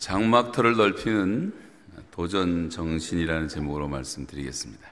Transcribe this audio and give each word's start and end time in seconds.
장막터를 0.00 0.76
넓히는 0.76 1.52
도전 2.10 2.70
정신이라는 2.70 3.48
제목으로 3.48 3.86
말씀드리겠습니다. 3.86 4.90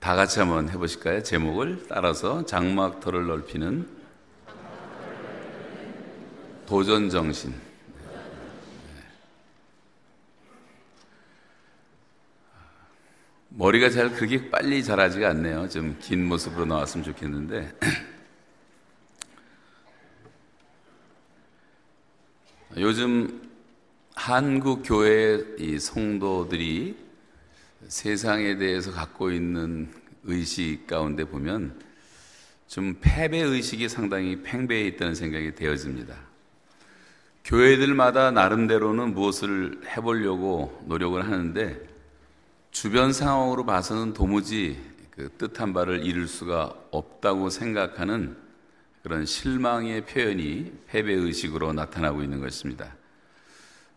다 0.00 0.16
같이 0.16 0.40
한번 0.40 0.68
해보실까요? 0.68 1.22
제목을 1.22 1.84
따라서 1.88 2.44
장막터를 2.44 3.26
넓히는 3.26 3.88
도전 6.66 7.08
정신. 7.08 7.54
머리가 13.50 13.90
잘 13.90 14.10
그렇게 14.12 14.50
빨리 14.50 14.82
자라지가 14.82 15.28
않네요. 15.30 15.68
좀 15.68 15.96
긴 16.00 16.26
모습으로 16.26 16.64
나왔으면 16.64 17.04
좋겠는데. 17.04 17.72
요즘 22.78 23.51
한국 24.24 24.82
교회 24.84 25.44
이 25.58 25.80
성도들이 25.80 26.96
세상에 27.88 28.56
대해서 28.56 28.92
갖고 28.92 29.32
있는 29.32 29.92
의식 30.22 30.86
가운데 30.86 31.24
보면 31.24 31.76
좀 32.68 32.98
패배 33.00 33.40
의식이 33.40 33.88
상당히 33.88 34.40
팽배해 34.40 34.86
있다는 34.86 35.16
생각이 35.16 35.56
되어집니다. 35.56 36.14
교회들마다 37.44 38.30
나름대로는 38.30 39.12
무엇을 39.12 39.80
해보려고 39.88 40.80
노력을 40.86 41.20
하는데 41.20 41.80
주변 42.70 43.12
상황으로 43.12 43.66
봐서는 43.66 44.12
도무지 44.12 44.78
그 45.10 45.30
뜻한 45.36 45.72
바를 45.72 46.06
이룰 46.06 46.28
수가 46.28 46.72
없다고 46.92 47.50
생각하는 47.50 48.36
그런 49.02 49.26
실망의 49.26 50.06
표현이 50.06 50.72
패배 50.86 51.12
의식으로 51.12 51.72
나타나고 51.72 52.22
있는 52.22 52.40
것입니다. 52.40 53.01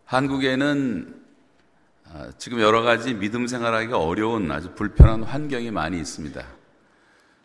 한국에는 0.05 1.23
아, 2.05 2.31
지금 2.37 2.59
여러 2.59 2.83
가지 2.83 3.15
믿음 3.15 3.47
생활하기가 3.47 3.97
어려운 3.97 4.51
아주 4.51 4.71
불편한 4.75 5.23
환경이 5.23 5.71
많이 5.71 5.97
있습니다. 5.97 6.41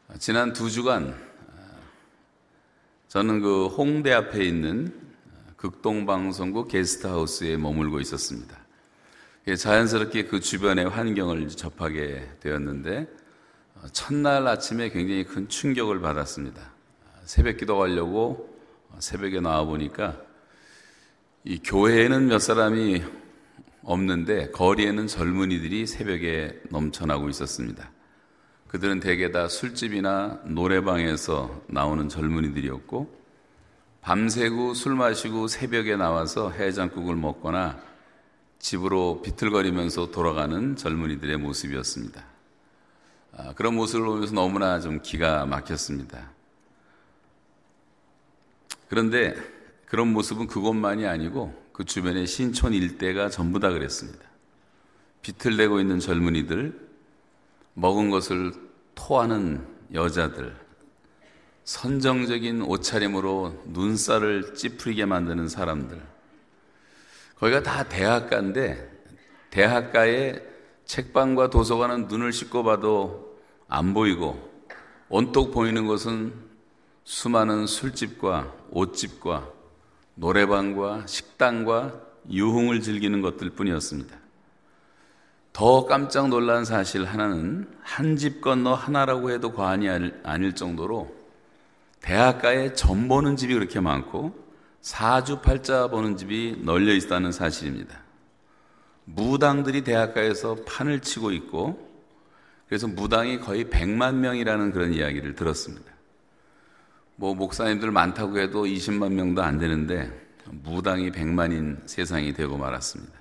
아, 0.08 0.14
지난 0.19 0.52
두 0.52 0.70
주간 0.70 1.14
아, 1.48 1.61
저는 3.08 3.41
그 3.41 3.67
홍대 3.69 4.12
앞에 4.12 4.44
있는 4.44 4.94
극동방송국 5.56 6.69
게스트하우스에 6.69 7.56
머물고 7.56 8.00
있었습니다. 8.00 8.58
자연스럽게 9.58 10.27
그 10.27 10.41
주변의 10.41 10.89
환경을 10.89 11.48
접하게 11.48 12.30
되었는데 12.41 13.08
첫날 13.92 14.47
아침에 14.47 14.91
굉장히 14.91 15.24
큰 15.24 15.48
충격을 15.48 16.00
받았습니다. 16.00 16.61
새벽 17.24 17.56
기도 17.56 17.78
가려고 17.78 18.55
새벽에 18.98 19.41
나와 19.41 19.64
보니까 19.64 20.30
이 21.44 21.58
교회에는 21.58 22.27
몇 22.27 22.38
사람이 22.38 23.02
없는데 23.83 24.50
거리에는 24.50 25.06
젊은이들이 25.06 25.86
새벽에 25.86 26.60
넘쳐나고 26.69 27.30
있었습니다. 27.30 27.91
그들은 28.69 29.00
대개 29.00 29.33
다 29.33 29.48
술집이나 29.48 30.42
노래방에서 30.44 31.62
나오는 31.66 32.11
젊은이들이었고 32.11 33.18
밤새고 34.02 34.74
술 34.74 34.94
마시고 34.94 35.48
새벽에 35.48 35.96
나와서 35.96 36.50
해장국을 36.50 37.16
먹거나 37.16 37.80
집으로 38.58 39.22
비틀거리면서 39.22 40.11
돌아가는 40.11 40.77
젊은이들의 40.77 41.38
모습이었습니다. 41.38 42.22
아, 43.38 43.55
그런 43.55 43.74
모습을 43.77 44.05
보면서 44.05 44.34
너무나 44.34 44.78
좀 44.80 45.00
기가 45.00 45.46
막혔습니다. 45.46 46.33
그런데 48.88 49.34
그런 49.91 50.12
모습은 50.12 50.46
그것만이 50.46 51.05
아니고 51.05 51.52
그 51.72 51.84
주변의 51.84 52.28
신촌 52.28 52.72
일대가 52.72 53.28
전부 53.28 53.58
다 53.58 53.70
그랬습니다. 53.70 54.20
비틀대고 55.22 55.80
있는 55.80 55.98
젊은이들, 55.98 56.78
먹은 57.74 58.08
것을 58.08 58.52
토하는 58.94 59.66
여자들, 59.92 60.55
선정적인 61.64 62.62
옷차림으로 62.62 63.64
눈살을 63.67 64.55
찌푸리게 64.55 65.06
만드는 65.06 65.48
사람들. 65.48 66.01
거기가 67.34 67.64
다 67.64 67.83
대학가인데, 67.83 68.89
대학가에 69.51 70.40
책방과 70.84 71.51
도서관은 71.51 72.07
눈을 72.07 72.33
씻고 72.33 72.62
봐도 72.62 73.36
안 73.67 73.92
보이고, 73.92 74.52
온통 75.08 75.51
보이는 75.51 75.89
것은 75.89 76.33
수많은 77.02 77.67
술집과 77.67 78.55
옷집과 78.70 79.58
노래방과 80.20 81.07
식당과 81.07 81.98
유흥을 82.31 82.83
즐기는 82.83 83.23
것들 83.23 83.51
뿐이었습니다. 83.51 84.17
더 85.53 85.86
깜짝 85.86 86.29
놀란 86.29 86.64
사실 86.64 87.05
하나는 87.07 87.67
한 87.83 88.17
집 88.17 88.42
건너 88.42 88.75
하나라고 88.75 89.31
해도 89.31 89.53
과언이 89.53 89.89
아닐 90.23 90.55
정도로 90.55 91.14
대학가에 92.03 92.75
점 92.75 93.08
보는 93.08 93.36
집이 93.36 93.55
그렇게 93.55 93.81
많고 93.81 94.35
사주팔자 94.83 95.89
보는 95.89 96.17
집이 96.19 96.61
널려 96.64 96.92
있다는 96.95 97.33
사실입니다. 97.33 98.01
무당들이 99.07 99.83
대학가에서 99.85 100.57
판을 100.67 101.01
치고 101.01 101.33
있고 101.33 101.89
그래서 102.69 102.87
무당이 102.87 103.41
거의 103.41 103.64
100만 103.64 104.17
명이라는 104.17 104.70
그런 104.73 104.92
이야기를 104.92 105.35
들었습니다. 105.35 105.89
뭐 107.20 107.35
목사님들 107.35 107.91
많다고 107.91 108.39
해도 108.39 108.64
20만 108.64 109.13
명도 109.13 109.42
안 109.42 109.58
되는데 109.58 110.11
무당이 110.47 111.13
100만인 111.13 111.77
세상이 111.86 112.33
되고 112.33 112.57
말았습니다. 112.57 113.13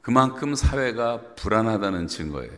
그만큼 0.00 0.56
사회가 0.56 1.20
불안하다는 1.36 2.08
증거예요. 2.08 2.50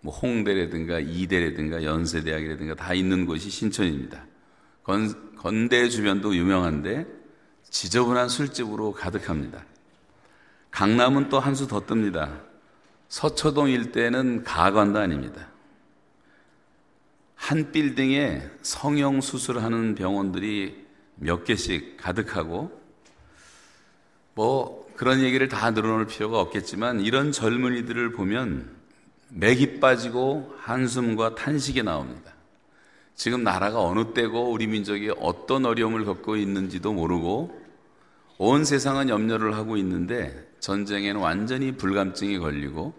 뭐 0.00 0.12
홍대라든가 0.12 0.98
이대라든가 0.98 1.84
연세대학이라든가 1.84 2.74
다 2.74 2.92
있는 2.92 3.24
곳이 3.24 3.50
신천입니다. 3.50 4.24
건, 4.82 5.36
건대 5.36 5.88
주변도 5.88 6.34
유명한데 6.34 7.06
지저분한 7.70 8.28
술집으로 8.28 8.90
가득합니다. 8.94 9.64
강남은 10.72 11.28
또 11.28 11.38
한 11.38 11.52
수 11.54 11.68
더 11.68 11.86
뜹니다. 11.86 12.40
서초동 13.06 13.68
일대는 13.68 14.42
가관도 14.42 14.98
아닙니다. 14.98 15.51
한 17.42 17.72
빌딩에 17.72 18.48
성형 18.62 19.20
수술하는 19.20 19.96
병원들이 19.96 20.86
몇 21.16 21.42
개씩 21.42 21.96
가득하고 21.96 22.70
뭐 24.34 24.88
그런 24.94 25.22
얘기를 25.22 25.48
다 25.48 25.72
늘어놓을 25.72 26.06
필요가 26.06 26.38
없겠지만 26.38 27.00
이런 27.00 27.32
젊은이들을 27.32 28.12
보면 28.12 28.70
맥이 29.30 29.80
빠지고 29.80 30.54
한숨과 30.60 31.34
탄식이 31.34 31.82
나옵니다. 31.82 32.32
지금 33.16 33.42
나라가 33.42 33.80
어느 33.80 34.14
때고 34.14 34.52
우리 34.52 34.68
민족이 34.68 35.10
어떤 35.18 35.66
어려움을 35.66 36.04
겪고 36.04 36.36
있는지도 36.36 36.92
모르고 36.92 37.60
온 38.38 38.64
세상은 38.64 39.08
염려를 39.08 39.56
하고 39.56 39.76
있는데 39.78 40.48
전쟁에는 40.60 41.20
완전히 41.20 41.72
불감증이 41.72 42.38
걸리고 42.38 42.94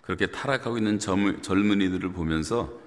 그렇게 0.00 0.28
타락하고 0.28 0.78
있는 0.78 1.00
젊은이들을 1.00 2.12
보면서 2.12 2.86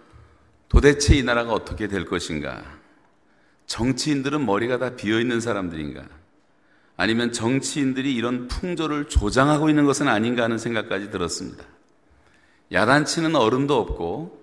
도대체 0.71 1.17
이 1.17 1.23
나라가 1.23 1.51
어떻게 1.51 1.89
될 1.89 2.05
것인가? 2.05 2.63
정치인들은 3.65 4.45
머리가 4.45 4.77
다 4.77 4.95
비어 4.95 5.19
있는 5.19 5.41
사람들인가? 5.41 6.01
아니면 6.95 7.33
정치인들이 7.33 8.15
이런 8.15 8.47
풍조를 8.47 9.09
조장하고 9.09 9.67
있는 9.67 9.85
것은 9.85 10.07
아닌가 10.07 10.43
하는 10.43 10.57
생각까지 10.57 11.11
들었습니다. 11.11 11.65
야단치는 12.71 13.35
어른도 13.35 13.77
없고 13.81 14.39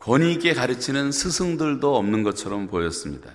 권위 0.00 0.32
있게 0.32 0.54
가르치는 0.54 1.12
스승들도 1.12 1.94
없는 1.94 2.22
것처럼 2.22 2.66
보였습니다. 2.66 3.30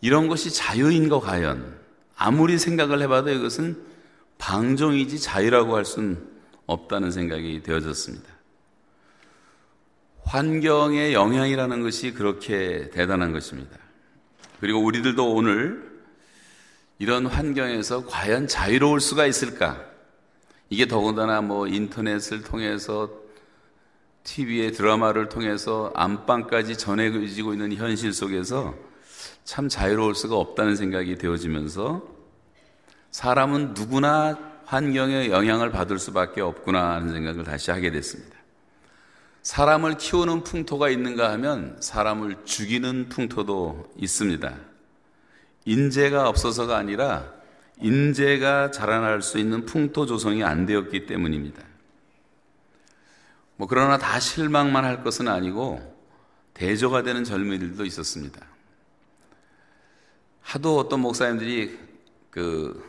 이런 0.00 0.26
것이 0.26 0.50
자유인가 0.50 1.20
과연 1.20 1.76
아무리 2.16 2.56
생각을 2.58 3.02
해봐도 3.02 3.28
이것은 3.28 3.76
방종이지 4.38 5.18
자유라고 5.20 5.76
할 5.76 5.84
수는 5.84 6.26
없다는 6.64 7.10
생각이 7.10 7.62
되어졌습니다. 7.62 8.37
환경의 10.28 11.14
영향이라는 11.14 11.82
것이 11.82 12.12
그렇게 12.12 12.90
대단한 12.90 13.32
것입니다. 13.32 13.78
그리고 14.60 14.80
우리들도 14.84 15.34
오늘 15.34 15.88
이런 16.98 17.26
환경에서 17.26 18.04
과연 18.06 18.46
자유로울 18.46 19.00
수가 19.00 19.24
있을까? 19.24 19.82
이게 20.68 20.86
더군다나 20.86 21.40
뭐 21.40 21.66
인터넷을 21.66 22.42
통해서 22.42 23.10
TV의 24.24 24.72
드라마를 24.72 25.30
통해서 25.30 25.90
안방까지 25.94 26.76
전해지고 26.76 27.54
있는 27.54 27.72
현실 27.72 28.12
속에서 28.12 28.74
참 29.44 29.70
자유로울 29.70 30.14
수가 30.14 30.36
없다는 30.36 30.76
생각이 30.76 31.16
되어지면서 31.16 32.06
사람은 33.10 33.72
누구나 33.72 34.38
환경의 34.66 35.30
영향을 35.30 35.70
받을 35.70 35.98
수밖에 35.98 36.42
없구나 36.42 36.96
하는 36.96 37.14
생각을 37.14 37.44
다시 37.44 37.70
하게 37.70 37.90
됐습니다. 37.90 38.37
사람을 39.42 39.96
키우는 39.96 40.44
풍토가 40.44 40.88
있는가 40.90 41.30
하면 41.32 41.76
사람을 41.80 42.44
죽이는 42.44 43.08
풍토도 43.08 43.92
있습니다. 43.96 44.54
인재가 45.64 46.28
없어서가 46.28 46.76
아니라 46.76 47.32
인재가 47.80 48.70
자라날 48.70 49.22
수 49.22 49.38
있는 49.38 49.64
풍토 49.64 50.06
조성이 50.06 50.42
안 50.42 50.66
되었기 50.66 51.06
때문입니다. 51.06 51.62
뭐 53.56 53.66
그러나 53.68 53.98
다 53.98 54.20
실망만 54.20 54.84
할 54.84 55.02
것은 55.02 55.28
아니고 55.28 55.96
대조가 56.54 57.02
되는 57.02 57.24
젊은이들도 57.24 57.84
있었습니다. 57.84 58.40
하도 60.40 60.78
어떤 60.78 61.00
목사님들이 61.00 61.78
그 62.30 62.82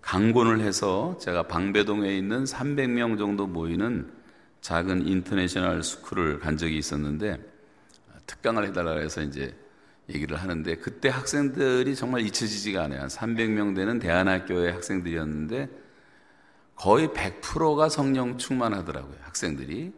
강권을 0.00 0.60
해서 0.60 1.16
제가 1.20 1.44
방배동에 1.44 2.16
있는 2.16 2.44
300명 2.44 3.18
정도 3.18 3.46
모이는 3.46 4.15
작은 4.60 5.06
인터내셔널 5.06 5.82
스쿨을 5.82 6.38
간 6.40 6.56
적이 6.56 6.78
있었는데 6.78 7.38
특강을 8.26 8.66
해달라 8.66 8.98
해서 8.98 9.22
이제 9.22 9.54
얘기를 10.08 10.36
하는데 10.36 10.76
그때 10.76 11.08
학생들이 11.08 11.94
정말 11.96 12.22
잊혀지지가 12.22 12.84
않아요. 12.84 13.02
한 13.02 13.08
300명 13.08 13.74
되는 13.74 13.98
대안학교의 13.98 14.72
학생들이었는데 14.72 15.68
거의 16.76 17.08
100%가 17.08 17.88
성령 17.88 18.38
충만하더라고요. 18.38 19.16
학생들이. 19.22 19.92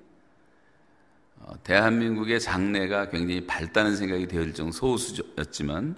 어, 1.40 1.54
대한민국의 1.62 2.40
장래가 2.40 3.10
굉장히 3.10 3.46
밝다는 3.46 3.96
생각이 3.96 4.26
되을 4.26 4.54
정도 4.54 4.72
소수였지만 4.72 5.96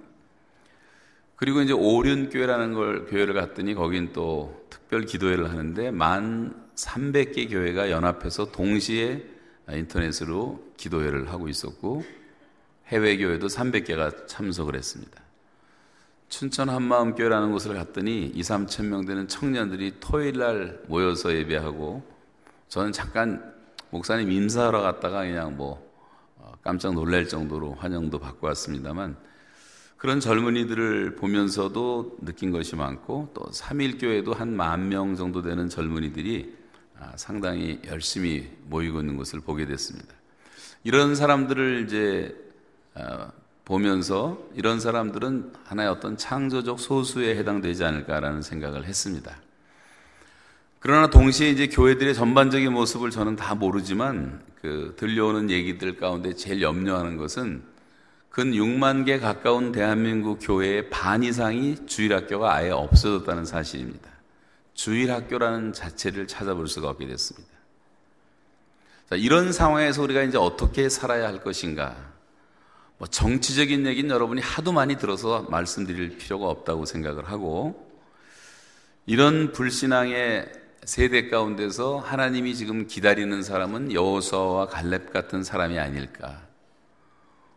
그리고 1.36 1.62
이제 1.62 1.72
오륜교회라는 1.72 2.74
걸 2.74 3.06
교회를 3.06 3.32
갔더니 3.34 3.74
거긴 3.74 4.12
또 4.12 4.66
특별 4.68 5.06
기도회를 5.06 5.50
하는데 5.50 5.90
만 5.90 6.69
300개 6.86 7.50
교회가 7.50 7.90
연합해서 7.90 8.52
동시에 8.52 9.24
인터넷으로 9.70 10.64
기도회를 10.76 11.30
하고 11.30 11.48
있었고 11.48 12.04
해외 12.88 13.16
교회도 13.18 13.46
300개가 13.46 14.26
참석을 14.26 14.74
했습니다. 14.74 15.22
춘천 16.28 16.68
한마음교회라는 16.68 17.52
곳을 17.52 17.74
갔더니 17.74 18.26
2, 18.34 18.40
3천 18.40 18.86
명 18.86 19.04
되는 19.04 19.26
청년들이 19.28 19.94
토요일 20.00 20.38
날 20.38 20.80
모여서 20.86 21.34
예배하고 21.34 22.02
저는 22.68 22.92
잠깐 22.92 23.52
목사님 23.90 24.30
인사하러 24.30 24.80
갔다가 24.80 25.22
그냥 25.22 25.56
뭐 25.56 25.88
어, 26.36 26.52
깜짝 26.62 26.94
놀랄 26.94 27.26
정도로 27.28 27.74
환영도 27.74 28.18
받고 28.20 28.46
왔습니다만 28.46 29.16
그런 29.96 30.20
젊은이들을 30.20 31.16
보면서도 31.16 32.18
느낀 32.22 32.52
것이 32.52 32.74
많고 32.76 33.30
또 33.34 33.42
3일교회도 33.50 34.34
한 34.34 34.54
만 34.54 34.88
명 34.88 35.14
정도 35.16 35.42
되는 35.42 35.68
젊은이들이 35.68 36.56
아, 36.56 36.59
상당히 37.16 37.80
열심히 37.86 38.50
모이고 38.66 39.00
있는 39.00 39.16
것을 39.16 39.40
보게 39.40 39.66
됐습니다. 39.66 40.14
이런 40.84 41.14
사람들을 41.14 41.84
이제 41.86 42.34
어, 42.94 43.30
보면서 43.64 44.38
이런 44.54 44.80
사람들은 44.80 45.52
하나의 45.64 45.88
어떤 45.90 46.16
창조적 46.16 46.80
소수에 46.80 47.36
해당되지 47.36 47.84
않을까라는 47.84 48.42
생각을 48.42 48.84
했습니다. 48.84 49.36
그러나 50.80 51.10
동시에 51.10 51.50
이제 51.50 51.68
교회들의 51.68 52.14
전반적인 52.14 52.72
모습을 52.72 53.10
저는 53.10 53.36
다 53.36 53.54
모르지만 53.54 54.40
그 54.60 54.94
들려오는 54.98 55.50
얘기들 55.50 55.96
가운데 55.96 56.34
제일 56.34 56.62
염려하는 56.62 57.16
것은 57.16 57.62
근 58.30 58.52
6만 58.52 59.04
개 59.04 59.18
가까운 59.18 59.72
대한민국 59.72 60.38
교회의 60.40 60.88
반 60.90 61.22
이상이 61.22 61.86
주일학교가 61.86 62.54
아예 62.54 62.70
없어졌다는 62.70 63.44
사실입니다. 63.44 64.09
주일 64.80 65.12
학교라는 65.12 65.74
자체를 65.74 66.26
찾아볼 66.26 66.66
수가 66.66 66.88
없게 66.88 67.06
됐습니다. 67.06 67.50
자, 69.10 69.16
이런 69.16 69.52
상황에서 69.52 70.02
우리가 70.02 70.22
이제 70.22 70.38
어떻게 70.38 70.88
살아야 70.88 71.28
할 71.28 71.42
것인가? 71.42 71.94
뭐 72.96 73.06
정치적인 73.06 73.84
얘기는 73.84 74.08
여러분이 74.08 74.40
하도 74.40 74.72
많이 74.72 74.96
들어서 74.96 75.42
말씀드릴 75.50 76.16
필요가 76.16 76.48
없다고 76.48 76.86
생각을 76.86 77.28
하고 77.28 77.92
이런 79.04 79.52
불신앙의 79.52 80.50
세대 80.84 81.28
가운데서 81.28 81.98
하나님이 81.98 82.54
지금 82.54 82.86
기다리는 82.86 83.42
사람은 83.42 83.92
여호수아와 83.92 84.68
갈렙 84.68 85.12
같은 85.12 85.44
사람이 85.44 85.78
아닐까. 85.78 86.40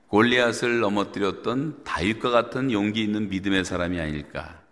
골리앗을 0.10 0.82
넘어뜨렸던 0.82 1.86
다윗과 1.86 2.32
같은 2.32 2.74
용기 2.74 3.02
있는 3.02 3.30
믿음의 3.30 3.64
사람이 3.64 3.98
아닐까. 4.02 4.63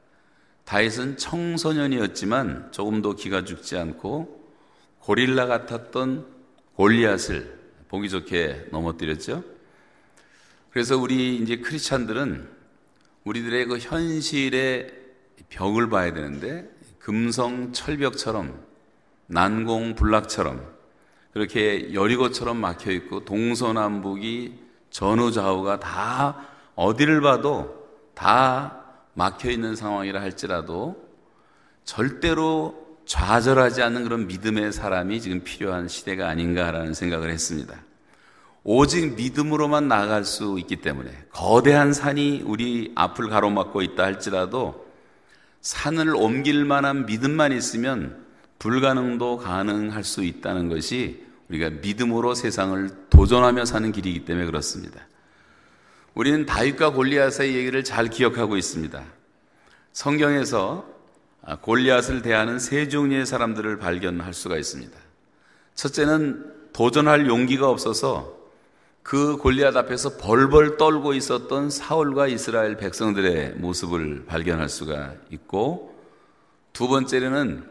다윗은 0.65 1.17
청소년이었지만 1.17 2.71
조금 2.71 3.01
더 3.01 3.15
기가 3.15 3.43
죽지 3.43 3.77
않고 3.77 4.41
고릴라 4.99 5.47
같았던 5.47 6.25
골리앗을 6.75 7.59
보기 7.89 8.09
좋게 8.09 8.67
넘어뜨렸죠. 8.71 9.43
그래서 10.69 10.97
우리 10.97 11.35
이제 11.35 11.57
크리스찬들은 11.57 12.47
우리들의 13.25 13.65
그 13.65 13.77
현실의 13.77 14.93
벽을 15.49 15.89
봐야 15.89 16.13
되는데 16.13 16.69
금성 16.99 17.73
철벽처럼 17.73 18.63
난공불락처럼 19.27 20.65
그렇게 21.33 21.93
여리고처럼 21.93 22.57
막혀 22.57 22.91
있고 22.91 23.25
동서남북이 23.25 24.59
전후좌우가 24.89 25.79
다 25.79 26.47
어디를 26.75 27.21
봐도 27.21 27.87
다 28.13 28.80
막혀 29.13 29.49
있는 29.51 29.75
상황이라 29.75 30.21
할지라도 30.21 30.95
절대로 31.83 32.97
좌절하지 33.05 33.81
않는 33.83 34.03
그런 34.03 34.27
믿음의 34.27 34.71
사람이 34.71 35.21
지금 35.21 35.43
필요한 35.43 35.87
시대가 35.87 36.29
아닌가라는 36.29 36.93
생각을 36.93 37.29
했습니다. 37.29 37.75
오직 38.63 39.15
믿음으로만 39.15 39.87
나아갈 39.87 40.23
수 40.23 40.57
있기 40.59 40.77
때문에 40.77 41.11
거대한 41.31 41.93
산이 41.93 42.43
우리 42.45 42.91
앞을 42.95 43.27
가로막고 43.27 43.81
있다 43.81 44.03
할지라도 44.03 44.85
산을 45.61 46.15
옮길 46.15 46.65
만한 46.65 47.05
믿음만 47.05 47.51
있으면 47.53 48.23
불가능도 48.59 49.37
가능할 49.37 50.03
수 50.03 50.23
있다는 50.23 50.69
것이 50.69 51.25
우리가 51.49 51.69
믿음으로 51.81 52.35
세상을 52.35 52.89
도전하며 53.09 53.65
사는 53.65 53.91
길이기 53.91 54.25
때문에 54.25 54.45
그렇습니다. 54.45 55.01
우리는 56.13 56.45
다윗과 56.45 56.91
골리앗의 56.91 57.55
얘기를 57.55 57.83
잘 57.83 58.07
기억하고 58.07 58.57
있습니다. 58.57 59.01
성경에서 59.93 60.85
골리앗을 61.61 62.21
대하는 62.21 62.59
세 62.59 62.89
종류의 62.89 63.25
사람들을 63.25 63.77
발견할 63.77 64.33
수가 64.33 64.57
있습니다. 64.57 64.97
첫째는 65.75 66.51
도전할 66.73 67.27
용기가 67.27 67.69
없어서 67.69 68.39
그 69.03 69.37
골리앗 69.37 69.75
앞에서 69.75 70.17
벌벌 70.17 70.77
떨고 70.77 71.13
있었던 71.13 71.69
사울과 71.69 72.27
이스라엘 72.27 72.77
백성들의 72.77 73.55
모습을 73.55 74.25
발견할 74.25 74.69
수가 74.69 75.15
있고 75.31 75.97
두 76.73 76.87
번째로는 76.87 77.63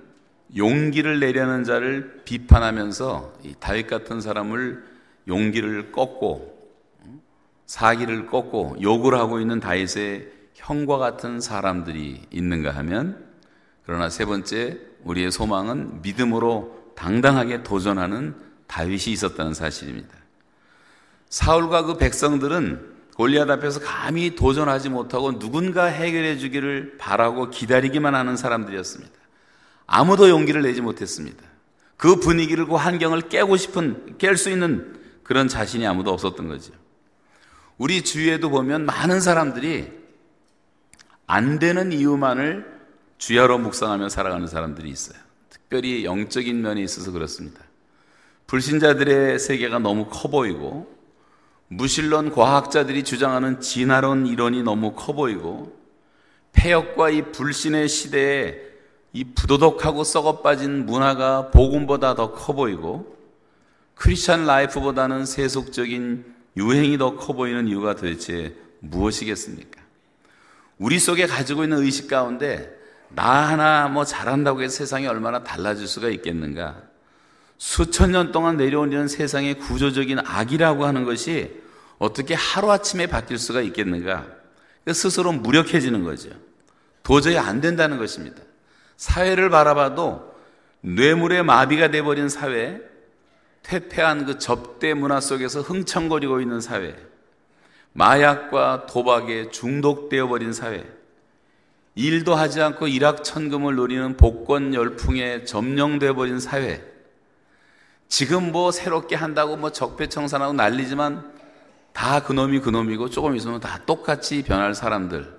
용기를 0.56 1.20
내려는 1.20 1.62
자를 1.62 2.22
비판하면서 2.24 3.34
다윗 3.60 3.86
같은 3.86 4.20
사람을 4.20 4.82
용기를 5.28 5.92
꺾고 5.92 6.59
사기를 7.70 8.26
꺾고 8.26 8.78
욕을 8.82 9.14
하고 9.14 9.38
있는 9.38 9.60
다윗의 9.60 10.28
형과 10.54 10.98
같은 10.98 11.40
사람들이 11.40 12.20
있는가 12.32 12.72
하면 12.72 13.24
그러나 13.86 14.10
세 14.10 14.24
번째 14.24 14.80
우리의 15.04 15.30
소망은 15.30 16.02
믿음으로 16.02 16.92
당당하게 16.96 17.62
도전하는 17.62 18.34
다윗이 18.66 19.12
있었다는 19.12 19.54
사실입니다. 19.54 20.08
사울과 21.28 21.84
그 21.84 21.96
백성들은 21.96 22.90
골리앗 23.14 23.48
앞에서 23.48 23.78
감히 23.78 24.34
도전하지 24.34 24.88
못하고 24.88 25.38
누군가 25.38 25.84
해결해 25.84 26.38
주기를 26.38 26.96
바라고 26.98 27.50
기다리기만 27.50 28.16
하는 28.16 28.36
사람들이었습니다. 28.36 29.14
아무도 29.86 30.28
용기를 30.28 30.62
내지 30.62 30.80
못했습니다. 30.80 31.44
그 31.96 32.16
분위기를 32.16 32.66
그 32.66 32.74
환경을 32.74 33.28
깨고 33.28 33.56
싶은 33.56 34.16
깰 34.18 34.36
수 34.36 34.50
있는 34.50 34.98
그런 35.22 35.46
자신이 35.46 35.86
아무도 35.86 36.10
없었던 36.10 36.48
거죠. 36.48 36.72
우리 37.80 38.02
주위에도 38.02 38.50
보면 38.50 38.84
많은 38.84 39.20
사람들이 39.20 39.90
안 41.26 41.58
되는 41.58 41.92
이유만을 41.92 42.78
주야로 43.16 43.56
묵상하며 43.56 44.10
살아가는 44.10 44.46
사람들이 44.46 44.90
있어요. 44.90 45.18
특별히 45.48 46.04
영적인 46.04 46.60
면에 46.60 46.82
있어서 46.82 47.10
그렇습니다. 47.10 47.62
불신자들의 48.48 49.38
세계가 49.38 49.78
너무 49.78 50.08
커 50.10 50.28
보이고 50.28 50.94
무신론 51.68 52.32
과학자들이 52.32 53.02
주장하는 53.02 53.60
진화론 53.62 54.26
이론이 54.26 54.62
너무 54.62 54.92
커 54.92 55.14
보이고 55.14 55.74
패역과 56.52 57.08
이 57.08 57.32
불신의 57.32 57.88
시대에 57.88 58.58
이 59.14 59.24
부도덕하고 59.24 60.04
썩어 60.04 60.42
빠진 60.42 60.84
문화가 60.84 61.50
복음보다 61.50 62.14
더 62.14 62.34
커 62.34 62.52
보이고 62.52 63.16
Christian 63.94 64.44
life보다는 64.44 65.24
세속적인 65.24 66.39
유행이 66.56 66.98
더 66.98 67.16
커 67.16 67.32
보이는 67.32 67.68
이유가 67.68 67.94
도대체 67.94 68.54
무엇이겠습니까? 68.80 69.80
우리 70.78 70.98
속에 70.98 71.26
가지고 71.26 71.64
있는 71.64 71.78
의식 71.78 72.08
가운데 72.08 72.76
나 73.10 73.48
하나 73.48 73.88
뭐 73.88 74.04
잘한다고 74.04 74.62
해서 74.62 74.76
세상이 74.78 75.06
얼마나 75.06 75.42
달라질 75.44 75.86
수가 75.86 76.08
있겠는가? 76.08 76.82
수천 77.58 78.12
년 78.12 78.32
동안 78.32 78.58
이런 78.60 79.06
세상의 79.06 79.58
구조적인 79.58 80.20
악이라고 80.24 80.86
하는 80.86 81.04
것이 81.04 81.60
어떻게 81.98 82.34
하루아침에 82.34 83.06
바뀔 83.06 83.38
수가 83.38 83.60
있겠는가? 83.60 84.26
스스로 84.92 85.32
무력해지는 85.32 86.02
거죠. 86.04 86.30
도저히 87.02 87.36
안 87.36 87.60
된다는 87.60 87.98
것입니다. 87.98 88.42
사회를 88.96 89.50
바라봐도 89.50 90.34
뇌물의 90.80 91.42
마비가 91.42 91.90
돼버린 91.90 92.28
사회, 92.30 92.80
퇴폐한 93.62 94.26
그 94.26 94.38
접대 94.38 94.94
문화 94.94 95.20
속에서 95.20 95.60
흥청거리고 95.60 96.40
있는 96.40 96.60
사회, 96.60 96.96
마약과 97.92 98.86
도박에 98.86 99.50
중독되어 99.50 100.28
버린 100.28 100.52
사회, 100.52 100.84
일도 101.94 102.34
하지 102.34 102.62
않고 102.62 102.88
일확천금을 102.88 103.74
노리는 103.74 104.16
복권 104.16 104.74
열풍에 104.74 105.44
점령되어 105.44 106.14
버린 106.14 106.40
사회, 106.40 106.82
지금 108.08 108.50
뭐 108.50 108.72
새롭게 108.72 109.14
한다고 109.14 109.56
뭐 109.56 109.70
적폐청산하고 109.70 110.52
난리지만 110.54 111.32
다 111.92 112.20
그놈이 112.22 112.60
그놈이고 112.60 113.08
조금 113.10 113.36
있으면 113.36 113.60
다 113.60 113.80
똑같이 113.86 114.42
변할 114.42 114.74
사람들. 114.74 115.38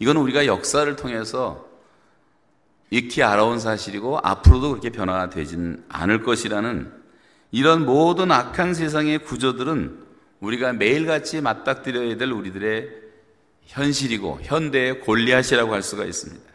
이건 0.00 0.16
우리가 0.16 0.46
역사를 0.46 0.94
통해서 0.96 1.66
익히 2.90 3.22
알아온 3.22 3.58
사실이고 3.60 4.18
앞으로도 4.22 4.70
그렇게 4.70 4.90
변화가 4.90 5.30
되진 5.30 5.84
않을 5.88 6.22
것이라는 6.22 6.97
이런 7.50 7.86
모든 7.86 8.30
악한 8.30 8.74
세상의 8.74 9.20
구조들은 9.20 10.06
우리가 10.40 10.72
매일같이 10.72 11.40
맞닥뜨려야 11.40 12.16
될 12.16 12.30
우리들의 12.30 12.88
현실이고 13.66 14.40
현대의 14.42 15.00
골리앗이라고 15.00 15.72
할 15.72 15.82
수가 15.82 16.04
있습니다. 16.04 16.48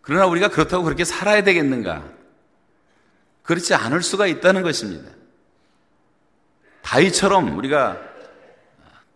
그러나 0.00 0.26
우리가 0.26 0.48
그렇다고 0.48 0.84
그렇게 0.84 1.04
살아야 1.04 1.42
되겠는가? 1.42 2.04
그렇지 3.42 3.74
않을 3.74 4.02
수가 4.02 4.26
있다는 4.26 4.62
것입니다. 4.62 5.10
다윗처럼 6.82 7.56
우리가 7.56 7.98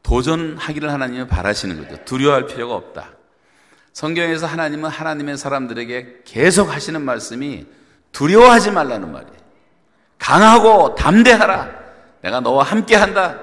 도전하기를 0.03 0.91
하나님은 0.91 1.29
바라시는 1.29 1.83
거죠. 1.83 2.03
두려워할 2.05 2.47
필요가 2.47 2.75
없다. 2.75 3.11
성경에서 3.93 4.47
하나님은 4.47 4.89
하나님의 4.89 5.37
사람들에게 5.37 6.23
계속 6.25 6.73
하시는 6.73 7.03
말씀이 7.03 7.67
두려워하지 8.13 8.71
말라는 8.71 9.13
말이에요. 9.13 9.48
강하고 10.19 10.95
담대하라. 10.95 11.71
내가 12.23 12.41
너와 12.41 12.65
함께 12.65 12.97
한다. 12.97 13.39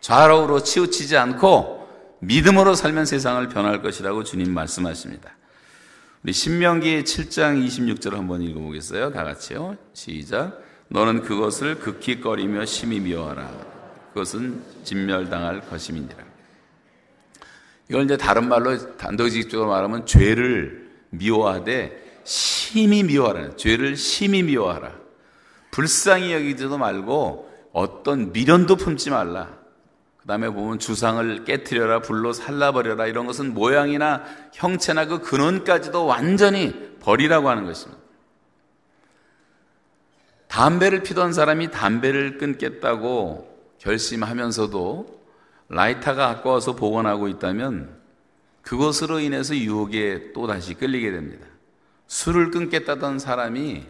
좌로우로 0.00 0.62
치우치지 0.62 1.16
않고 1.16 1.88
믿음으로 2.20 2.74
살면 2.74 3.06
세상을 3.06 3.48
변할 3.48 3.82
것이라고 3.82 4.24
주님 4.24 4.52
말씀하십니다. 4.52 5.30
우리 6.22 6.32
신명기 6.32 7.04
7장 7.04 7.66
26절 7.66 8.12
한번 8.12 8.42
읽어보겠어요. 8.42 9.12
다 9.12 9.24
같이요. 9.24 9.76
시작. 9.94 10.60
너는 10.88 11.22
그것을 11.22 11.76
극히 11.76 12.20
꺼리며 12.20 12.66
심히 12.66 13.00
미워하라. 13.00 13.48
그것은 14.12 14.62
진멸당할 14.84 15.60
것임이니라. 15.68 16.16
이걸 17.88 18.04
이제 18.04 18.16
다른 18.16 18.48
말로 18.48 18.96
단도직적으로 18.96 19.70
말하면 19.70 20.04
죄를 20.04 20.90
미워하되 21.10 22.20
심히 22.24 23.02
미워하라. 23.02 23.56
죄를 23.56 23.96
심히 23.96 24.42
미워하라. 24.42 24.99
불쌍히 25.70 26.32
여기지도 26.32 26.78
말고 26.78 27.50
어떤 27.72 28.32
미련도 28.32 28.76
품지 28.76 29.10
말라. 29.10 29.60
그 30.16 30.26
다음에 30.26 30.50
보면 30.50 30.78
주상을 30.78 31.44
깨뜨려라, 31.44 32.00
불로 32.00 32.32
살라버려라. 32.32 33.06
이런 33.06 33.26
것은 33.26 33.54
모양이나 33.54 34.22
형체나 34.52 35.06
그 35.06 35.20
근원까지도 35.20 36.04
완전히 36.04 36.98
버리라고 37.00 37.48
하는 37.48 37.64
것입니다. 37.64 38.00
담배를 40.48 41.02
피던 41.02 41.32
사람이 41.32 41.70
담배를 41.70 42.36
끊겠다고 42.36 43.48
결심하면서도 43.78 45.20
라이터가 45.68 46.28
아까워서 46.28 46.74
복원하고 46.74 47.28
있다면 47.28 47.96
그것으로 48.62 49.20
인해서 49.20 49.56
유혹에 49.56 50.32
또 50.34 50.46
다시 50.46 50.74
끌리게 50.74 51.12
됩니다. 51.12 51.46
술을 52.08 52.50
끊겠다던 52.50 53.20
사람이 53.20 53.86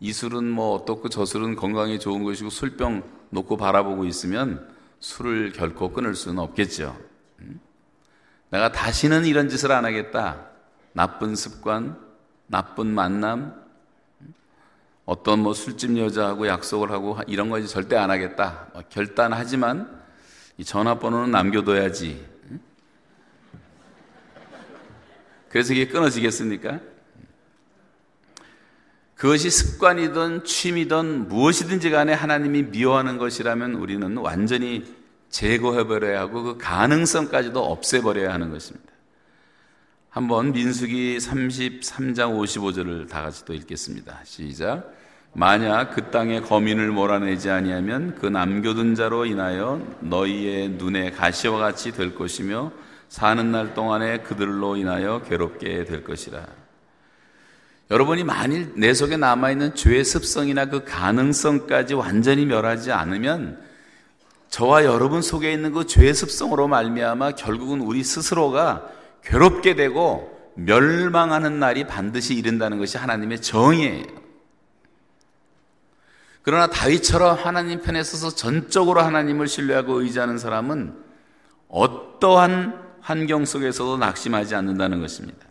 이 0.00 0.12
술은 0.12 0.48
뭐 0.48 0.74
어떻고 0.74 1.08
저 1.08 1.24
술은 1.24 1.56
건강에 1.56 1.98
좋은 1.98 2.22
것이고 2.22 2.50
술병 2.50 3.02
놓고 3.30 3.56
바라보고 3.56 4.04
있으면 4.04 4.68
술을 5.00 5.52
결코 5.52 5.92
끊을 5.92 6.14
수는 6.14 6.38
없겠죠. 6.38 6.96
음? 7.40 7.60
내가 8.50 8.72
다시는 8.72 9.26
이런 9.26 9.48
짓을 9.48 9.72
안 9.72 9.84
하겠다. 9.84 10.46
나쁜 10.92 11.36
습관, 11.36 11.98
나쁜 12.46 12.86
만남, 12.94 13.54
어떤 15.04 15.38
뭐 15.40 15.54
술집 15.54 15.96
여자하고 15.96 16.46
약속을 16.46 16.90
하고 16.90 17.18
이런 17.26 17.48
거 17.48 17.64
절대 17.64 17.96
안 17.96 18.10
하겠다. 18.10 18.68
뭐 18.72 18.82
결단하지만 18.88 20.02
이 20.58 20.64
전화번호는 20.64 21.30
남겨둬야지. 21.30 22.26
그래서 25.48 25.72
이게 25.72 25.88
끊어지겠습니까? 25.88 26.80
그것이 29.18 29.50
습관이든 29.50 30.44
취미든 30.44 31.26
무엇이든지 31.26 31.90
간에 31.90 32.12
하나님이 32.12 32.62
미워하는 32.62 33.18
것이라면 33.18 33.74
우리는 33.74 34.16
완전히 34.16 34.84
제거해버려야 35.28 36.20
하고 36.20 36.44
그 36.44 36.58
가능성까지도 36.58 37.60
없애버려야 37.60 38.32
하는 38.32 38.50
것입니다. 38.50 38.86
한번 40.08 40.52
민수기 40.52 41.18
33장 41.18 42.38
55절을 42.38 43.08
다 43.08 43.22
같이 43.22 43.44
또 43.44 43.54
읽겠습니다. 43.54 44.20
시작. 44.22 44.94
만약 45.32 45.96
그 45.96 46.10
땅에 46.10 46.40
거민을 46.40 46.92
몰아내지 46.92 47.50
아니하면 47.50 48.14
그 48.14 48.26
남겨둔 48.26 48.94
자로 48.94 49.26
인하여 49.26 49.84
너희의 49.98 50.70
눈에 50.70 51.10
가시와 51.10 51.58
같이 51.58 51.90
될 51.90 52.14
것이며 52.14 52.70
사는 53.08 53.50
날 53.50 53.74
동안에 53.74 54.18
그들로 54.18 54.76
인하여 54.76 55.22
괴롭게 55.28 55.84
될 55.86 56.04
것이라. 56.04 56.67
여러분이 57.90 58.24
만일 58.24 58.72
내 58.76 58.92
속에 58.92 59.16
남아있는 59.16 59.74
죄의 59.74 60.04
습성이나 60.04 60.66
그 60.66 60.84
가능성까지 60.84 61.94
완전히 61.94 62.44
멸하지 62.44 62.92
않으면 62.92 63.60
저와 64.50 64.84
여러분 64.84 65.22
속에 65.22 65.52
있는 65.52 65.72
그 65.72 65.86
죄의 65.86 66.14
습성으로 66.14 66.68
말미암아 66.68 67.32
결국은 67.32 67.80
우리 67.80 68.04
스스로가 68.04 68.88
괴롭게 69.22 69.74
되고 69.74 70.36
멸망하는 70.54 71.58
날이 71.58 71.86
반드시 71.86 72.34
이른다는 72.34 72.78
것이 72.78 72.98
하나님의 72.98 73.40
정의예요. 73.40 74.06
그러나 76.42 76.66
다윗처럼 76.66 77.36
하나님 77.36 77.80
편에 77.82 78.02
서서 78.02 78.34
전적으로 78.34 79.02
하나님을 79.02 79.48
신뢰하고 79.48 80.00
의지하는 80.00 80.38
사람은 80.38 80.94
어떠한 81.68 82.88
환경 83.00 83.44
속에서도 83.44 83.98
낙심하지 83.98 84.54
않는다는 84.54 85.00
것입니다. 85.00 85.47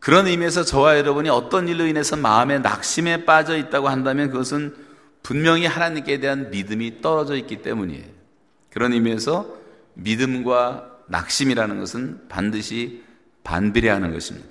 그런 0.00 0.26
의미에서 0.26 0.64
저와 0.64 0.98
여러분이 0.98 1.28
어떤 1.28 1.68
일로 1.68 1.86
인해서 1.86 2.16
마음의 2.16 2.60
낙심에 2.60 3.24
빠져 3.26 3.56
있다고 3.56 3.88
한다면 3.88 4.30
그것은 4.30 4.74
분명히 5.22 5.66
하나님께 5.66 6.20
대한 6.20 6.50
믿음이 6.50 7.02
떨어져 7.02 7.36
있기 7.36 7.60
때문이에요. 7.62 8.06
그런 8.72 8.92
의미에서 8.94 9.46
믿음과 9.94 10.90
낙심이라는 11.08 11.78
것은 11.78 12.28
반드시 12.28 13.04
반비례하는 13.44 14.12
것입니다. 14.12 14.48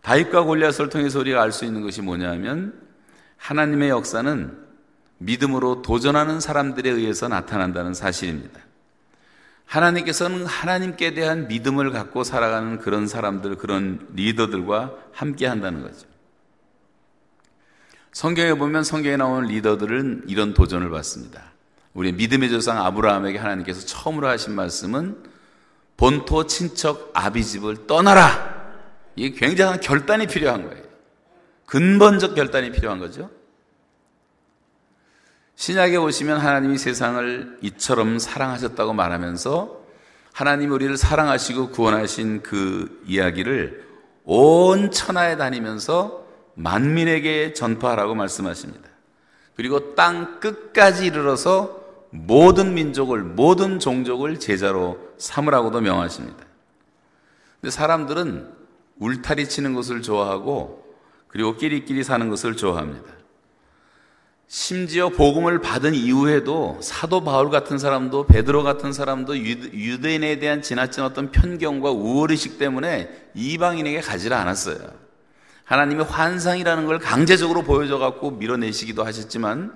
다윗과 0.00 0.44
골리앗을 0.44 0.88
통해서 0.88 1.18
우리가 1.18 1.42
알 1.42 1.52
수 1.52 1.66
있는 1.66 1.82
것이 1.82 2.00
뭐냐면 2.00 2.72
하나님의 3.36 3.90
역사는 3.90 4.56
믿음으로 5.18 5.82
도전하는 5.82 6.40
사람들에 6.40 6.88
의해서 6.88 7.28
나타난다는 7.28 7.92
사실입니다. 7.92 8.60
하나님께서는 9.70 10.46
하나님께 10.46 11.14
대한 11.14 11.46
믿음을 11.46 11.92
갖고 11.92 12.24
살아가는 12.24 12.80
그런 12.80 13.06
사람들, 13.06 13.54
그런 13.54 14.04
리더들과 14.14 14.94
함께 15.12 15.46
한다는 15.46 15.82
거죠. 15.82 16.08
성경에 18.12 18.54
보면 18.54 18.82
성경에 18.82 19.16
나오는 19.16 19.46
리더들은 19.46 20.24
이런 20.26 20.54
도전을 20.54 20.90
받습니다. 20.90 21.52
우리 21.94 22.10
믿음의 22.10 22.50
조상 22.50 22.84
아브라함에게 22.84 23.38
하나님께서 23.38 23.86
처음으로 23.86 24.26
하신 24.26 24.56
말씀은 24.56 25.22
본토 25.96 26.48
친척 26.48 27.12
아비집을 27.14 27.86
떠나라. 27.86 28.72
이게 29.14 29.38
굉장한 29.38 29.80
결단이 29.80 30.26
필요한 30.26 30.68
거예요. 30.68 30.82
근본적 31.66 32.34
결단이 32.34 32.72
필요한 32.72 32.98
거죠. 32.98 33.30
신약에 35.60 35.98
오시면 35.98 36.38
하나님이 36.38 36.78
세상을 36.78 37.58
이처럼 37.60 38.18
사랑하셨다고 38.18 38.94
말하면서 38.94 39.78
하나님 40.32 40.72
우리를 40.72 40.96
사랑하시고 40.96 41.68
구원하신 41.68 42.42
그 42.42 43.02
이야기를 43.06 43.84
온 44.24 44.90
천하에 44.90 45.36
다니면서 45.36 46.24
만민에게 46.54 47.52
전파하라고 47.52 48.14
말씀하십니다. 48.14 48.88
그리고 49.54 49.94
땅 49.94 50.40
끝까지 50.40 51.04
이르러서 51.04 51.78
모든 52.08 52.72
민족을, 52.72 53.22
모든 53.22 53.78
종족을 53.78 54.40
제자로 54.40 54.98
삼으라고도 55.18 55.82
명하십니다. 55.82 56.42
근데 57.60 57.70
사람들은 57.70 58.50
울타리 58.98 59.46
치는 59.46 59.74
것을 59.74 60.00
좋아하고 60.00 60.96
그리고 61.28 61.58
끼리끼리 61.58 62.02
사는 62.02 62.30
것을 62.30 62.56
좋아합니다. 62.56 63.19
심지어 64.52 65.10
복음을 65.10 65.60
받은 65.60 65.94
이후에도 65.94 66.76
사도 66.82 67.22
바울 67.22 67.50
같은 67.50 67.78
사람도 67.78 68.26
베드로 68.26 68.64
같은 68.64 68.92
사람도 68.92 69.38
유대인에 69.38 70.40
대한 70.40 70.60
지나친 70.60 71.04
어떤 71.04 71.30
편견과 71.30 71.92
우월의식 71.92 72.58
때문에 72.58 73.30
이방인에게 73.34 74.00
가지를 74.00 74.36
않았어요. 74.36 74.76
하나님의 75.62 76.04
환상이라는 76.04 76.86
걸 76.86 76.98
강제적으로 76.98 77.62
보여줘 77.62 77.98
갖고 77.98 78.32
밀어내시기도 78.32 79.04
하셨지만 79.04 79.72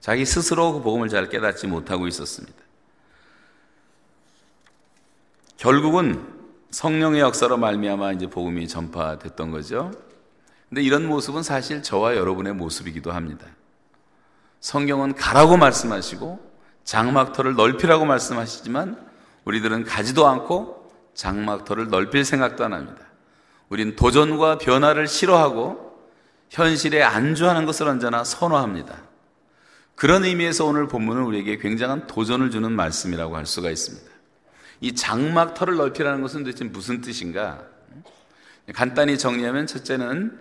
자기 0.00 0.24
스스로 0.24 0.72
그 0.72 0.80
복음을 0.80 1.10
잘 1.10 1.28
깨닫지 1.28 1.66
못하고 1.66 2.08
있었습니다. 2.08 2.56
결국은 5.58 6.26
성령의 6.70 7.20
역사로 7.20 7.58
말미암아 7.58 8.12
이제 8.12 8.30
복음이 8.30 8.66
전파됐던 8.66 9.50
거죠. 9.50 9.92
근데 10.70 10.80
이런 10.80 11.06
모습은 11.06 11.42
사실 11.42 11.82
저와 11.82 12.16
여러분의 12.16 12.54
모습이기도 12.54 13.12
합니다. 13.12 13.46
성경은 14.60 15.14
가라고 15.14 15.56
말씀하시고 15.56 16.38
장막터를 16.84 17.54
넓히라고 17.54 18.04
말씀하시지만 18.04 18.98
우리들은 19.44 19.84
가지도 19.84 20.26
않고 20.26 20.90
장막터를 21.14 21.88
넓힐 21.88 22.24
생각도 22.24 22.64
안 22.64 22.72
합니다. 22.72 23.00
우린 23.68 23.96
도전과 23.96 24.58
변화를 24.58 25.08
싫어하고 25.08 25.86
현실에 26.50 27.02
안주하는 27.02 27.66
것을 27.66 27.88
언제나 27.88 28.22
선호합니다. 28.22 29.02
그런 29.94 30.24
의미에서 30.24 30.66
오늘 30.66 30.86
본문은 30.86 31.22
우리에게 31.22 31.56
굉장한 31.58 32.06
도전을 32.06 32.50
주는 32.50 32.70
말씀이라고 32.70 33.36
할 33.36 33.46
수가 33.46 33.70
있습니다. 33.70 34.06
이 34.80 34.94
장막터를 34.94 35.76
넓히라는 35.76 36.20
것은 36.20 36.44
도대체 36.44 36.64
무슨 36.64 37.00
뜻인가? 37.00 37.64
간단히 38.74 39.16
정리하면 39.16 39.66
첫째는 39.66 40.38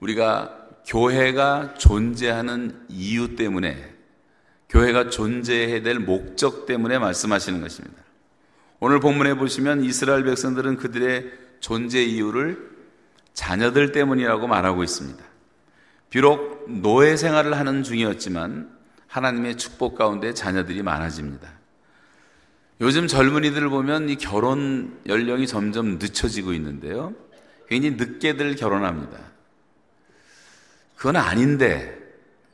우리가 0.00 0.57
교회가 0.88 1.74
존재하는 1.74 2.80
이유 2.88 3.36
때문에 3.36 3.94
교회가 4.70 5.10
존재해야 5.10 5.82
될 5.82 5.98
목적 5.98 6.64
때문에 6.64 6.98
말씀하시는 6.98 7.60
것입니다. 7.60 8.02
오늘 8.80 8.98
본문에 8.98 9.34
보시면 9.34 9.84
이스라엘 9.84 10.24
백성들은 10.24 10.76
그들의 10.78 11.30
존재 11.60 12.02
이유를 12.02 12.70
자녀들 13.34 13.92
때문이라고 13.92 14.46
말하고 14.46 14.82
있습니다. 14.82 15.22
비록 16.08 16.64
노예 16.70 17.16
생활을 17.16 17.58
하는 17.58 17.82
중이었지만 17.82 18.70
하나님의 19.08 19.58
축복 19.58 19.96
가운데 19.96 20.32
자녀들이 20.32 20.82
많아집니다. 20.82 21.50
요즘 22.80 23.08
젊은이들을 23.08 23.68
보면 23.68 24.08
이 24.08 24.16
결혼 24.16 24.98
연령이 25.06 25.46
점점 25.46 25.98
늦춰지고 25.98 26.54
있는데요. 26.54 27.14
굉장히 27.68 27.96
늦게들 27.96 28.56
결혼합니다. 28.56 29.37
그건 30.98 31.14
아닌데 31.14 31.96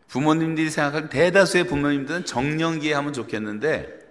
부모님들이 0.06 0.68
생각하는 0.68 1.08
대다수의 1.08 1.66
부모님들은 1.66 2.26
정년기에 2.26 2.92
하면 2.92 3.14
좋겠는데 3.14 4.04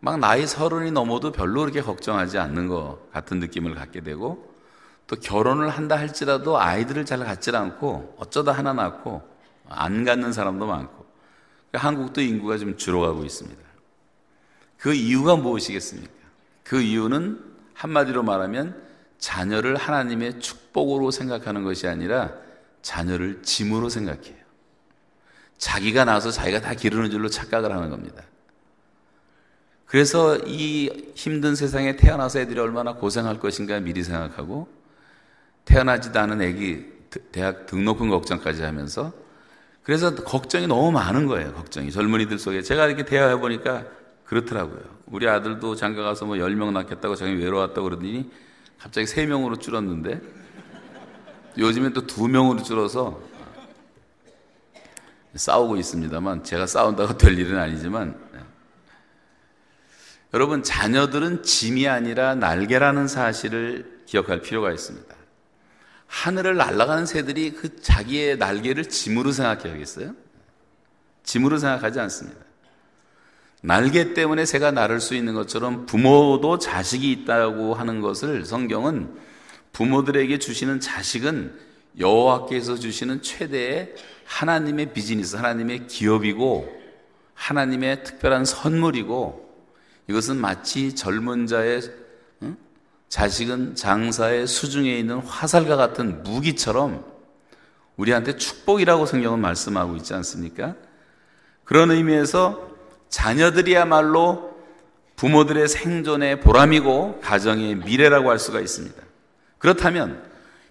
막 0.00 0.18
나이 0.18 0.46
서른이 0.46 0.92
넘어도 0.92 1.30
별로 1.30 1.60
그렇게 1.60 1.82
걱정하지 1.82 2.38
않는 2.38 2.68
것 2.68 3.12
같은 3.12 3.38
느낌을 3.38 3.74
갖게 3.74 4.00
되고 4.00 4.50
또 5.06 5.16
결혼을 5.16 5.68
한다 5.68 5.98
할지라도 5.98 6.58
아이들을 6.58 7.04
잘 7.04 7.18
갖질 7.18 7.54
않고 7.54 8.16
어쩌다 8.18 8.52
하나 8.52 8.72
낳고 8.72 9.22
안 9.68 10.04
갖는 10.04 10.32
사람도 10.32 10.66
많고 10.66 11.04
그러니까 11.70 11.86
한국도 11.86 12.22
인구가 12.22 12.56
좀 12.56 12.78
줄어가고 12.78 13.24
있습니다. 13.24 13.60
그 14.78 14.94
이유가 14.94 15.36
무엇이겠습니까? 15.36 16.12
그 16.64 16.80
이유는 16.80 17.44
한마디로 17.74 18.22
말하면 18.22 18.82
자녀를 19.18 19.76
하나님의 19.76 20.40
축복으로 20.40 21.10
생각하는 21.10 21.62
것이 21.62 21.86
아니라 21.86 22.32
자녀를 22.82 23.42
짐으로 23.42 23.88
생각해요. 23.88 24.40
자기가 25.58 26.04
나서 26.04 26.30
자기가 26.30 26.60
다 26.60 26.74
기르는 26.74 27.10
줄로 27.10 27.28
착각을 27.28 27.70
하는 27.70 27.90
겁니다. 27.90 28.22
그래서 29.86 30.38
이 30.46 31.12
힘든 31.14 31.54
세상에 31.54 31.96
태어나서 31.96 32.38
애들이 32.38 32.60
얼마나 32.60 32.94
고생할 32.94 33.40
것인가 33.40 33.80
미리 33.80 34.02
생각하고 34.02 34.68
태어나지도 35.64 36.18
않은 36.18 36.40
애기 36.42 36.86
대학 37.32 37.66
등록금 37.66 38.08
걱정까지 38.08 38.62
하면서 38.62 39.12
그래서 39.82 40.14
걱정이 40.14 40.66
너무 40.66 40.92
많은 40.92 41.26
거예요. 41.26 41.52
걱정이 41.52 41.90
젊은이들 41.90 42.38
속에 42.38 42.62
제가 42.62 42.86
이렇게 42.86 43.04
대화해 43.04 43.36
보니까 43.36 43.84
그렇더라고요. 44.24 44.80
우리 45.06 45.28
아들도 45.28 45.74
장가 45.74 46.02
가서 46.02 46.24
뭐 46.24 46.36
10명 46.36 46.72
낳겠다고 46.72 47.16
자기 47.16 47.34
외로웠다고 47.36 47.82
그러더니 47.82 48.30
갑자기 48.78 49.06
3명으로 49.06 49.60
줄었는데 49.60 50.20
요즘엔 51.58 51.92
또두 51.92 52.28
명으로 52.28 52.62
줄어서 52.62 53.20
싸우고 55.34 55.76
있습니다만 55.76 56.44
제가 56.44 56.66
싸운다고 56.66 57.18
될 57.18 57.38
일은 57.38 57.58
아니지만 57.58 58.18
네. 58.32 58.40
여러분 60.34 60.62
자녀들은 60.62 61.42
짐이 61.42 61.88
아니라 61.88 62.34
날개라는 62.34 63.08
사실을 63.08 64.02
기억할 64.06 64.40
필요가 64.40 64.72
있습니다. 64.72 65.14
하늘을 66.06 66.56
날아가는 66.56 67.06
새들이 67.06 67.52
그 67.52 67.80
자기의 67.80 68.38
날개를 68.38 68.88
짐으로 68.88 69.30
생각해야겠어요? 69.30 70.14
짐으로 71.22 71.58
생각하지 71.58 72.00
않습니다. 72.00 72.40
날개 73.62 74.14
때문에 74.14 74.46
새가 74.46 74.70
날을 74.72 75.00
수 75.00 75.14
있는 75.14 75.34
것처럼 75.34 75.86
부모도 75.86 76.58
자식이 76.58 77.12
있다고 77.12 77.74
하는 77.74 78.00
것을 78.00 78.44
성경은 78.44 79.14
부모들에게 79.72 80.38
주시는 80.38 80.80
자식은 80.80 81.58
여호와께서 81.98 82.76
주시는 82.76 83.22
최대의 83.22 83.94
하나님의 84.24 84.92
비즈니스, 84.92 85.36
하나님의 85.36 85.86
기업이고 85.86 86.80
하나님의 87.34 88.04
특별한 88.04 88.44
선물이고 88.44 89.50
이것은 90.08 90.36
마치 90.36 90.94
젊은 90.94 91.46
자의 91.46 91.80
자식은 93.08 93.74
장사의 93.74 94.46
수중에 94.46 94.96
있는 94.96 95.18
화살과 95.18 95.76
같은 95.76 96.22
무기처럼 96.22 97.04
우리한테 97.96 98.36
축복이라고 98.36 99.04
성경은 99.04 99.40
말씀하고 99.40 99.96
있지 99.96 100.14
않습니까? 100.14 100.76
그런 101.64 101.90
의미에서 101.90 102.70
자녀들이야말로 103.08 104.56
부모들의 105.16 105.68
생존의 105.68 106.40
보람이고 106.40 107.20
가정의 107.20 107.74
미래라고 107.74 108.30
할 108.30 108.38
수가 108.38 108.60
있습니다. 108.60 109.09
그렇다면 109.60 110.20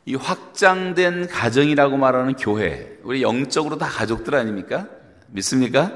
이 0.06 0.16
확장된 0.16 1.28
가정이라고 1.28 1.96
말하는 1.96 2.36
교회, 2.36 2.98
우리 3.04 3.22
영적으로 3.22 3.78
다 3.78 3.88
가족들 3.88 4.36
아닙니까? 4.36 4.88
믿습니까? 5.28 5.94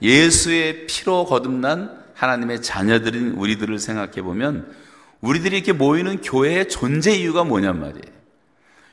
예수의 0.00 0.86
피로 0.86 1.26
거듭난 1.26 2.02
하나님의 2.14 2.62
자녀들인 2.62 3.32
우리들을 3.32 3.78
생각해 3.78 4.22
보면 4.22 4.74
우리들이 5.20 5.56
이렇게 5.56 5.72
모이는 5.72 6.22
교회의 6.22 6.68
존재 6.68 7.12
이유가 7.12 7.44
뭐냔 7.44 7.78
말이에요. 7.78 8.22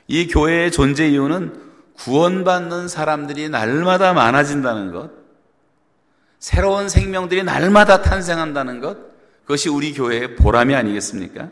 이 0.06 0.28
교회의 0.28 0.70
존재 0.70 1.08
이유는 1.08 1.54
구원받는 1.94 2.88
사람들이 2.88 3.48
날마다 3.48 4.12
많아진다는 4.12 4.92
것, 4.92 5.10
새로운 6.38 6.88
생명들이 6.88 7.42
날마다 7.42 8.02
탄생한다는 8.02 8.80
것, 8.80 8.98
그것이 9.42 9.70
우리 9.70 9.94
교회의 9.94 10.36
보람이 10.36 10.74
아니겠습니까? 10.74 11.48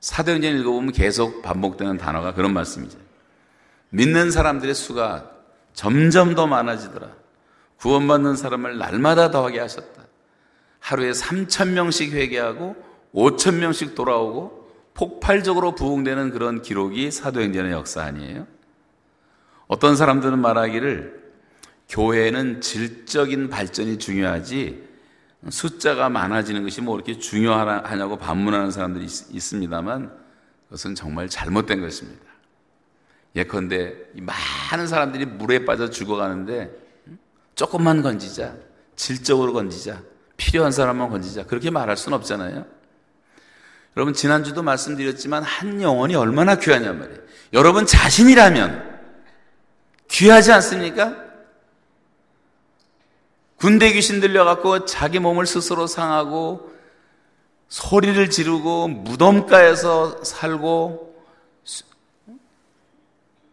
사도행전 0.00 0.56
읽어보면 0.58 0.92
계속 0.92 1.42
반복되는 1.42 1.98
단어가 1.98 2.34
그런 2.34 2.52
말씀이죠. 2.54 2.98
믿는 3.90 4.30
사람들의 4.30 4.74
수가 4.74 5.30
점점 5.74 6.34
더 6.34 6.46
많아지더라. 6.46 7.08
구원받는 7.76 8.36
사람을 8.36 8.78
날마다 8.78 9.30
더하게 9.30 9.60
하셨다. 9.60 10.02
하루에 10.80 11.12
3천 11.12 11.70
명씩 11.70 12.12
회개하고 12.12 12.76
5천 13.14 13.56
명씩 13.56 13.94
돌아오고 13.94 14.60
폭발적으로 14.94 15.74
부흥되는 15.74 16.30
그런 16.30 16.62
기록이 16.62 17.10
사도행전의 17.10 17.72
역사 17.72 18.02
아니에요? 18.02 18.46
어떤 19.66 19.96
사람들은 19.96 20.38
말하기를 20.38 21.20
교회는 21.88 22.60
질적인 22.60 23.48
발전이 23.48 23.98
중요하지 23.98 24.89
숫자가 25.48 26.10
많아지는 26.10 26.62
것이 26.62 26.82
뭐 26.82 26.96
이렇게 26.96 27.18
중요하냐고 27.18 28.18
반문하는 28.18 28.70
사람들이 28.70 29.06
있, 29.06 29.40
습니다만 29.40 30.12
그것은 30.64 30.94
정말 30.94 31.28
잘못된 31.28 31.80
것입니다. 31.80 32.24
예컨대 33.34 33.94
많은 34.14 34.86
사람들이 34.86 35.24
물에 35.24 35.64
빠져 35.64 35.88
죽어가는데 35.88 36.70
조금만 37.54 38.02
건지자, 38.02 38.54
질적으로 38.96 39.52
건지자, 39.52 40.02
필요한 40.36 40.72
사람만 40.72 41.08
건지자 41.10 41.46
그렇게 41.46 41.70
말할 41.70 41.96
수는 41.96 42.16
없잖아요. 42.18 42.66
여러분 43.96 44.14
지난주도 44.14 44.62
말씀드렸지만 44.62 45.42
한 45.42 45.80
영혼이 45.80 46.14
얼마나 46.14 46.56
귀하냐 46.56 46.92
말이에요. 46.92 47.18
여러분 47.52 47.86
자신이라면 47.86 49.00
귀하지 50.08 50.52
않습니까? 50.52 51.29
군대 53.60 53.92
귀신 53.92 54.20
들려갖고 54.20 54.86
자기 54.86 55.18
몸을 55.18 55.44
스스로 55.44 55.86
상하고 55.86 56.72
소리를 57.68 58.30
지르고 58.30 58.88
무덤가에서 58.88 60.24
살고 60.24 61.10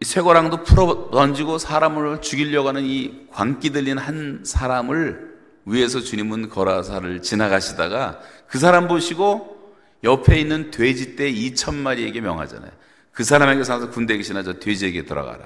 쇠고랑도 0.00 0.64
풀어 0.64 1.10
던지고 1.10 1.58
사람을 1.58 2.22
죽이려고 2.22 2.68
하는 2.68 2.84
이 2.84 3.26
광기 3.32 3.70
들린 3.70 3.98
한 3.98 4.42
사람을 4.46 5.36
위에서 5.66 6.00
주님은 6.00 6.48
거라사를 6.48 7.20
지나가시다가 7.20 8.20
그 8.46 8.58
사람 8.58 8.88
보시고 8.88 9.74
옆에 10.04 10.40
있는 10.40 10.70
돼지떼 10.70 11.30
2천 11.32 11.74
마리에게 11.74 12.22
명하잖아요. 12.22 12.70
그 13.12 13.24
사람에게 13.24 13.62
사서 13.62 13.90
군대 13.90 14.16
계시나 14.16 14.42
저 14.42 14.54
돼지에게 14.54 15.04
들어가라. 15.04 15.44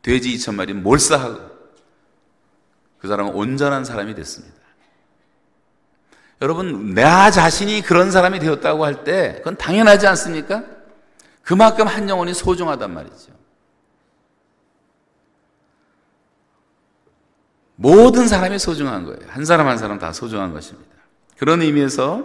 돼지 0.00 0.34
2천 0.36 0.54
마리 0.54 0.72
몰사하고 0.72 1.59
그 3.00 3.08
사람은 3.08 3.32
온전한 3.34 3.84
사람이 3.84 4.14
됐습니다. 4.14 4.54
여러분, 6.42 6.94
나 6.94 7.30
자신이 7.30 7.82
그런 7.82 8.10
사람이 8.10 8.38
되었다고 8.38 8.84
할 8.84 9.04
때 9.04 9.34
그건 9.38 9.56
당연하지 9.56 10.06
않습니까? 10.06 10.64
그만큼 11.42 11.86
한 11.86 12.08
영혼이 12.08 12.32
소중하단 12.34 12.92
말이죠. 12.92 13.32
모든 17.76 18.28
사람이 18.28 18.58
소중한 18.58 19.04
거예요. 19.04 19.18
한 19.28 19.44
사람 19.44 19.66
한 19.66 19.78
사람 19.78 19.98
다 19.98 20.12
소중한 20.12 20.52
것입니다. 20.52 20.90
그런 21.38 21.62
의미에서 21.62 22.24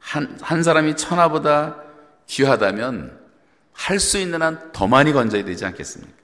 한, 0.00 0.36
한 0.40 0.62
사람이 0.62 0.96
천하보다 0.96 1.76
귀하다면 2.26 3.24
할 3.72 4.00
수 4.00 4.18
있는 4.18 4.42
한 4.42 4.72
더 4.72 4.86
많이 4.86 5.12
건져야 5.12 5.44
되지 5.44 5.64
않겠습니까? 5.66 6.16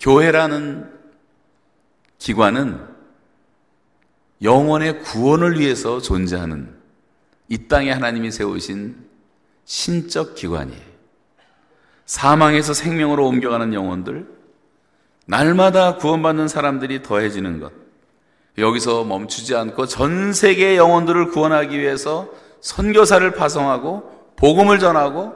교회라는 0.00 0.92
기관은 2.24 2.80
영혼의 4.40 5.00
구원을 5.00 5.58
위해서 5.58 6.00
존재하는 6.00 6.74
이 7.50 7.68
땅에 7.68 7.90
하나님이 7.90 8.30
세우신 8.30 8.96
신적 9.66 10.34
기관이에요. 10.34 10.80
사망에서 12.06 12.72
생명으로 12.72 13.28
옮겨가는 13.28 13.74
영혼들, 13.74 14.26
날마다 15.26 15.96
구원받는 15.96 16.48
사람들이 16.48 17.02
더해지는 17.02 17.60
것. 17.60 17.72
여기서 18.56 19.04
멈추지 19.04 19.54
않고 19.54 19.84
전 19.84 20.32
세계 20.32 20.78
영혼들을 20.78 21.28
구원하기 21.28 21.78
위해서 21.78 22.30
선교사를 22.62 23.30
파송하고 23.32 24.32
복음을 24.36 24.78
전하고 24.78 25.34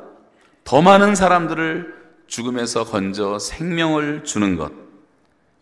더 0.65 0.81
많은 0.81 1.15
사람들을 1.15 1.95
죽음에서 2.29 2.85
건져 2.85 3.39
생명을 3.39 4.25
주는 4.25 4.57
것. 4.57 4.73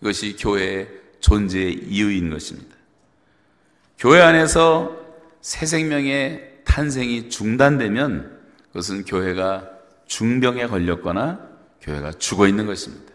이것이 0.01 0.37
교회의 0.37 1.06
존재의 1.21 1.75
이유인 1.89 2.31
것입니다. 2.31 2.77
교회 3.99 4.21
안에서 4.21 4.97
새 5.41 5.67
생명의 5.67 6.61
탄생이 6.65 7.31
중단되면 7.31 8.41
그것은 8.69 9.05
교회가 9.05 9.71
중병에 10.07 10.67
걸렸거나 10.67 11.41
교회가 11.81 12.13
죽어 12.13 12.47
있는 12.47 12.67
것입니다. 12.67 13.13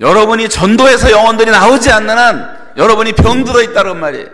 여러분이 0.00 0.48
전도해서 0.48 1.10
영혼들이 1.10 1.50
나오지 1.50 1.90
않는 1.90 2.18
한 2.18 2.72
여러분이 2.76 3.12
병들어 3.12 3.62
있다는 3.62 3.98
말이에요. 3.98 4.30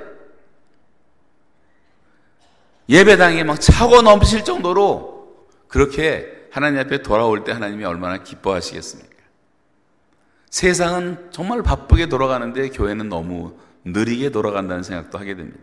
예배당에 2.88 3.44
막 3.44 3.60
차고 3.60 4.02
넘칠 4.02 4.44
정도로 4.44 5.46
그렇게 5.68 6.46
하나님 6.50 6.80
앞에 6.80 7.02
돌아올 7.02 7.44
때 7.44 7.52
하나님이 7.52 7.84
얼마나 7.84 8.22
기뻐하시겠습니까? 8.22 9.11
세상은 10.52 11.16
정말 11.30 11.62
바쁘게 11.62 12.10
돌아가는데 12.10 12.68
교회는 12.68 13.08
너무 13.08 13.56
느리게 13.86 14.28
돌아간다는 14.28 14.82
생각도 14.82 15.18
하게 15.18 15.34
됩니다. 15.34 15.58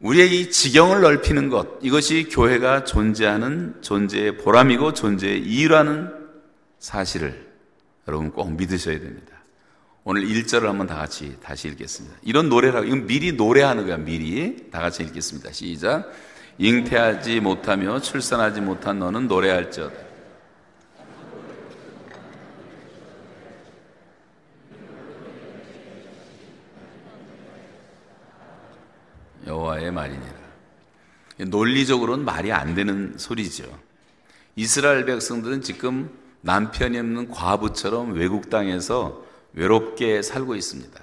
우리의 0.00 0.40
이 0.40 0.50
지경을 0.50 1.00
넓히는 1.00 1.48
것, 1.48 1.78
이것이 1.80 2.28
교회가 2.28 2.82
존재하는 2.82 3.76
존재의 3.82 4.38
보람이고 4.38 4.94
존재의 4.94 5.42
이유라는 5.42 6.12
사실을 6.80 7.46
여러분 8.08 8.32
꼭 8.32 8.52
믿으셔야 8.52 8.98
됩니다. 8.98 9.36
오늘 10.02 10.22
1절을 10.26 10.62
한번 10.62 10.88
다 10.88 10.96
같이 10.96 11.36
다시 11.40 11.68
읽겠습니다. 11.68 12.16
이런 12.22 12.48
노래라고, 12.48 12.84
이건 12.84 13.06
미리 13.06 13.32
노래하는 13.32 13.86
거야, 13.86 13.96
미리. 13.96 14.70
다 14.72 14.80
같이 14.80 15.04
읽겠습니다. 15.04 15.52
시작. 15.52 16.10
잉태하지 16.58 17.38
못하며 17.40 18.00
출산하지 18.00 18.60
못한 18.60 18.98
너는 18.98 19.28
노래할지어다. 19.28 20.07
여호와의 29.48 29.90
말이니라. 29.90 30.48
논리적으로는 31.46 32.24
말이 32.24 32.52
안 32.52 32.74
되는 32.74 33.14
소리죠. 33.16 33.64
이스라엘 34.56 35.04
백성들은 35.04 35.62
지금 35.62 36.10
남편이 36.42 36.98
없는 36.98 37.30
과부처럼 37.30 38.12
외국 38.12 38.50
땅에서 38.50 39.24
외롭게 39.54 40.22
살고 40.22 40.54
있습니다. 40.54 41.00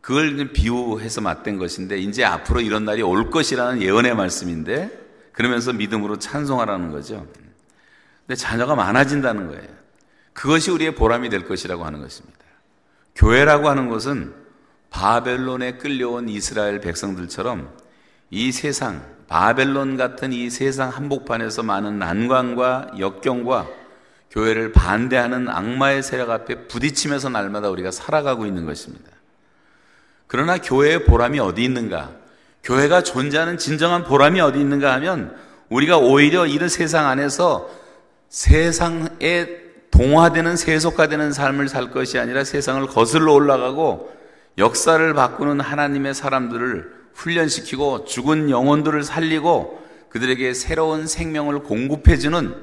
그걸 0.00 0.52
비유해서 0.52 1.20
맞댄 1.20 1.58
것인데 1.58 1.98
이제 1.98 2.24
앞으로 2.24 2.60
이런 2.60 2.84
날이 2.84 3.02
올 3.02 3.30
것이라는 3.30 3.82
예언의 3.82 4.16
말씀인데 4.16 4.90
그러면서 5.32 5.72
믿음으로 5.72 6.18
찬송하라는 6.18 6.90
거죠. 6.90 7.26
근데 8.26 8.36
자녀가 8.36 8.74
많아진다는 8.74 9.48
거예요. 9.48 9.68
그것이 10.32 10.70
우리의 10.70 10.94
보람이 10.94 11.28
될 11.28 11.46
것이라고 11.46 11.84
하는 11.84 12.00
것입니다. 12.00 12.38
교회라고 13.14 13.68
하는 13.68 13.88
것은 13.88 14.41
바벨론에 14.92 15.78
끌려온 15.78 16.28
이스라엘 16.28 16.80
백성들처럼 16.80 17.68
이 18.30 18.52
세상, 18.52 19.02
바벨론 19.26 19.96
같은 19.96 20.32
이 20.32 20.48
세상 20.50 20.90
한복판에서 20.90 21.62
많은 21.62 21.98
난관과 21.98 22.92
역경과 22.98 23.66
교회를 24.30 24.72
반대하는 24.72 25.48
악마의 25.48 26.02
세력 26.02 26.30
앞에 26.30 26.68
부딪히면서 26.68 27.30
날마다 27.30 27.68
우리가 27.70 27.90
살아가고 27.90 28.46
있는 28.46 28.64
것입니다. 28.64 29.10
그러나 30.26 30.58
교회의 30.58 31.04
보람이 31.04 31.38
어디 31.40 31.64
있는가? 31.64 32.10
교회가 32.62 33.02
존재하는 33.02 33.58
진정한 33.58 34.04
보람이 34.04 34.40
어디 34.40 34.60
있는가 34.60 34.92
하면 34.94 35.36
우리가 35.68 35.98
오히려 35.98 36.46
이런 36.46 36.68
세상 36.68 37.08
안에서 37.08 37.68
세상에 38.28 39.46
동화되는 39.90 40.56
세속화되는 40.56 41.32
삶을 41.32 41.68
살 41.68 41.90
것이 41.90 42.18
아니라 42.18 42.44
세상을 42.44 42.86
거슬러 42.86 43.32
올라가고 43.32 44.21
역사를 44.58 45.14
바꾸는 45.14 45.60
하나님의 45.60 46.14
사람들을 46.14 47.02
훈련시키고 47.14 48.04
죽은 48.04 48.50
영혼들을 48.50 49.02
살리고 49.02 49.82
그들에게 50.08 50.52
새로운 50.54 51.06
생명을 51.06 51.60
공급해주는 51.60 52.54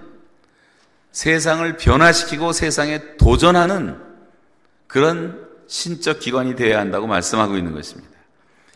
세상을 1.12 1.78
변화시키고 1.78 2.52
세상에 2.52 3.18
도전하는 3.18 3.98
그런 4.88 5.48
신적 5.68 6.20
기관이 6.20 6.56
되어야 6.56 6.80
한다고 6.80 7.08
말씀하고 7.08 7.58
있는 7.58 7.74
것입니다. 7.74 8.10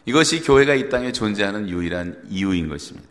이것이 0.06 0.41
교회가 0.41 0.73
이 0.73 0.89
땅에 0.89 1.12
존재하는 1.12 1.69
유일한 1.69 2.21
이유인 2.30 2.67
것입니다. 2.67 3.08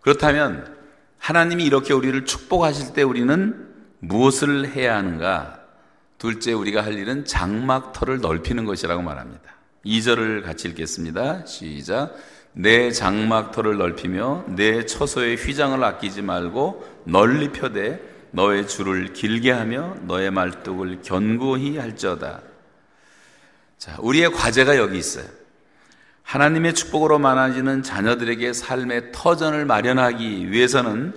그렇다면 0.00 0.76
하나님이 1.18 1.64
이렇게 1.64 1.94
우리를 1.94 2.24
축복하실 2.24 2.92
때 2.92 3.02
우리는 3.02 3.66
무엇을 4.00 4.68
해야 4.68 4.96
하는가? 4.96 5.55
둘째 6.18 6.52
우리가 6.52 6.82
할 6.84 6.94
일은 6.94 7.24
장막터를 7.24 8.20
넓히는 8.20 8.64
것이라고 8.64 9.02
말합니다. 9.02 9.42
2절을 9.84 10.42
같이 10.44 10.68
읽겠습니다. 10.68 11.46
시작. 11.46 12.16
내 12.52 12.90
장막터를 12.90 13.76
넓히며 13.76 14.44
내 14.48 14.86
처소의 14.86 15.36
휘장을 15.36 15.82
아끼지 15.82 16.22
말고 16.22 17.02
널리 17.04 17.52
펴되 17.52 18.00
너의 18.30 18.66
줄을 18.66 19.12
길게 19.12 19.50
하며 19.50 19.96
너의 20.02 20.30
말뚝을 20.30 21.02
견고히 21.02 21.76
할지어다. 21.76 22.40
자, 23.78 23.96
우리의 24.00 24.32
과제가 24.32 24.78
여기 24.78 24.98
있어요. 24.98 25.26
하나님의 26.22 26.74
축복으로 26.74 27.18
많아지는 27.18 27.82
자녀들에게 27.82 28.52
삶의 28.52 29.12
터전을 29.12 29.64
마련하기 29.64 30.50
위해서는 30.50 31.14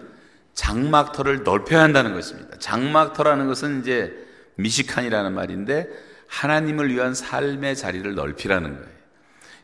장막터를 0.53 1.43
넓혀야 1.43 1.81
한다는 1.81 2.13
것입니다. 2.13 2.57
장막터라는 2.59 3.47
것은 3.47 3.79
이제 3.81 4.28
미식한이라는 4.59 5.33
말인데 5.33 5.87
하나님을 6.27 6.93
위한 6.93 7.13
삶의 7.13 7.75
자리를 7.75 8.13
넓히라는 8.15 8.75
거예요. 8.75 8.99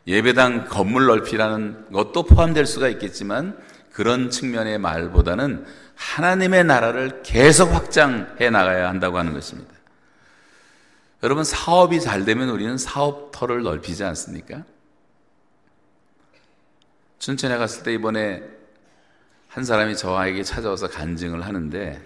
예배당 0.06 0.66
건물 0.68 1.06
넓히라는 1.06 1.92
것도 1.92 2.24
포함될 2.24 2.66
수가 2.66 2.88
있겠지만 2.88 3.58
그런 3.92 4.30
측면의 4.30 4.78
말보다는 4.78 5.64
하나님의 5.94 6.64
나라를 6.64 7.22
계속 7.22 7.72
확장해 7.72 8.50
나가야 8.50 8.88
한다고 8.88 9.18
하는 9.18 9.32
것입니다. 9.32 9.74
여러분 11.22 11.44
사업이 11.44 12.00
잘 12.00 12.24
되면 12.24 12.50
우리는 12.50 12.76
사업터를 12.76 13.62
넓히지 13.62 14.04
않습니까? 14.04 14.64
춘천에 17.18 17.56
갔을 17.56 17.82
때 17.82 17.94
이번에 17.94 18.42
한 19.48 19.64
사람이 19.64 19.96
저에게 19.96 20.42
찾아와서 20.42 20.88
간증을 20.88 21.42
하는데 21.46 22.00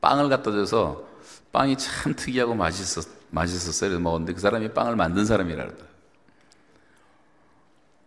빵을 0.00 0.28
갖다 0.28 0.52
줘서 0.52 1.08
빵이 1.52 1.76
참 1.78 2.14
특이하고 2.14 2.54
맛있었, 2.54 3.06
맛있었어요. 3.30 3.98
먹었는데 4.00 4.32
그 4.34 4.40
사람이 4.40 4.72
빵을 4.74 4.96
만든 4.96 5.24
사람이라 5.24 5.64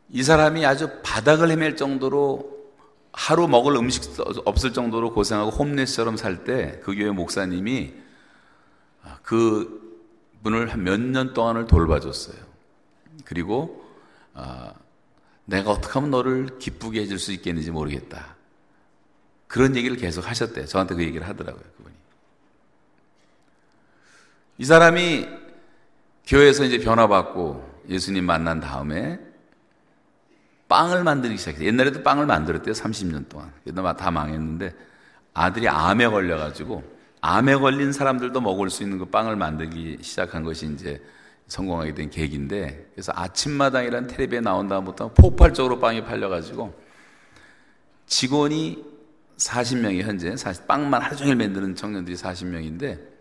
그러더이 0.10 0.24
사람이 0.24 0.66
아주 0.66 0.90
바닥을 1.04 1.50
헤맬 1.52 1.78
정도로 1.78 2.56
하루 3.14 3.48
먹을 3.48 3.76
음식 3.76 4.04
없을 4.46 4.74
정도로 4.74 5.14
고생하고 5.14 5.50
홈레스처럼 5.52 6.18
살 6.18 6.44
때 6.44 6.80
그 6.84 6.96
교회 6.96 7.10
목사님이 7.12 7.94
그 9.24 9.86
분을 10.44 10.72
한 10.72 10.82
몇 10.84 11.00
년 11.00 11.34
동안을 11.34 11.66
돌봐줬어요. 11.68 12.38
그리고 13.26 13.84
아, 14.34 14.74
내가 15.46 15.72
어떻게 15.72 15.94
하면 15.94 16.12
너를 16.12 16.60
기쁘게 16.60 17.02
해줄 17.02 17.18
수 17.20 17.32
있겠는지 17.32 17.72
모르겠다. 17.72 18.36
그런 19.48 19.76
얘기를 19.76 19.98
계속 19.98 20.30
하셨대요. 20.30 20.66
저한테 20.66 20.94
그 20.96 21.04
얘기를 21.04 21.28
하더라고요. 21.28 21.64
이 24.58 24.66
사람이 24.66 25.28
교회에서 26.26 26.66
이제 26.66 26.80
변화받고 26.80 27.84
예수님 27.90 28.26
만난 28.26 28.60
다음에 28.60 29.20
빵을 30.68 31.04
만들기 31.04 31.38
시작했어요. 31.38 31.68
옛날에도 31.68 32.04
빵을 32.04 32.26
만들었대요. 32.26 32.74
30년 32.74 33.30
동안. 33.30 33.52
그래도 33.64 33.82
다 33.96 34.12
망했는데 34.12 34.74
아들이 35.34 35.70
암에 35.70 36.08
걸려가지고 36.08 36.84
암에 37.22 37.56
걸린 37.56 37.94
사람들도 37.94 38.42
먹을 38.42 38.70
수 38.70 38.84
있는 38.84 38.98
그 38.98 39.06
빵을 39.06 39.36
만들기 39.36 40.00
시작한 40.02 40.44
것이 40.44 40.66
이제 40.74 41.02
성공하게 41.48 41.94
된 41.94 42.10
계기인데 42.10 42.90
그래서 42.94 43.14
아침마당이라는 43.16 44.10
텔레비에 44.10 44.42
나온 44.42 44.68
다음부터 44.68 45.14
폭발적으로 45.14 45.80
빵이 45.80 46.04
팔려가지고 46.04 46.74
직원이 48.06 48.84
40명이 49.38 50.02
현재 50.02 50.36
사실 50.36 50.66
빵만 50.66 51.02
하루 51.02 51.16
종일 51.16 51.36
만드는 51.36 51.76
청년들이 51.76 52.18
40명인데 52.18 53.17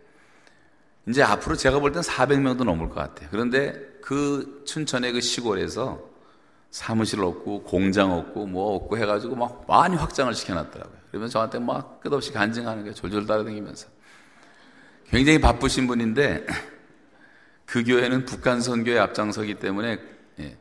이제 1.09 1.23
앞으로 1.23 1.57
제가 1.57 1.79
볼 1.79 1.93
땐 1.93 2.03
400명도 2.03 2.65
넘을 2.65 2.89
것 2.89 2.97
같아요. 2.97 3.29
그런데 3.31 3.73
그 4.03 4.63
춘천의 4.67 5.13
그 5.13 5.21
시골에서 5.21 6.01
사무실 6.71 7.23
없고 7.23 7.63
공장 7.63 8.13
없고 8.13 8.47
뭐 8.47 8.75
없고 8.75 8.99
해가지고 8.99 9.37
막 9.37 9.65
많이 9.69 9.97
확장을 9.97 10.33
시켜놨더라고요. 10.35 10.97
그러면 11.11 11.29
저한테 11.29 11.59
막 11.59 12.01
끝없이 12.01 12.33
간증하는 12.33 12.85
게 12.85 12.93
졸졸 12.93 13.27
따라다니면서 13.27 13.89
굉장히 15.09 15.41
바쁘신 15.41 15.87
분인데 15.87 16.45
그 17.65 17.85
교회는 17.85 18.25
북한 18.25 18.61
선교에 18.61 18.99
앞장서기 18.99 19.55
때문에 19.55 19.99
예, 20.41 20.57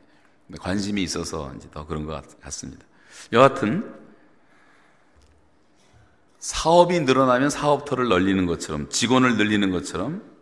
관심이 0.60 1.02
있어서 1.02 1.52
이제 1.56 1.68
더 1.72 1.86
그런 1.86 2.06
것 2.06 2.40
같습니다. 2.40 2.84
여하튼 3.32 3.94
사업이 6.38 7.00
늘어나면 7.00 7.50
사업터를 7.50 8.08
늘리는 8.08 8.46
것처럼 8.46 8.88
직원을 8.88 9.36
늘리는 9.36 9.70
것처럼 9.70 10.35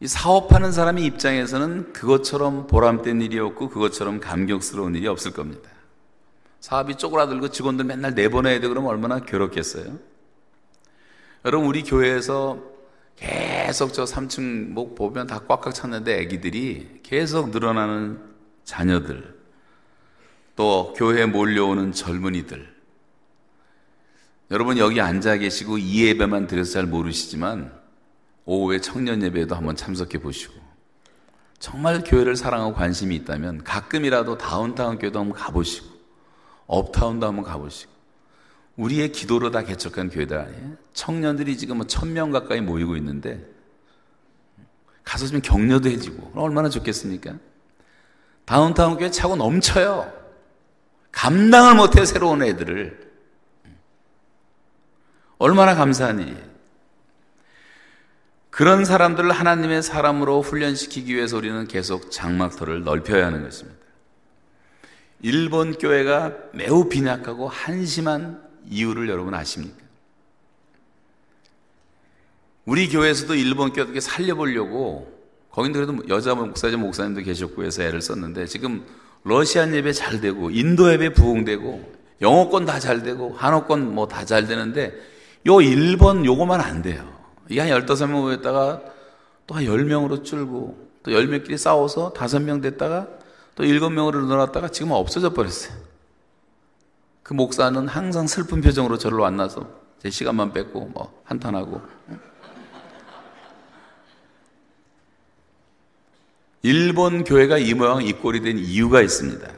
이 0.00 0.06
사업하는 0.06 0.70
사람의 0.70 1.04
입장에서는 1.04 1.92
그것처럼 1.92 2.68
보람된 2.68 3.20
일이 3.20 3.38
없고 3.38 3.68
그것처럼 3.68 4.20
감격스러운 4.20 4.94
일이 4.94 5.08
없을 5.08 5.32
겁니다. 5.32 5.70
사업이 6.60 6.96
쪼그라들고 6.96 7.48
직원들 7.48 7.84
맨날 7.84 8.14
내보내야 8.14 8.60
돼 8.60 8.68
그러면 8.68 8.90
얼마나 8.90 9.18
괴롭겠어요? 9.20 9.98
여러분 11.44 11.68
우리 11.68 11.82
교회에서 11.82 12.62
계속 13.16 13.92
저 13.92 14.04
3층 14.04 14.68
목 14.70 14.94
보면 14.94 15.26
다 15.26 15.40
꽉꽉 15.48 15.74
찼는데 15.74 16.20
아기들이 16.20 17.00
계속 17.02 17.50
늘어나는 17.50 18.20
자녀들 18.64 19.36
또 20.54 20.92
교회에 20.96 21.26
몰려오는 21.26 21.92
젊은이들 21.92 22.76
여러분 24.50 24.78
여기 24.78 25.00
앉아 25.00 25.38
계시고 25.38 25.78
이 25.78 26.06
예배만 26.06 26.46
드려서 26.46 26.72
잘 26.72 26.86
모르시지만 26.86 27.77
오후에 28.48 28.80
청년 28.80 29.22
예배에도 29.22 29.54
한번 29.54 29.76
참석해 29.76 30.18
보시고 30.18 30.54
정말 31.58 32.02
교회를 32.02 32.34
사랑하고 32.34 32.72
관심이 32.72 33.14
있다면 33.16 33.62
가끔이라도 33.62 34.38
다운타운 34.38 34.98
교회도 34.98 35.20
한번 35.20 35.38
가보시고 35.38 35.86
업타운도 36.66 37.26
한번 37.26 37.44
가보시고 37.44 37.92
우리의 38.76 39.12
기도로 39.12 39.50
다 39.50 39.64
개척한 39.64 40.08
교회들 40.08 40.38
아니에요? 40.38 40.76
청년들이 40.94 41.58
지금 41.58 41.76
뭐 41.76 41.86
천명 41.86 42.30
가까이 42.30 42.62
모이고 42.62 42.96
있는데 42.96 43.44
가서 45.04 45.26
좀 45.26 45.42
격려도 45.42 45.90
해주고 45.90 46.32
얼마나 46.40 46.70
좋겠습니까? 46.70 47.34
다운타운 48.46 48.96
교회 48.96 49.10
차고 49.10 49.36
넘쳐요. 49.36 50.10
감당을 51.12 51.74
못해요, 51.74 52.06
새로운 52.06 52.42
애들을. 52.42 53.12
얼마나 55.36 55.74
감사한 55.74 56.20
일이에요. 56.20 56.47
그런 58.58 58.84
사람들을 58.84 59.30
하나님의 59.30 59.84
사람으로 59.84 60.42
훈련시키기 60.42 61.14
위해서 61.14 61.36
우리는 61.36 61.68
계속 61.68 62.10
장막터를 62.10 62.82
넓혀야 62.82 63.26
하는 63.26 63.44
것입니다. 63.44 63.78
일본 65.22 65.74
교회가 65.74 66.34
매우 66.54 66.88
빈약하고 66.88 67.46
한심한 67.46 68.42
이유를 68.68 69.08
여러분 69.10 69.34
아십니까? 69.34 69.76
우리 72.64 72.88
교회에서도 72.88 73.36
일본 73.36 73.72
교회 73.72 73.84
어떻게 73.84 74.00
살려보려고 74.00 75.06
거긴도 75.52 75.78
그래도 75.78 76.08
여자 76.08 76.34
목사님 76.34 76.80
목사님도 76.80 77.20
계셨고 77.20 77.62
해서 77.62 77.84
애를 77.84 78.02
썼는데 78.02 78.46
지금 78.46 78.84
러시안 79.22 79.72
예배 79.72 79.92
잘 79.92 80.20
되고 80.20 80.50
인도 80.50 80.92
예배 80.92 81.12
부흥되고 81.12 81.92
영어권 82.20 82.64
다 82.64 82.80
잘 82.80 83.04
되고 83.04 83.32
한어권 83.36 83.94
뭐 83.94 84.08
다 84.08 84.24
잘 84.24 84.48
되는데 84.48 84.92
요 85.46 85.60
일본 85.60 86.24
요거만 86.24 86.60
안 86.60 86.82
돼요. 86.82 87.17
이게 87.48 87.60
한 87.60 87.68
15명 87.70 88.10
모였다가 88.20 88.82
또 89.48 89.54
한 89.54 89.64
10명으로 89.64 90.22
줄고 90.24 90.88
또 91.02 91.10
10명끼리 91.10 91.56
싸워서 91.56 92.12
5명 92.12 92.62
됐다가 92.62 93.08
또 93.54 93.64
7명으로 93.64 94.26
늘어났다가 94.26 94.68
지금 94.68 94.92
없어져 94.92 95.32
버렸어요. 95.32 95.76
그 97.22 97.32
목사는 97.34 97.88
항상 97.88 98.26
슬픈 98.26 98.60
표정으로 98.60 98.98
저를 98.98 99.18
만나서 99.18 99.66
제 100.02 100.10
시간만 100.10 100.52
뺏고 100.52 100.90
뭐 100.94 101.20
한탄하고 101.24 101.80
일본 106.62 107.24
교회가 107.24 107.58
이 107.58 107.72
모양 107.74 108.02
이 108.02 108.12
꼴이 108.12 108.42
된 108.42 108.58
이유가 108.58 109.00
있습니다. 109.00 109.48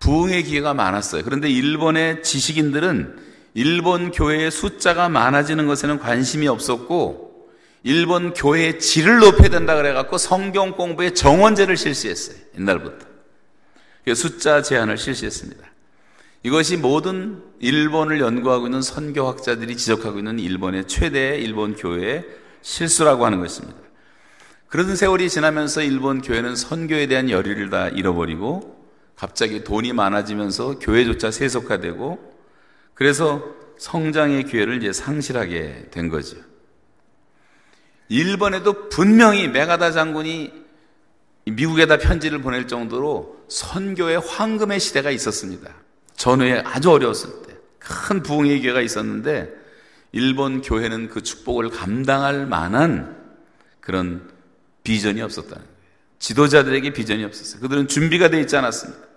부흥의 0.00 0.44
기회가 0.44 0.74
많았어요. 0.74 1.22
그런데 1.24 1.48
일본의 1.48 2.22
지식인들은 2.22 3.27
일본 3.54 4.10
교회의 4.10 4.50
숫자가 4.50 5.08
많아지는 5.08 5.66
것에는 5.66 5.98
관심이 5.98 6.48
없었고 6.48 7.48
일본 7.82 8.34
교회의 8.34 8.80
질을 8.80 9.18
높여야 9.18 9.48
된다 9.48 9.76
그래갖고 9.76 10.18
성경 10.18 10.72
공부에 10.72 11.10
정원제를 11.10 11.76
실시했어요. 11.76 12.36
옛날부터. 12.58 13.06
숫자 14.14 14.62
제한을 14.62 14.96
실시했습니다. 14.96 15.62
이것이 16.42 16.76
모든 16.76 17.42
일본을 17.60 18.20
연구하고 18.20 18.66
있는 18.66 18.80
선교학자들이 18.80 19.76
지적하고 19.76 20.18
있는 20.18 20.38
일본의 20.38 20.86
최대 20.86 21.36
일본 21.38 21.74
교회의 21.74 22.24
실수라고 22.62 23.26
하는 23.26 23.40
것입니다. 23.40 23.76
그런 24.68 24.96
세월이 24.96 25.28
지나면서 25.30 25.82
일본 25.82 26.20
교회는 26.20 26.54
선교에 26.54 27.06
대한 27.06 27.30
열의를 27.30 27.70
다 27.70 27.88
잃어버리고 27.88 28.76
갑자기 29.16 29.64
돈이 29.64 29.92
많아지면서 29.92 30.78
교회조차 30.78 31.30
세속화되고 31.30 32.37
그래서 32.98 33.44
성장의 33.78 34.42
기회를 34.46 34.78
이제 34.78 34.92
상실하게 34.92 35.86
된 35.92 36.08
거죠. 36.08 36.36
일본에도 38.08 38.88
분명히 38.88 39.46
메가다 39.46 39.92
장군이 39.92 40.52
미국에다 41.46 41.98
편지를 41.98 42.42
보낼 42.42 42.66
정도로 42.66 43.44
선교의 43.48 44.18
황금의 44.18 44.80
시대가 44.80 45.12
있었습니다. 45.12 45.72
전후에 46.16 46.64
아주 46.66 46.90
어려웠을 46.90 47.30
때. 47.46 47.54
큰 47.78 48.20
부흥의 48.24 48.62
기회가 48.62 48.80
있었는데 48.80 49.48
일본 50.10 50.60
교회는 50.60 51.08
그 51.08 51.22
축복을 51.22 51.70
감당할 51.70 52.46
만한 52.46 53.16
그런 53.80 54.28
비전이 54.82 55.22
없었다는 55.22 55.56
거예요. 55.56 55.78
지도자들에게 56.18 56.92
비전이 56.92 57.22
없었어요. 57.22 57.60
그들은 57.60 57.86
준비가 57.86 58.28
되어 58.28 58.40
있지 58.40 58.56
않았습니다. 58.56 59.07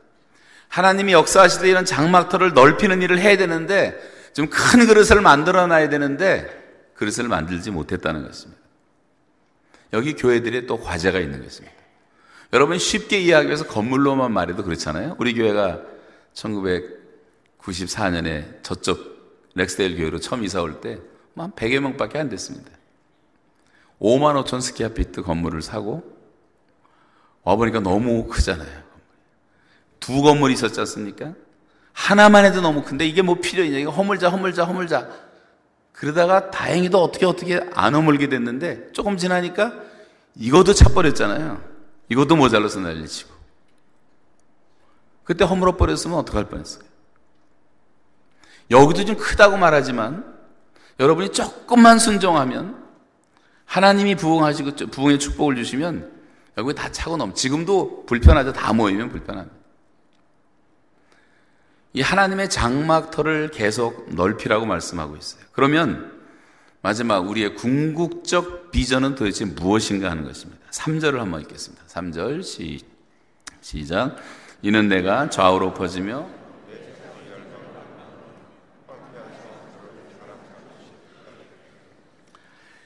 하나님이 0.72 1.12
역사하시되 1.14 1.70
이런 1.70 1.84
장막터를 1.86 2.54
넓히는 2.54 3.02
일을 3.02 3.20
해야 3.20 3.36
되는데 3.38 4.00
좀 4.34 4.48
큰 4.48 4.88
그릇을 4.88 5.20
만들어 5.22 5.68
놔야 5.68 5.90
되는데 5.90 6.48
그릇을 6.96 7.28
만들지 7.28 7.72
못했다는 7.72 8.26
것입니다. 8.26 8.62
여기 9.94 10.16
교회들의 10.16 10.68
또 10.68 10.80
과제가 10.80 11.20
있는 11.20 11.44
것입니다. 11.44 11.76
여러분 12.54 12.80
쉽게 12.80 13.20
이야기해서 13.20 13.68
건물로만 13.68 14.32
말해도 14.32 14.64
그렇잖아요. 14.64 15.16
우리 15.20 15.34
교회가 15.34 15.82
1994년에 17.60 18.64
저쪽 18.64 19.52
렉스데일 19.56 19.98
교회로 19.98 20.20
처음 20.20 20.44
이사 20.44 20.62
올 20.62 20.80
때 20.82 20.98
한 21.36 21.52
100여 21.54 21.80
명밖에 21.80 22.20
안 22.20 22.30
됐습니다. 22.30 22.70
5만 24.00 24.42
5천 24.46 24.62
square 24.62 24.99
feet 24.99 25.24
건물을 25.24 25.62
사고 25.62 26.04
와보니까 27.44 27.80
너무 27.80 28.28
크잖아요. 28.28 28.81
두 30.02 30.22
건물이 30.22 30.54
있었지 30.54 30.78
않습니까? 30.82 31.34
하나만 31.94 32.44
해도 32.44 32.60
너무 32.60 32.84
큰데 32.84 33.08
이게 33.08 33.22
뭐 33.22 33.36
필요했냐. 33.36 33.78
이거 33.78 33.92
허물자, 33.92 34.30
허물자, 34.30 34.66
허물자. 34.66 35.08
그러다가 35.94 36.52
다행히도 36.52 37.02
어떻게 37.02 37.26
어떻게 37.26 37.62
안 37.74 37.96
허물게 37.96 38.28
됐는데 38.28 38.92
조금 38.92 39.16
지나니까 39.16 39.74
이것도 40.36 40.74
차버렸잖아요. 40.74 41.62
이것도 42.10 42.36
모자라서 42.36 42.82
난리치고. 42.82 43.32
그때 45.24 45.46
허물어 45.46 45.78
버렸으면 45.78 46.18
어떡할 46.18 46.46
뻔했어요. 46.50 46.84
여기도 48.72 49.06
좀 49.06 49.16
크다고 49.18 49.58
말하지만 49.58 50.26
여러분이 51.00 51.30
조금만 51.30 52.00
순종하면 52.00 52.82
하나님이 53.66 54.16
부흥하시고 54.16 54.88
부흥의 54.90 55.20
축복을 55.20 55.56
주시면 55.56 56.12
여기 56.58 56.74
다 56.74 56.92
차고 56.92 57.18
넘. 57.18 57.34
지금도 57.34 58.06
불편하죠. 58.08 58.52
다 58.52 58.74
모이면 58.74 59.10
불편합니다. 59.10 59.61
이 61.94 62.02
하나님의 62.02 62.50
장막터를 62.50 63.52
계속 63.52 64.14
넓히라고 64.16 64.66
말씀하고 64.66 65.18
있어요. 65.18 65.44
그러면 65.52 66.20
마지막 66.82 67.30
우리의 67.30 67.56
궁극적 67.56 68.72
비전은 68.72 69.16
도대체 69.16 69.46
무엇인가 69.46 70.10
하는 70.10 70.24
것입니다. 70.24 70.62
3절을 70.72 71.18
한번 71.18 71.42
읽겠습니다. 71.42 71.84
3절 71.88 72.44
시, 72.44 72.80
시작. 73.60 74.16
이는 74.62 74.88
내가 74.88 75.30
좌우로 75.30 75.74
퍼지며 75.74 76.28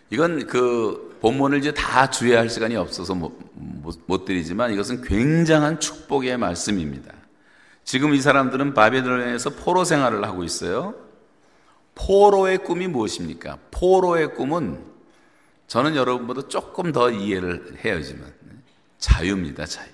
이건 0.09 0.47
그 0.47 1.17
본문을 1.21 1.59
이제 1.59 1.73
다 1.73 2.09
주의할 2.09 2.49
시간이 2.49 2.75
없어서 2.75 3.15
못, 3.15 3.37
못, 3.53 3.99
못 4.05 4.25
드리지만 4.25 4.71
이것은 4.73 5.01
굉장한 5.01 5.79
축복의 5.79 6.37
말씀입니다. 6.37 7.13
지금 7.85 8.15
이 8.15 8.19
사람들은 8.19 8.73
바벨론에서 8.73 9.51
포로 9.51 9.85
생활을 9.85 10.25
하고 10.25 10.43
있어요. 10.43 10.95
포로의 11.93 12.57
꿈이 12.57 12.87
무엇입니까? 12.87 13.59
포로의 13.71 14.33
꿈은 14.33 14.83
저는 15.67 15.95
여러분보다 15.95 16.47
조금 16.47 16.91
더 16.91 17.09
이해를 17.11 17.77
해야지만 17.85 18.33
자유입니다, 18.97 19.65
자유. 19.65 19.87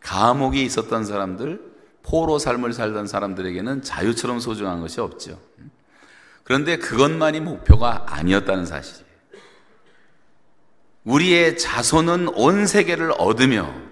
감옥에 0.00 0.62
있었던 0.62 1.04
사람들, 1.04 1.60
포로 2.04 2.38
삶을 2.38 2.72
살던 2.72 3.08
사람들에게는 3.08 3.82
자유처럼 3.82 4.38
소중한 4.38 4.80
것이 4.80 5.00
없죠. 5.00 5.40
그런데 6.44 6.76
그것만이 6.76 7.40
목표가 7.40 8.04
아니었다는 8.08 8.64
사실이에요. 8.64 9.04
우리의 11.04 11.58
자손은 11.58 12.28
온 12.28 12.66
세계를 12.66 13.12
얻으며 13.18 13.83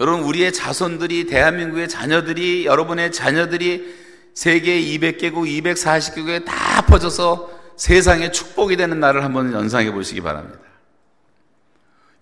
여러분 0.00 0.24
우리의 0.24 0.52
자손들이 0.52 1.26
대한민국의 1.26 1.88
자녀들이 1.88 2.66
여러분의 2.66 3.10
자녀들이 3.12 3.96
세계 4.34 4.80
200개국 4.80 5.46
240개국에 5.62 6.44
다 6.44 6.82
퍼져서 6.82 7.50
세상에 7.76 8.30
축복이 8.30 8.76
되는 8.76 9.00
날을 9.00 9.24
한번 9.24 9.52
연상해 9.52 9.92
보시기 9.92 10.20
바랍니다. 10.20 10.60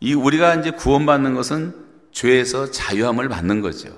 이 0.01 0.15
우리가 0.15 0.55
이제 0.57 0.71
구원받는 0.71 1.35
것은 1.35 1.75
죄에서 2.13 2.71
자유함을 2.71 3.29
받는 3.29 3.61
거죠. 3.61 3.89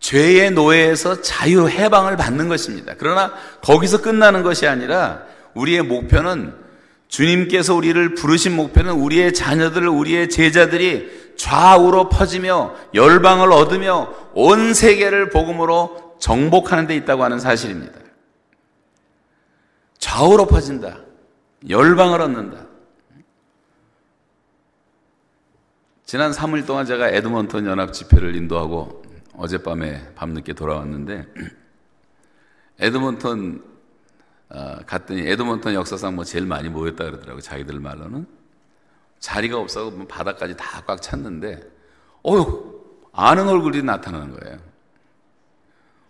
죄의 0.00 0.50
노예에서 0.52 1.22
자유 1.22 1.68
해방을 1.68 2.16
받는 2.16 2.48
것입니다. 2.48 2.94
그러나 2.98 3.34
거기서 3.62 4.02
끝나는 4.02 4.42
것이 4.42 4.66
아니라 4.66 5.22
우리의 5.54 5.82
목표는 5.82 6.54
주님께서 7.08 7.74
우리를 7.74 8.14
부르신 8.14 8.56
목표는 8.56 8.94
우리의 8.94 9.34
자녀들, 9.34 9.86
우리의 9.86 10.30
제자들이 10.30 11.21
좌우로 11.42 12.08
퍼지며 12.08 12.72
열방을 12.94 13.50
얻으며 13.50 14.14
온 14.32 14.74
세계를 14.74 15.30
복음으로 15.30 16.14
정복하는 16.20 16.86
데 16.86 16.94
있다고 16.94 17.24
하는 17.24 17.40
사실입니다. 17.40 17.98
좌우로 19.98 20.46
퍼진다. 20.46 21.00
열방을 21.68 22.20
얻는다. 22.20 22.66
지난 26.04 26.30
3일 26.30 26.64
동안 26.64 26.86
제가 26.86 27.08
에드먼턴 27.08 27.66
연합 27.66 27.92
집회를 27.92 28.36
인도하고 28.36 29.02
어젯밤에 29.34 30.14
밤늦게 30.14 30.52
돌아왔는데 30.52 31.26
에드먼턴 32.78 33.64
어, 34.48 34.76
갔더니 34.86 35.22
에드먼턴 35.22 35.74
역사상 35.74 36.14
뭐 36.14 36.22
제일 36.22 36.46
많이 36.46 36.68
모였다 36.68 37.02
그러더라고 37.02 37.40
자기들 37.40 37.80
말로는 37.80 38.41
자리가 39.22 39.58
없어서 39.58 39.90
뭐 39.90 40.06
바닥까지 40.06 40.56
다 40.56 40.82
꽉 40.86 41.00
찼는데 41.00 41.62
어휴 42.22 42.82
아는 43.12 43.48
얼굴이 43.48 43.82
나타나는 43.82 44.38
거예요. 44.38 44.58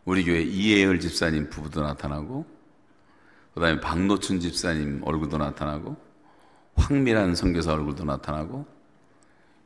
우리 0.05 0.25
교회 0.25 0.43
이혜열 0.43 1.01
집사님 1.01 1.51
부부도 1.51 1.83
나타나고 1.83 2.45
그 3.55 3.61
다음에 3.61 3.81
박노춘 3.81 4.41
집사님 4.41 5.03
얼굴도 5.05 5.39
나타나고 5.39 5.97
황미란 6.75 7.35
선교사 7.35 7.75
얼굴도 7.75 8.05
나타나고 8.05 8.67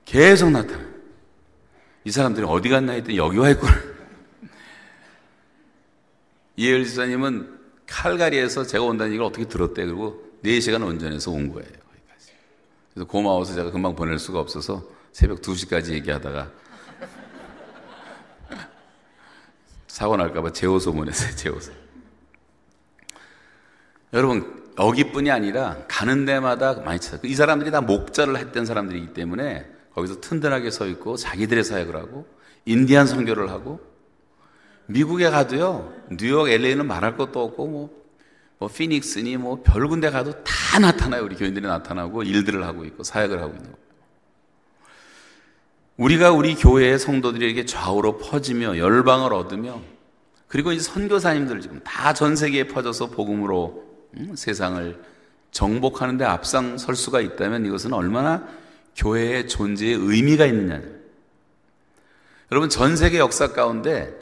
계속 0.04 0.50
나타나. 0.50 0.85
이 2.04 2.11
사람들이 2.11 2.46
어디 2.48 2.68
갔나 2.68 2.92
했더니 2.92 3.16
여기 3.16 3.38
와 3.38 3.50
있구나. 3.50 3.72
이혜열 6.56 6.85
집사님은 6.85 7.56
칼가리에서 7.87 8.64
제가 8.64 8.85
온다는 8.85 9.12
얘기를 9.12 9.24
어떻게 9.24 9.46
들었대. 9.46 9.85
그리고 9.85 10.22
4시간 10.42 10.87
운전해서 10.87 11.30
온 11.30 11.52
거예요. 11.52 11.86
그래서 12.96 13.09
고마워서 13.09 13.52
제가 13.52 13.70
금방 13.72 13.94
보낼 13.94 14.18
수가 14.18 14.40
없어서 14.40 14.82
새벽 15.12 15.42
2시까지 15.42 15.92
얘기하다가 15.92 16.50
사고 19.87 20.16
날까봐 20.16 20.52
재호소 20.52 20.94
보냈어요. 20.94 21.37
재호소. 21.37 21.72
여러분 24.14 24.64
여기뿐이 24.78 25.30
아니라 25.30 25.76
가는 25.88 26.24
데마다 26.24 26.72
많이 26.72 26.98
찾아. 26.98 27.20
이 27.22 27.35
사람들이 27.35 27.70
다 27.70 27.82
목자를 27.82 28.38
했던 28.38 28.64
사람들이기 28.64 29.12
때문에 29.12 29.70
거기서 29.94 30.22
튼튼하게 30.22 30.70
서 30.70 30.87
있고 30.87 31.16
자기들의 31.16 31.64
사역을 31.64 31.96
하고 31.96 32.26
인디안 32.64 33.06
선교를 33.06 33.50
하고 33.50 33.78
미국에 34.87 35.28
가도요, 35.28 35.92
뉴욕, 36.12 36.48
LA는 36.48 36.87
말할 36.87 37.16
것도 37.16 37.42
없고, 37.42 37.66
뭐, 37.66 38.06
뭐, 38.59 38.69
피닉스니 38.69 39.37
뭐, 39.37 39.62
별 39.62 39.87
군데 39.88 40.11
가도 40.11 40.33
다 40.45 40.79
나타나요. 40.79 41.25
우리 41.25 41.37
교인들이 41.37 41.66
나타나고, 41.66 42.23
일들을 42.23 42.64
하고 42.64 42.85
있고, 42.85 43.03
사역을 43.03 43.40
하고 43.40 43.55
있는 43.55 43.71
거. 43.71 43.79
우리가 45.99 46.31
우리 46.33 46.55
교회의 46.55 46.99
성도들에게 46.99 47.64
좌우로 47.64 48.19
퍼지며, 48.19 48.79
열방을 48.79 49.33
얻으며, 49.33 49.81
그리고 50.49 50.73
이제 50.73 50.83
선교사님들 50.83 51.61
지금 51.61 51.81
다 51.85 52.12
전 52.12 52.37
세계에 52.37 52.69
퍼져서 52.69 53.09
복음으로 53.09 53.85
음, 54.16 54.35
세상을 54.37 55.03
정복하는데 55.51 56.25
앞장설 56.25 56.95
수가 56.95 57.21
있다면 57.21 57.66
이것은 57.66 57.92
얼마나 57.92 58.47
교회의 58.95 59.49
존재에 59.49 59.92
의미가 59.92 60.47
있느냐. 60.47 60.81
여러분, 62.53 62.69
전 62.69 62.97
세계 62.97 63.19
역사 63.19 63.53
가운데 63.53 64.14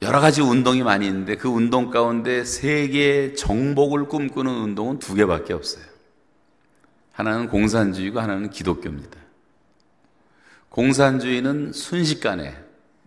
여러 0.00 0.20
가지 0.20 0.40
운동이 0.40 0.82
많이 0.82 1.06
있는데 1.06 1.36
그 1.36 1.48
운동 1.48 1.90
가운데 1.90 2.44
세계 2.44 3.34
정복을 3.34 4.06
꿈꾸는 4.06 4.52
운동은 4.52 4.98
두 5.00 5.14
개밖에 5.14 5.52
없어요. 5.52 5.84
하나는 7.12 7.48
공산주의고 7.48 8.20
하나는 8.20 8.50
기독교입니다. 8.50 9.18
공산주의는 10.68 11.72
순식간에 11.72 12.56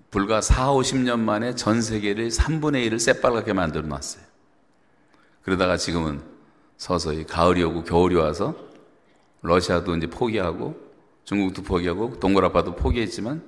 불과 0.10 0.42
4, 0.42 0.74
50년 0.74 1.20
만에 1.20 1.56
전 1.56 1.82
세계를 1.82 2.28
3분의 2.28 2.90
1을 2.90 3.00
새빨갛게 3.00 3.54
만들어 3.54 3.88
놨어요. 3.88 4.24
그러다가 5.44 5.78
지금은 5.78 6.22
서서히 6.76 7.26
가을이 7.26 7.64
오고 7.64 7.86
겨울이 7.86 8.16
와서 8.16 8.56
러시아도 9.42 9.96
이제 9.96 10.08
포기하고 10.08 10.76
중국도 11.24 11.64
포기하고 11.64 12.20
동그라파도 12.20 12.76
포기했지만 12.76 13.42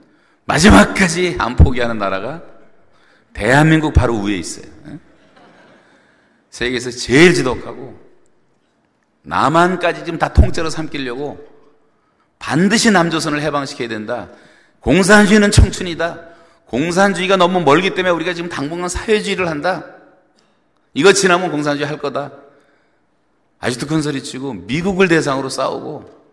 마지막까지 0.46 1.36
안 1.40 1.58
포기하는 1.58 1.98
나라가 1.98 2.42
대한민국 3.34 3.94
바로 3.94 4.20
위에 4.22 4.38
있어요. 4.38 4.72
세계에서 6.50 6.92
제일 6.92 7.34
지독하고 7.34 8.00
남한까지 9.24 10.06
지금 10.06 10.20
다 10.20 10.32
통째로 10.34 10.70
삼키려고 10.70 11.44
반드시 12.38 12.92
남조선을 12.92 13.42
해방시켜야 13.42 13.88
된다. 13.88 14.30
공산주의는 14.82 15.50
청춘이다. 15.50 16.20
공산주의가 16.66 17.38
너무 17.38 17.62
멀기 17.62 17.96
때문에 17.96 18.14
우리가 18.14 18.34
지금 18.34 18.50
당분간 18.50 18.90
사회주의를 18.90 19.50
한다. 19.50 19.86
이거 20.94 21.14
지나면 21.14 21.52
공산주의 21.52 21.88
할 21.88 21.98
거다. 21.98 22.32
아직도 23.60 23.88
큰 23.88 24.02
소리 24.02 24.22
치고 24.22 24.54
미국을 24.54 25.08
대상으로 25.08 25.50
싸우고 25.50 26.24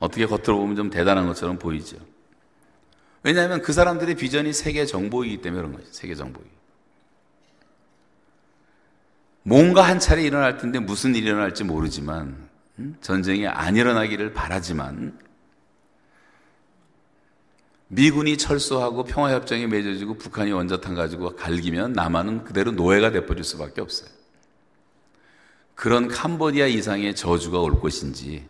어떻게 0.00 0.26
겉으로 0.26 0.58
보면 0.58 0.76
좀 0.76 0.90
대단한 0.90 1.26
것처럼 1.26 1.58
보이죠. 1.58 1.96
왜냐하면 3.22 3.60
그 3.62 3.72
사람들의 3.72 4.14
비전이 4.16 4.52
세계 4.52 4.86
정복이기 4.86 5.42
때문에 5.42 5.62
그런 5.62 5.76
거죠. 5.76 5.92
세계 5.92 6.14
정복이. 6.14 6.48
뭔가 9.42 9.82
한 9.82 9.98
차례 9.98 10.22
일어날 10.22 10.58
텐데 10.58 10.78
무슨 10.78 11.14
일이 11.14 11.26
일어날지 11.26 11.64
모르지만 11.64 12.48
음? 12.78 12.96
전쟁이 13.00 13.46
안 13.46 13.76
일어나기를 13.76 14.32
바라지만 14.32 15.18
미군이 17.88 18.36
철수하고 18.36 19.04
평화협정이 19.04 19.66
맺어지고 19.66 20.14
북한이 20.14 20.52
원자탄 20.52 20.94
가지고 20.94 21.34
갈기면 21.34 21.92
남한은 21.92 22.44
그대로 22.44 22.70
노예가 22.70 23.10
돼버릴 23.10 23.42
수밖에 23.42 23.80
없어요. 23.80 24.08
그런 25.74 26.08
캄보디아 26.08 26.66
이상의 26.66 27.16
저주가 27.16 27.58
올 27.58 27.80
것인지 27.80 28.46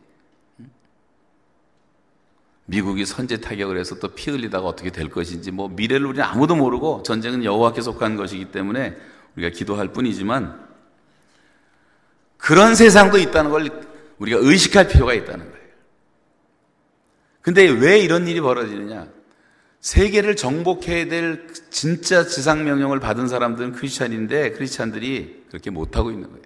미국이 2.71 3.05
선제 3.05 3.39
타격을 3.39 3.77
해서 3.79 3.97
또 3.97 4.14
피 4.14 4.31
흘리다가 4.31 4.66
어떻게 4.66 4.91
될 4.91 5.11
것인지 5.11 5.51
뭐 5.51 5.68
미래를 5.68 6.07
우리는 6.07 6.25
아무도 6.25 6.55
모르고 6.55 7.03
전쟁은 7.03 7.45
여호와께 7.45 7.83
속한 7.83 8.16
것이기 8.16 8.53
때문에 8.53 8.97
우리가 9.37 9.51
기도할 9.51 9.89
뿐이지만 9.89 10.68
그런 12.37 12.75
세상도 12.75 13.18
있다는 13.18 13.51
걸 13.51 13.68
우리가 14.18 14.39
의식할 14.41 14.89
필요가 14.89 15.14
있다는 15.14 15.51
거예요. 15.51 15.66
근데 17.43 17.68
왜 17.68 17.99
이런 17.99 18.29
일이 18.29 18.41
벌어지느냐? 18.41 19.09
세계를 19.81 20.37
정복해야 20.37 21.09
될 21.09 21.49
진짜 21.71 22.25
지상 22.27 22.64
명령을 22.64 23.01
받은 23.01 23.29
사람들은 23.29 23.73
크리스찬인데 23.73 24.53
크리스찬들이 24.53 25.45
그렇게 25.49 25.71
못하고 25.71 26.11
있는 26.11 26.29
거예요. 26.29 26.45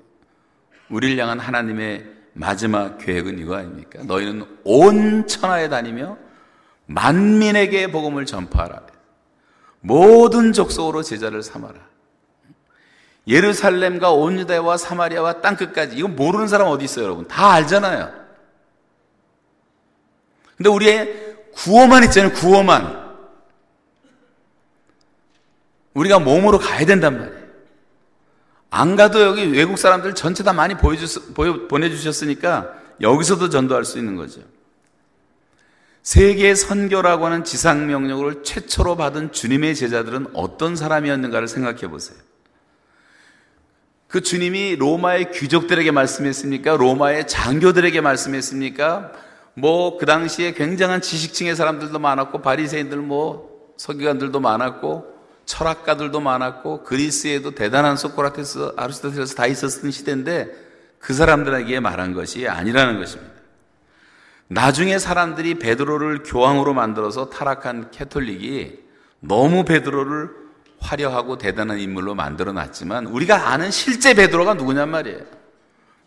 우리를 0.89 1.19
향한 1.19 1.41
하나님의 1.41 2.14
마지막 2.35 2.99
계획은 2.99 3.39
이거 3.39 3.57
아닙니까? 3.57 4.03
너희는 4.03 4.45
온 4.65 5.27
천하에 5.27 5.69
다니며 5.69 6.19
만민에게 6.87 7.91
복음을 7.91 8.27
전파하라. 8.27 8.83
모든 9.81 10.53
족속으로 10.53 11.03
제자를 11.03 11.43
삼아라. 11.43 11.81
예루살렘과 13.27 14.13
온 14.13 14.39
유대와 14.39 14.77
사마리아와 14.77 15.41
땅 15.41 15.57
끝까지 15.57 15.97
이거 15.97 16.09
모르는 16.09 16.49
사람 16.49 16.69
어디 16.69 16.85
있어요, 16.85 17.05
여러분? 17.05 17.27
다 17.27 17.53
알잖아요. 17.53 18.13
근데 20.57 20.69
우리의 20.69 21.37
구호만 21.55 22.05
있잖아요, 22.05 22.33
구호만. 22.33 23.05
우리가 25.95 26.19
몸으로 26.19 26.59
가야 26.59 26.85
된단 26.85 27.19
말이에요. 27.19 27.44
안 28.75 28.97
가도 28.97 29.21
여기 29.23 29.47
외국 29.53 29.79
사람들 29.79 30.17
전체 30.17 30.43
다 30.43 30.53
많이 30.53 30.75
보여주, 30.75 31.33
보내주셨으니까 31.69 32.73
여기서도 33.01 33.49
전도할 33.49 33.85
수 33.85 33.99
있는 33.99 34.17
거죠. 34.17 34.41
세계 36.03 36.57
선교라고 36.57 37.25
하는 37.25 37.45
지상 37.45 37.87
명령을 37.87 38.43
최초로 38.43 38.97
받은 38.97 39.31
주님의 39.31 39.77
제자들은 39.77 40.27
어떤 40.35 40.75
사람이었는가를 40.75 41.47
생각해 41.47 41.89
보세요. 41.89 42.19
그 44.09 44.23
주님이 44.23 44.75
로마의 44.77 45.31
귀족들에게 45.31 45.93
말씀했습니까? 45.93 46.77
로마의 46.77 47.29
장교들에게 47.29 48.01
말씀했습니까? 48.01 49.13
뭐 49.55 49.99
그 49.99 50.07
당시에 50.07 50.53
굉장한 50.53 51.01
지식층의 51.01 51.55
사람들도 51.55 51.97
많았고 52.01 52.43
바리새인들 52.43 52.99
뭐 52.99 53.73
서기관들도 53.77 54.41
많았고 54.41 55.14
철학가들도 55.47 56.21
많았고 56.21 56.85
그리스에도 56.85 57.51
대단한 57.53 57.97
소크라테스, 57.97 58.73
아리스토텔레스 58.77 59.35
다 59.35 59.47
있었던 59.47 59.91
시대인데 59.91 60.51
그 60.99 61.13
사람들에게 61.13 61.81
말한 61.81 62.15
것이 62.15 62.49
아니라는 62.49 62.99
것입니다. 62.99 63.35
나중에 64.49 64.99
사람들이 64.99 65.59
베드로를 65.59 66.23
교황으로 66.23 66.75
만들어서 66.75 67.31
타락한 67.31 67.91
캐톨릭이 67.91 68.79
너무 69.21 69.65
베드로를 69.65 70.31
화려하고 70.81 71.39
대단한 71.39 71.79
인물로 71.79 72.15
만들어 72.15 72.53
놨지만 72.53 73.07
우리가 73.07 73.49
아는 73.49 73.71
실제 73.71 74.15
베드로가 74.15 74.55
누구냔 74.55 74.89
말이에요. 74.91 75.21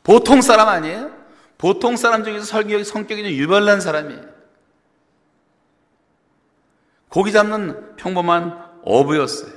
보통 0.03 0.41
사람 0.41 0.69
아니에요? 0.69 1.11
보통 1.57 1.97
사람 1.97 2.23
중에서 2.23 2.45
성격이, 2.45 2.83
성격이 2.83 3.23
좀 3.23 3.31
유별난 3.31 3.81
사람이에요. 3.81 4.21
고기 7.09 7.31
잡는 7.31 7.95
평범한 7.95 8.66
어부였어요. 8.87 9.51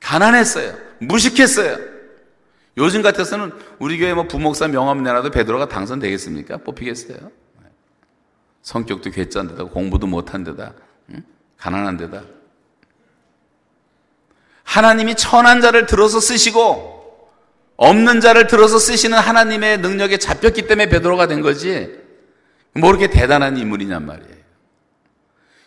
가난했어요. 0.00 0.74
무식했어요. 1.00 1.78
요즘 2.76 3.02
같아서는 3.02 3.52
우리 3.78 3.98
교회 3.98 4.14
뭐 4.14 4.26
부목사 4.26 4.68
명함 4.68 5.02
내놔도 5.02 5.30
베드로가 5.30 5.68
당선되겠습니까? 5.68 6.58
뽑히겠어요? 6.58 7.30
성격도 8.62 9.10
괴짠 9.10 9.48
데다 9.48 9.64
공부도 9.64 10.06
못한 10.06 10.42
데다 10.42 10.72
응? 11.10 11.22
가난한 11.58 11.98
데다 11.98 12.22
하나님이 14.64 15.14
천한 15.16 15.60
자를 15.60 15.84
들어서 15.86 16.18
쓰시고 16.18 16.94
없는 17.76 18.20
자를 18.20 18.46
들어서 18.46 18.78
쓰시는 18.78 19.18
하나님의 19.18 19.78
능력에 19.78 20.16
잡혔기 20.16 20.62
때문에 20.62 20.88
베드로가 20.88 21.26
된 21.26 21.42
거지. 21.42 22.02
뭐 22.72 22.90
이렇게 22.90 23.08
대단한 23.08 23.56
인물이냔 23.56 24.06
말이에요. 24.06 24.34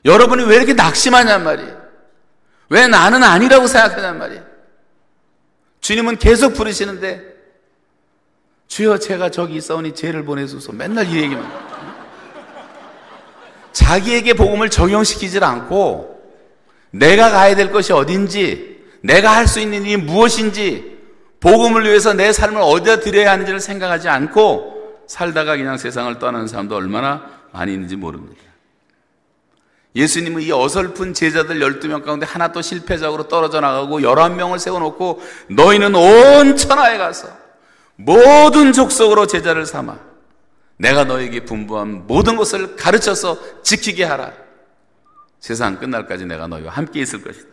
여러분이 0.06 0.43
왜 0.45 0.56
이렇게 0.56 0.74
낙심하냔 0.74 1.43
말이에요. 1.43 1.77
왜 2.70 2.88
나는 2.88 3.24
아니라고 3.24 3.68
생각하냔 3.68 4.18
말이에요. 4.18 4.43
주님은 5.82 6.18
계속 6.18 6.53
부르시는데 6.53 7.22
주여 8.68 8.97
제가 8.97 9.30
저기 9.32 9.55
있사오니 9.55 9.93
죄를 9.95 10.26
보내소서 10.26 10.74
맨날 10.74 11.07
이 11.07 11.15
얘기만 11.22 11.49
자기에게 13.72 14.34
복음을 14.34 14.70
적용시키질 14.70 15.43
않고 15.43 16.18
내가 16.91 17.30
가야 17.32 17.55
될 17.55 17.72
것이 17.72 17.93
어딘지 17.93 18.78
내가 19.01 19.36
할 19.36 19.47
수 19.47 19.59
있는 19.59 19.84
일이 19.84 19.97
무엇인지 19.97 20.97
복음을 21.39 21.86
위해서 21.86 22.13
내 22.13 22.34
삶을 22.34 22.57
어디다 22.61 22.99
드려야 22.99 23.32
하는지를 23.32 23.59
생각하지 23.59 24.09
않고 24.09 25.05
살다가 25.07 25.55
그냥 25.55 25.78
세상을 25.78 26.20
떠나는 26.20 26.47
사람도 26.47 26.76
얼마나 26.76 27.30
많이 27.53 27.74
있는지 27.74 27.95
모릅니다. 27.95 28.41
예수님은 29.98 30.43
이 30.43 30.52
어설픈 30.52 31.16
제자들 31.16 31.60
12명 31.60 32.04
가운데 32.04 32.26
하나 32.28 32.52
또 32.52 32.62
실패적으로 32.62 33.28
떨어져 33.28 33.62
나가고 33.62 34.02
11명을 34.02 34.60
세워놓고 34.60 35.22
너희는 35.50 35.95
온 35.95 36.56
천하에 36.56 37.00
가서 37.00 37.28
모든 37.95 38.74
족속으로 38.74 39.26
제자를 39.26 39.66
삼아 39.66 39.98
내가 40.78 41.04
너에게 41.04 41.45
분부한 41.45 42.06
모든 42.06 42.36
것을 42.36 42.76
가르쳐서 42.76 43.64
지키게 43.64 44.04
하라. 44.04 44.34
세상 45.39 45.80
끝날까지 45.80 46.28
내가 46.28 46.45
너희와 46.45 46.72
함께 46.72 47.02
있을 47.02 47.24
것이다. 47.24 47.48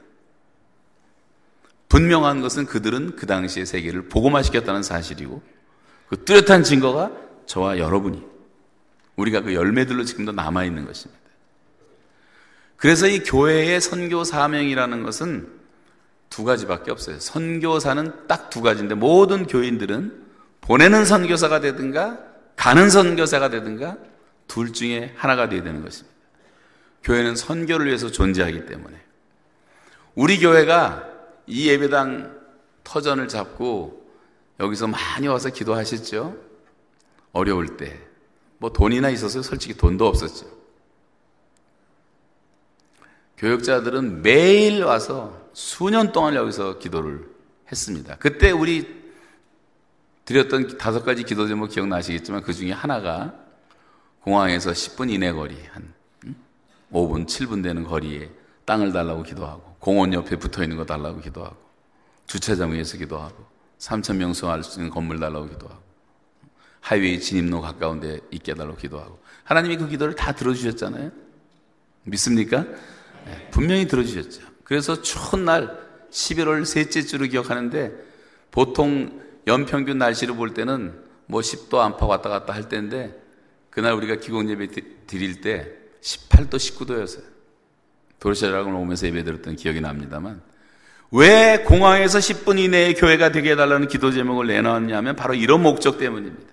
분명한 1.89 2.43
것은 2.43 2.67
그들은 2.67 3.17
그 3.17 3.25
당시의 3.25 3.65
세계를 3.65 4.09
복음화시켰다는 4.11 4.83
사실이고 4.83 5.43
그 6.09 6.25
뚜렷한 6.25 6.63
증거가 6.63 7.11
저와 7.47 7.79
여러분이 7.79 8.23
우리가 9.17 9.41
그 9.41 9.55
열매들로 9.55 10.05
지금도 10.05 10.33
남아 10.33 10.65
있는 10.65 10.85
것입니다. 10.85 11.24
그래서 12.85 13.09
이 13.09 13.21
교회의 13.21 13.81
선교 13.81 14.25
사명이라는 14.25 15.05
것은 15.05 15.49
두 16.29 16.45
가지밖에 16.45 16.91
없어요. 16.91 17.19
선교사는 17.19 18.27
딱 18.29 18.51
두 18.51 18.61
가지인데 18.61 18.95
모든 18.95 19.47
교인들은 19.47 20.23
보내는 20.61 21.07
선교사가 21.07 21.61
되든가 21.61 22.19
가는 22.57 22.91
선교사가 22.91 23.49
되든가 23.49 23.97
둘 24.49 24.75
중에 24.75 25.15
하나가 25.17 25.49
되어야 25.49 25.63
되는 25.63 25.83
것입니다. 25.83 26.15
교회는 27.05 27.37
선교를 27.37 27.87
위해서 27.87 28.11
존재하기 28.11 28.67
때문에 28.67 29.01
우리 30.15 30.39
교회가 30.39 31.09
이 31.47 31.71
예배당 31.71 32.39
터전을 32.85 33.29
잡고 33.29 34.07
여기서 34.61 34.89
많이 34.89 35.27
와서 35.27 35.49
기도하셨죠? 35.49 36.37
어려울 37.33 37.79
때. 37.79 37.99
뭐 38.59 38.71
돈이나 38.75 39.09
있었어요? 39.09 39.43
솔직히 39.43 39.73
돈도 39.73 40.07
없었죠. 40.07 40.54
교육자들은 43.45 44.23
매일 44.23 44.85
와서 44.85 45.51
수년 45.53 46.13
동안 46.13 46.35
여기서 46.35 46.79
기도를 46.79 47.29
했습니다. 47.71 48.17
그때 48.17 48.51
우리 48.51 49.05
드렸던 50.25 50.79
다섯 50.79 51.05
가지 51.05 51.25
기도 51.25 51.47
제목 51.47 51.69
기억나시겠지만 51.69 52.43
그 52.43 52.55
중에 52.55 52.73
하나가 52.73 53.35
공항에서 54.21 54.71
10분 54.71 55.11
이내 55.11 55.31
거리, 55.31 55.59
한 55.73 55.93
5분, 56.91 57.27
7분 57.27 57.63
되는 57.63 57.85
거리에 57.85 58.31
땅을 58.65 58.95
달라고 58.95 59.23
기도하고 59.23 59.77
공원 59.79 60.15
옆에 60.15 60.37
붙어 60.37 60.63
있는 60.63 60.79
거 60.79 60.87
달라고 60.87 61.21
기도하고 61.21 61.57
주차장 62.27 62.73
위에서 62.73 62.97
기도하고 62.97 63.45
3천 63.79 64.17
명 64.17 64.33
수할 64.33 64.63
수 64.63 64.79
있는 64.79 64.91
건물 64.91 65.21
달라고 65.21 65.49
기도하고 65.49 65.83
하이웨이 66.81 67.21
진입로 67.21 67.61
가까운 67.61 68.01
데 68.01 68.21
있게 68.31 68.53
해달라고 68.53 68.79
기도하고 68.79 69.19
하나님이 69.43 69.77
그 69.77 69.87
기도를 69.87 70.15
다 70.15 70.33
들어주셨잖아요. 70.33 71.11
믿습니까? 72.05 72.65
네, 73.27 73.49
분명히 73.51 73.87
들어주셨죠. 73.87 74.43
그래서 74.65 75.03
추운 75.03 75.45
날 75.45 75.79
11월 76.11 76.65
셋째 76.65 77.03
주를 77.03 77.29
기억하는데 77.29 77.93
보통 78.51 79.21
연평균 79.47 79.99
날씨를 79.99 80.37
볼 80.37 80.55
때는 80.55 80.95
뭐 81.27 81.41
10도 81.41 81.79
안팎 81.79 82.09
왔다 82.09 82.29
갔다 82.29 82.55
할 82.55 82.69
때인데 82.69 83.21
그날 83.71 83.93
우리가 83.95 84.17
기공 84.17 84.49
예배 84.49 84.69
드릴 85.07 85.41
때 85.41 85.73
18도 86.01 86.55
19도였어요. 86.55 87.25
도르샤락을 88.21 88.73
오면서 88.73 89.07
예배 89.07 89.25
드렸던 89.25 89.57
기억이 89.57 89.81
납니다만 89.81 90.41
왜 91.11 91.59
공항에서 91.65 92.19
10분 92.19 92.59
이내에 92.59 92.95
교회가 92.95 93.33
되게 93.33 93.53
해달라는 93.53 93.89
기도 93.89 94.11
제목을 94.11 94.47
내놨냐면 94.47 95.15
바로 95.15 95.35
이런 95.35 95.63
목적 95.63 95.99
때문입니다. 95.99 96.53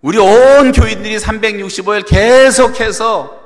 우리 0.00 0.18
온 0.18 0.72
교인들이 0.72 1.18
365일 1.18 2.06
계속해서 2.06 3.37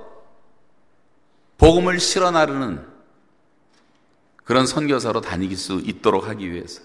복음을 1.62 2.00
실어 2.00 2.32
나르는 2.32 2.84
그런 4.42 4.66
선교사로 4.66 5.20
다니길 5.20 5.56
수 5.56 5.80
있도록 5.84 6.26
하기 6.26 6.50
위해서 6.50 6.82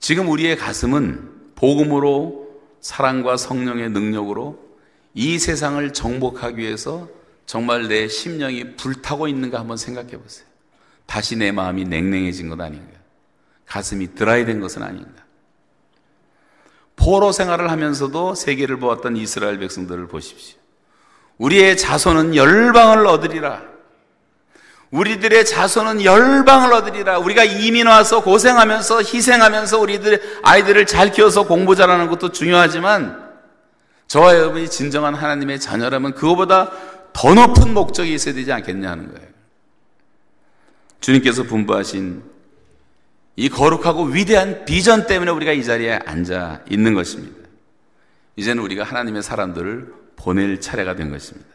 지금 0.00 0.30
우리의 0.30 0.56
가슴은 0.56 1.52
복음으로 1.54 2.62
사랑과 2.80 3.36
성령의 3.36 3.90
능력으로 3.90 4.58
이 5.12 5.38
세상을 5.38 5.92
정복하기 5.92 6.56
위해서 6.56 7.10
정말 7.44 7.88
내 7.88 8.08
심령이 8.08 8.76
불타고 8.76 9.28
있는가 9.28 9.60
한번 9.60 9.76
생각해 9.76 10.12
보세요. 10.12 10.46
다시 11.04 11.36
내 11.36 11.52
마음이 11.52 11.84
냉랭해진 11.84 12.48
것 12.48 12.58
아닌가? 12.58 12.98
가슴이 13.66 14.14
드라이 14.14 14.46
된 14.46 14.60
것은 14.60 14.82
아닌가? 14.82 15.26
포로 16.96 17.32
생활을 17.32 17.70
하면서도 17.70 18.34
세계를 18.34 18.78
보았던 18.78 19.18
이스라엘 19.18 19.58
백성들을 19.58 20.08
보십시오. 20.08 20.58
우리의 21.38 21.76
자손은 21.76 22.34
열방을 22.34 23.06
얻으리라. 23.06 23.62
우리들의 24.90 25.44
자손은 25.44 26.04
열방을 26.04 26.72
얻으리라. 26.72 27.18
우리가 27.18 27.44
이민 27.44 27.86
와서 27.86 28.22
고생하면서 28.22 29.02
희생하면서 29.02 29.78
우리들 29.80 30.40
아이들을 30.42 30.86
잘 30.86 31.10
키워서 31.10 31.46
공부 31.46 31.74
잘하는 31.74 32.08
것도 32.08 32.32
중요하지만 32.32 33.26
저와 34.06 34.36
여러분이 34.36 34.70
진정한 34.70 35.14
하나님의 35.14 35.60
자녀라면 35.60 36.14
그거보다 36.14 36.70
더 37.12 37.34
높은 37.34 37.74
목적이 37.74 38.14
있어야 38.14 38.34
되지 38.34 38.52
않겠냐 38.52 38.90
하는 38.90 39.12
거예요. 39.12 39.26
주님께서 41.00 41.42
분부하신 41.44 42.22
이 43.36 43.48
거룩하고 43.48 44.04
위대한 44.04 44.64
비전 44.64 45.06
때문에 45.06 45.30
우리가 45.30 45.52
이 45.52 45.62
자리에 45.62 45.98
앉아 46.06 46.62
있는 46.70 46.94
것입니다. 46.94 47.48
이제는 48.36 48.62
우리가 48.62 48.84
하나님의 48.84 49.22
사람들을 49.22 50.05
보낼 50.16 50.60
차례가 50.60 50.94
된 50.94 51.10
것입니다. 51.10 51.48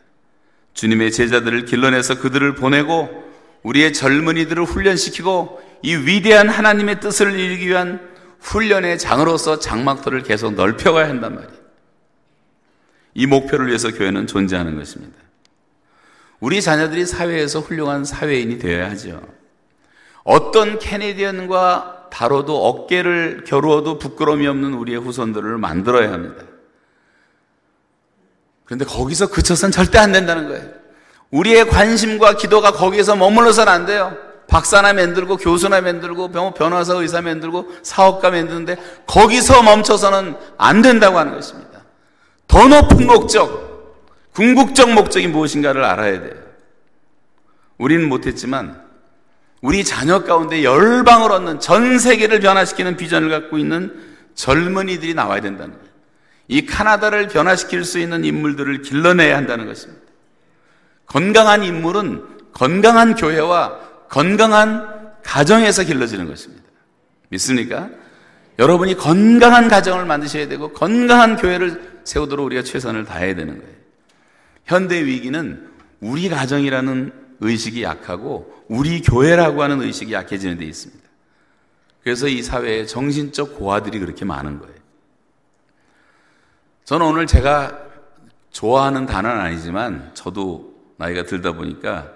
주님의 0.74 1.12
제자들을 1.12 1.66
길러내서 1.66 2.20
그들을 2.20 2.56
보내고 2.56 3.32
우리의 3.64 3.94
젊은이들을 3.94 4.64
훈련시키고 4.64 5.62
이 5.84 5.96
위대한 5.96 6.50
하나님의 6.50 7.00
뜻을 7.00 7.38
이루기 7.38 7.68
위한 7.68 8.00
훈련의 8.40 8.98
장으로서 8.98 9.60
장막터를 9.60 10.24
계속 10.24 10.54
넓혀가야 10.54 11.08
한단 11.08 11.36
말이에요. 11.36 11.62
이 13.14 13.28
목표를 13.28 13.68
위해서 13.68 13.92
교회는 13.92 14.28
존재하는 14.28 14.78
것입니다. 14.78 15.18
우리 16.40 16.62
자녀들이 16.62 17.06
사회에서 17.06 17.60
훌륭한 17.60 18.04
사회인이 18.04 18.58
되어야 18.58 18.90
하죠. 18.92 19.22
어떤 20.24 20.80
캐네디언과 20.80 22.10
다뤄도 22.12 22.66
어깨를 22.66 23.44
겨루어도 23.46 23.98
부끄러움이 24.00 24.48
없는 24.48 24.74
우리의 24.74 25.00
후손들을 25.00 25.58
만들어야 25.58 26.12
합니다. 26.12 26.44
그런데 28.72 28.86
거기서 28.86 29.28
그쳐선 29.28 29.70
절대 29.72 29.98
안 29.98 30.14
된다는 30.14 30.48
거예요. 30.48 30.64
우리의 31.32 31.68
관심과 31.68 32.38
기도가 32.38 32.72
거기에서 32.72 33.18
머물러서는 33.18 33.72
안 33.72 33.86
돼요. 33.86 34.16
박사나 34.48 34.94
만들고 34.94 35.36
교수나 35.36 35.82
만들고 35.82 36.32
변호사 36.54 36.94
의사 36.96 37.22
만들고 37.22 37.70
사업가 37.84 38.32
만드는데 38.32 38.78
거기서 39.08 39.64
멈춰서는 39.64 40.38
안 40.58 40.82
된다고 40.82 41.20
하는 41.20 41.34
것입니다. 41.34 41.82
더 42.48 42.66
높은 42.70 43.08
목적, 43.08 44.08
궁극적 44.36 44.94
목적이 44.94 45.28
무엇인가를 45.28 45.84
알아야 45.84 46.22
돼요. 46.22 46.36
우리는 47.78 48.08
못했지만 48.08 48.82
우리 49.60 49.84
자녀 49.84 50.24
가운데 50.24 50.64
열방을 50.64 51.30
얻는 51.30 51.60
전 51.60 52.00
세계를 52.00 52.40
변화시키는 52.40 52.96
비전을 52.96 53.30
갖고 53.30 53.58
있는 53.58 53.94
젊은이들이 54.36 55.14
나와야 55.14 55.42
된다는 55.42 55.74
거예요. 55.74 55.91
이 56.52 56.66
카나다를 56.66 57.30
변화시킬 57.30 57.86
수 57.86 57.98
있는 57.98 58.26
인물들을 58.26 58.82
길러내야 58.82 59.38
한다는 59.38 59.68
것입니다. 59.68 60.02
건강한 61.06 61.64
인물은 61.64 62.26
건강한 62.52 63.16
교회와 63.16 63.80
건강한 64.10 65.14
가정에서 65.24 65.86
길러지는 65.86 66.28
것입니다. 66.28 66.66
믿습니까? 67.30 67.90
여러분이 68.60 68.96
건강한 68.98 69.70
가정을 69.70 70.06
만드셔야 70.06 70.50
되고 70.50 70.74
건강한 70.74 71.38
교회를 71.38 72.02
세우도록 72.04 72.48
우리가 72.48 72.64
최선을 72.64 73.06
다해야 73.06 73.34
되는 73.34 73.58
거예요. 73.58 73.76
현대 74.66 75.06
위기는 75.06 75.70
우리 76.02 76.28
가정이라는 76.28 77.14
의식이 77.40 77.82
약하고 77.82 78.66
우리 78.68 79.02
교회라고 79.02 79.64
하는 79.64 79.82
의식이 79.82 80.12
약해지는 80.12 80.58
데 80.58 80.66
있습니다. 80.66 81.02
그래서 82.04 82.28
이 82.28 82.42
사회에 82.42 82.86
정신적 82.86 83.58
고아들이 83.58 84.00
그렇게 84.00 84.26
많은 84.26 84.60
거예요. 84.60 84.71
저는 86.92 87.06
오늘 87.06 87.26
제가 87.26 87.80
좋아하는 88.50 89.06
단어는 89.06 89.40
아니지만 89.40 90.12
저도 90.14 90.76
나이가 90.98 91.24
들다 91.24 91.54
보니까 91.54 92.12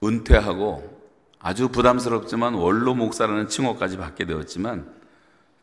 은퇴하고 0.00 1.00
아주 1.40 1.70
부담스럽지만 1.70 2.54
원로 2.54 2.94
목사라는 2.94 3.48
칭호까지 3.48 3.96
받게 3.96 4.26
되었지만 4.26 4.88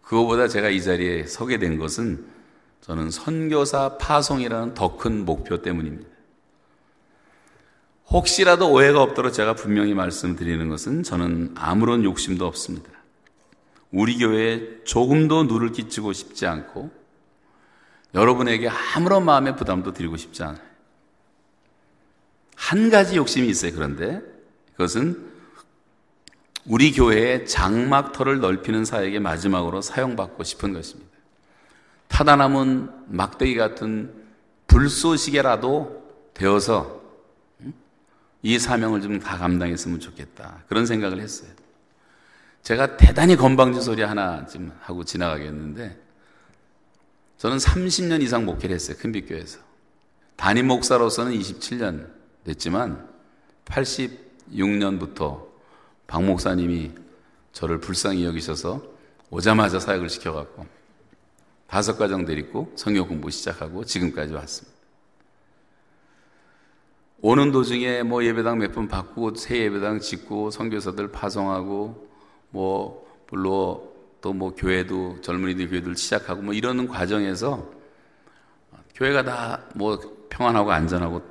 그거보다 0.02 0.50
제가 0.50 0.68
이 0.68 0.82
자리에 0.82 1.26
서게 1.26 1.58
된 1.58 1.80
것은 1.80 2.26
저는 2.82 3.12
선교사 3.12 3.98
파송이라는 3.98 4.74
더 4.74 4.98
큰 4.98 5.24
목표 5.24 5.62
때문입니다. 5.62 6.10
혹시라도 8.10 8.74
오해가 8.74 9.02
없도록 9.04 9.32
제가 9.32 9.56
분명히 9.56 9.94
말씀드리는 9.94 10.68
것은 10.68 11.04
저는 11.04 11.54
아무런 11.56 12.04
욕심도 12.04 12.46
없습니다. 12.46 12.90
우리 13.90 14.18
교회에 14.18 14.84
조금도 14.84 15.46
누를 15.46 15.72
끼치고 15.72 16.12
싶지 16.12 16.46
않고 16.46 17.03
여러분에게 18.14 18.70
아무런 18.70 19.26
마음의 19.26 19.56
부담도 19.56 19.94
드리고 19.94 20.18
싶지 20.18 20.44
않아요. 20.44 20.62
한 22.56 22.90
가지 22.90 23.18
욕심이 23.18 23.48
있어요. 23.50 23.74
그런데 23.74 24.22
그것은 24.74 25.32
우리 26.66 26.94
교회의 26.94 27.46
장막터를 27.46 28.40
넓히는 28.40 28.86
사역에 28.86 29.20
마지막으로 29.20 29.82
사용받고 29.82 30.44
싶은 30.44 30.74
것입니다. 30.74 31.12
타다 32.08 32.36
남은 32.36 32.90
막대기 33.08 33.56
같은 33.56 34.14
불쏘시개라도 34.68 36.04
되어서 36.34 37.02
이 38.44 38.60
사명을 38.60 39.02
좀 39.02 39.20
다 39.20 39.38
감당했으면 39.38 40.00
좋겠다. 40.00 40.64
그런 40.68 40.86
생각을 40.86 41.20
했어요. 41.20 41.50
제가 42.62 42.98
대단히 42.98 43.36
건방진 43.36 43.82
소리 43.82 44.04
하나 44.04 44.46
좀 44.46 44.72
하고 44.82 45.04
지나가겠는데, 45.04 46.00
저는 47.38 47.58
30년 47.58 48.22
이상 48.22 48.46
목회를 48.46 48.76
했어요. 48.76 48.98
큰빛교회에서. 49.00 49.60
담임 50.36 50.68
목사로서는 50.68 51.34
27년 51.34 52.10
됐지만, 52.46 53.08
86년부터 53.66 55.46
박 56.08 56.24
목사님이 56.24 56.92
저를 57.52 57.80
불쌍히 57.80 58.26
여기셔서 58.26 58.82
오자마자 59.30 59.80
사역을 59.80 60.10
시켜갖고, 60.10 60.66
다섯 61.68 61.98
가정 61.98 62.26
데리고 62.26 62.72
성경 62.76 63.08
공부 63.08 63.30
시작하고 63.32 63.84
지금까지 63.84 64.34
왔습니다. 64.34 64.74
오는 67.22 67.52
도중에 67.52 68.04
뭐 68.04 68.24
예배당 68.24 68.60
몇 68.60 68.74
번 68.74 68.88
바꾸고 68.88 69.36
새 69.36 69.60
예배당 69.60 70.00
짓고 70.02 70.52
선교사들 70.52 71.12
파송하고 71.12 72.10
뭐 72.50 73.08
물론 73.32 73.82
또 74.24 74.32
뭐 74.34 74.56
교회도 74.56 75.20
젊은이들 75.22 75.70
교회들 75.70 75.96
시작하고 75.98 76.42
뭐 76.42 76.54
이러는 76.54 76.88
과정에서 76.88 77.70
교회가 78.96 79.24
다 79.24 79.70
뭐 79.76 80.00
평안하고 80.30 80.72
안전하고 80.72 81.22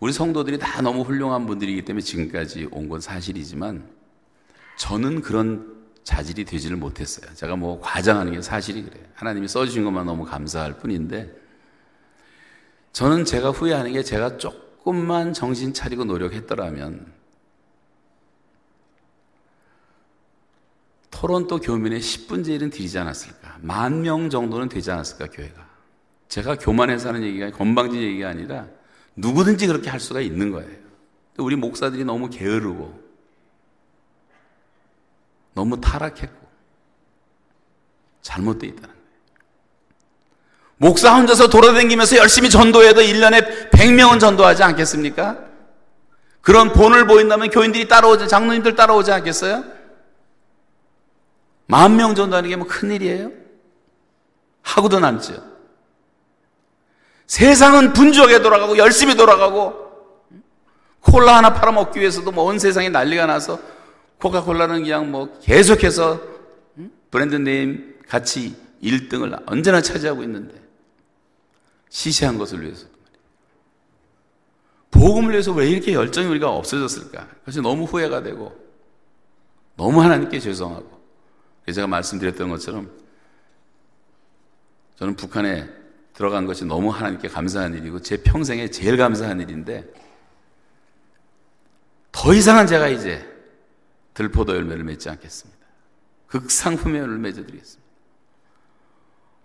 우리 0.00 0.12
성도들이 0.12 0.58
다 0.58 0.82
너무 0.82 1.02
훌륭한 1.02 1.46
분들이기 1.46 1.84
때문에 1.86 2.02
지금까지 2.02 2.68
온 2.70 2.88
건 2.88 3.00
사실이지만 3.00 3.88
저는 4.76 5.22
그런 5.22 5.80
자질이 6.04 6.44
되지를 6.44 6.76
못했어요. 6.76 7.32
제가 7.34 7.56
뭐 7.56 7.80
과장하는 7.80 8.32
게 8.32 8.42
사실이 8.42 8.82
그래요. 8.82 9.04
하나님이 9.14 9.46
써주신 9.48 9.84
것만 9.84 10.04
너무 10.04 10.24
감사할 10.24 10.78
뿐인데 10.78 11.32
저는 12.92 13.24
제가 13.24 13.50
후회하는 13.52 13.92
게 13.92 14.02
제가 14.02 14.36
쪽 14.36 14.72
조금만 14.82 15.32
정신 15.32 15.72
차리고 15.72 16.04
노력했더라면 16.04 17.06
토론토 21.12 21.60
교민의 21.60 22.00
10분의 22.00 22.58
1은 22.58 22.72
드리지 22.72 22.98
않았을까? 22.98 23.58
만 23.60 24.02
명 24.02 24.28
정도는 24.28 24.68
되지 24.68 24.90
않았을까, 24.90 25.28
교회가? 25.28 25.64
제가 26.28 26.56
교만해서 26.56 27.10
하는 27.10 27.22
얘기가 27.22 27.50
건방진 27.50 28.00
얘기가 28.02 28.30
아니라 28.30 28.66
누구든지 29.14 29.66
그렇게 29.66 29.90
할 29.90 30.00
수가 30.00 30.20
있는 30.20 30.50
거예요. 30.50 30.70
우리 31.38 31.54
목사들이 31.54 32.04
너무 32.04 32.28
게으르고 32.30 33.00
너무 35.54 35.80
타락했고 35.80 36.48
잘못되어 38.22 38.70
있다는 38.70 38.94
목사 40.78 41.14
혼자서 41.14 41.48
돌아다니면서 41.48 42.16
열심히 42.16 42.48
전도해도 42.48 43.02
1년에 43.02 43.70
100명은 43.70 44.18
전도하지 44.18 44.62
않겠습니까? 44.62 45.38
그런 46.40 46.72
본을 46.72 47.06
보인다면 47.06 47.50
교인들이 47.50 47.86
따라오지, 47.86 48.26
장로님들 48.28 48.74
따라오지 48.74 49.12
않겠어요? 49.12 49.81
만 51.72 51.96
명 51.96 52.14
전도하는 52.14 52.50
게 52.50 52.56
뭐 52.56 52.66
큰일이에요? 52.66 53.30
하고도 54.62 55.00
남죠. 55.00 55.42
세상은 57.26 57.92
분주하게 57.94 58.42
돌아가고 58.42 58.76
열심히 58.76 59.16
돌아가고 59.16 59.80
콜라 61.00 61.36
하나 61.38 61.54
팔아먹기 61.54 61.98
위해서도 61.98 62.30
뭐 62.30 62.44
온 62.44 62.58
세상에 62.58 62.90
난리가 62.90 63.24
나서 63.26 63.58
코카콜라는 64.20 64.82
그냥 64.82 65.10
뭐 65.10 65.38
계속해서 65.40 66.20
브랜드 67.10 67.36
네임 67.36 67.98
같이 68.06 68.54
1등을 68.82 69.42
언제나 69.46 69.80
차지하고 69.80 70.22
있는데 70.24 70.54
시시한 71.88 72.36
것을 72.38 72.62
위해서. 72.62 72.86
복음을 74.90 75.32
위해서 75.32 75.52
왜 75.52 75.68
이렇게 75.70 75.94
열정이 75.94 76.26
우리가 76.28 76.50
없어졌을까? 76.50 77.26
그것이 77.40 77.60
너무 77.62 77.84
후회가 77.84 78.22
되고 78.22 78.54
너무 79.76 80.02
하나님께 80.02 80.38
죄송하고 80.38 81.01
제가 81.70 81.86
말씀드렸던 81.86 82.48
것처럼 82.48 82.90
저는 84.96 85.16
북한에 85.16 85.68
들어간 86.12 86.46
것이 86.46 86.64
너무 86.64 86.90
하나님께 86.90 87.28
감사한 87.28 87.74
일이고 87.74 88.00
제 88.00 88.22
평생에 88.22 88.68
제일 88.70 88.96
감사한 88.96 89.40
일인데 89.40 89.92
더 92.10 92.34
이상은 92.34 92.66
제가 92.66 92.88
이제 92.88 93.26
들포도 94.14 94.54
열매를 94.54 94.84
맺지 94.84 95.08
않겠습니다. 95.08 95.60
극상품의 96.26 97.00
열매를 97.00 97.18
맺어드리겠습니다. 97.18 97.82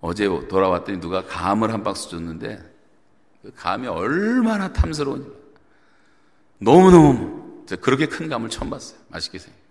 어제 0.01 0.27
돌아왔더니 0.47 0.99
누가 0.99 1.23
감을 1.25 1.71
한 1.73 1.83
박스 1.83 2.09
줬는데 2.09 2.61
그 3.41 3.53
감이 3.55 3.87
얼마나 3.87 4.71
탐스러운지 4.71 5.31
너무너무 6.59 7.65
그렇게 7.81 8.07
큰 8.07 8.29
감을 8.29 8.49
처음 8.49 8.69
봤어요. 8.69 8.99
맛있게 9.09 9.39
생겨. 9.39 9.66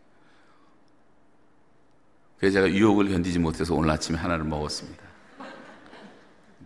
그래서 2.39 2.55
제가 2.55 2.68
유혹을 2.70 3.09
견디지 3.09 3.39
못해서 3.39 3.74
오늘 3.74 3.91
아침에 3.91 4.18
하나를 4.18 4.45
먹었습니다. 4.45 5.03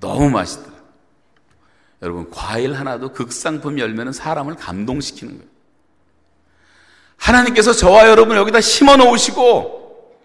너무 0.01 0.31
맛있더라. 0.31 0.77
여러분, 2.03 2.31
과일 2.31 2.75
하나도 2.75 3.13
극상품 3.13 3.79
열매는 3.79 4.13
사람을 4.13 4.57
감동시키는 4.57 5.35
거예요. 5.37 5.51
하나님께서 7.17 7.73
저와 7.73 8.09
여러분 8.09 8.37
여기다 8.37 8.61
심어 8.61 8.97
놓으시고 8.97 10.17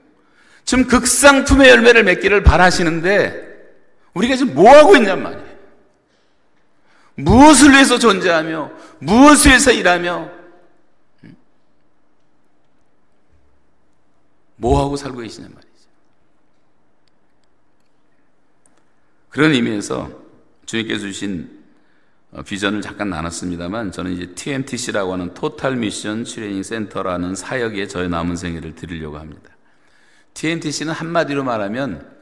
지금 0.64 0.88
극상품의 0.88 1.70
열매를 1.70 2.04
맺기를 2.04 2.44
바라시는데 2.44 3.46
우리가 4.14 4.38
지금 4.38 4.56
뭐 4.56 4.74
하고 4.76 4.96
있냔 4.96 5.22
말이에요. 5.22 5.46
무엇을 7.16 7.72
위해서 7.72 8.00
존재하며 8.00 8.72
무엇을 9.00 9.52
위해서 9.52 9.72
일하며 9.72 10.30
뭐 14.58 14.82
하고 14.82 14.96
살고 14.96 15.20
계시냔 15.20 15.54
말이에요. 15.54 15.76
그런 19.30 19.52
의미에서 19.52 20.10
주님께서 20.66 21.02
주신 21.02 21.64
어, 22.32 22.42
비전을 22.42 22.82
잠깐 22.82 23.10
나눴습니다만 23.10 23.92
저는 23.92 24.12
이제 24.12 24.34
TMTC라고 24.34 25.14
하는 25.14 25.34
토탈 25.34 25.78
미션 25.78 26.24
트레이닝 26.24 26.64
센터라는 26.64 27.36
사역에 27.36 27.88
저의 27.88 28.10
남은 28.10 28.36
생애를 28.36 28.76
드리려고 28.76 29.18
합니다. 29.18 29.50
TMTC는 30.34 30.94
한마디로 30.94 31.44
말하면 31.44 32.14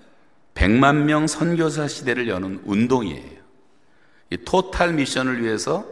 100만 0.55 1.03
명 1.03 1.25
선교사 1.25 1.87
시대를 1.87 2.27
여는 2.27 2.61
운동이에요. 2.65 3.41
이 4.29 4.37
total 4.37 4.93
mission을 4.93 5.43
위해서 5.43 5.85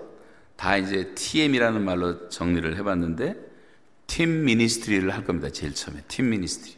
다 0.56 0.78
이제 0.78 1.14
TM이라는 1.16 1.84
말로 1.84 2.30
정리를 2.30 2.78
해봤는데 2.78 3.51
team 4.12 4.44
ministry를 4.44 5.10
할 5.14 5.24
겁니다. 5.24 5.50
제일 5.50 5.74
처음에 5.74 6.02
team 6.10 6.32
ministry. 6.32 6.76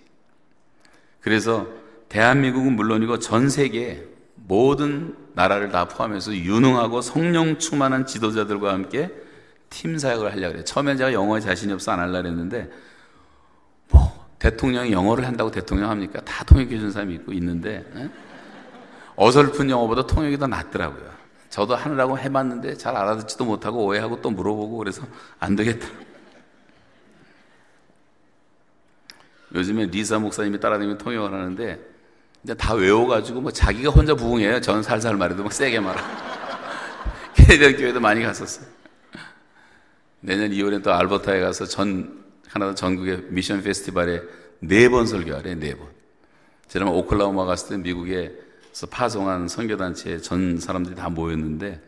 그래서 1.19 1.65
대한민국은 2.07 2.75
물론이고 2.75 3.17
전 3.17 3.49
세계 3.49 4.05
모든 4.35 5.15
나라를 5.33 5.71
다 5.71 5.87
포함해서 5.87 6.35
유능하고 6.35 7.01
성령 7.01 7.57
충만한 7.57 8.05
지도자들과 8.05 8.71
함께 8.71 9.09
팀 9.71 9.97
사역을 9.97 10.31
하려고 10.31 10.49
그래요. 10.49 10.63
처음엔 10.63 10.97
제가 10.97 11.11
영어에 11.11 11.39
자신이 11.39 11.73
없어 11.73 11.93
안 11.93 12.01
하려고 12.01 12.27
했는데 12.27 12.69
뭐 13.89 14.27
대통령이 14.37 14.91
영어를 14.91 15.25
한다고 15.25 15.49
대통령 15.49 15.89
합니까? 15.89 16.21
다 16.23 16.43
통역해 16.43 16.77
준 16.77 16.91
사람이 16.91 17.15
있고 17.15 17.33
있는데 17.33 17.83
에? 17.95 18.09
어설픈 19.15 19.71
영어보다 19.71 20.05
통역이 20.05 20.37
더 20.37 20.45
낫더라고요. 20.45 21.11
저도 21.49 21.75
하느라고 21.75 22.19
해봤는데 22.19 22.77
잘 22.77 22.95
알아듣지도 22.95 23.43
못하고 23.43 23.85
오해하고 23.85 24.21
또 24.21 24.29
물어보고 24.29 24.77
그래서 24.77 25.01
안 25.39 25.55
되겠다. 25.55 25.87
요즘에 29.53 29.85
리사 29.87 30.19
목사님이 30.19 30.59
따라다니면 30.59 30.97
통역을 30.97 31.31
하는데 31.31 31.79
이제 32.43 32.53
다 32.53 32.73
외워가지고 32.73 33.41
뭐 33.41 33.51
자기가 33.51 33.89
혼자 33.91 34.15
부흥해요. 34.15 34.61
저는 34.61 34.83
살살 34.83 35.15
말해도 35.15 35.43
막 35.43 35.53
세게 35.53 35.79
말하 35.79 36.01
캐리비안 37.35 37.75
교회도 37.77 37.99
많이 37.99 38.21
갔었어요. 38.21 38.65
내년 40.19 40.51
2월에 40.51 40.83
또 40.83 40.93
알버타에 40.93 41.39
가서 41.41 41.65
전, 41.65 42.23
하나도 42.47 42.75
전국의 42.75 43.25
미션 43.29 43.61
페스티벌에 43.63 44.21
네 44.59 44.87
번 44.89 45.05
설교하래, 45.05 45.55
네 45.55 45.75
번. 45.75 45.87
지난번 46.67 46.95
오클라호마 46.97 47.45
갔을 47.45 47.69
때 47.69 47.77
미국에서 47.77 48.87
파송한 48.89 49.47
선교단체에 49.49 50.19
전 50.19 50.57
사람들이 50.59 50.95
다 50.95 51.09
모였는데 51.09 51.81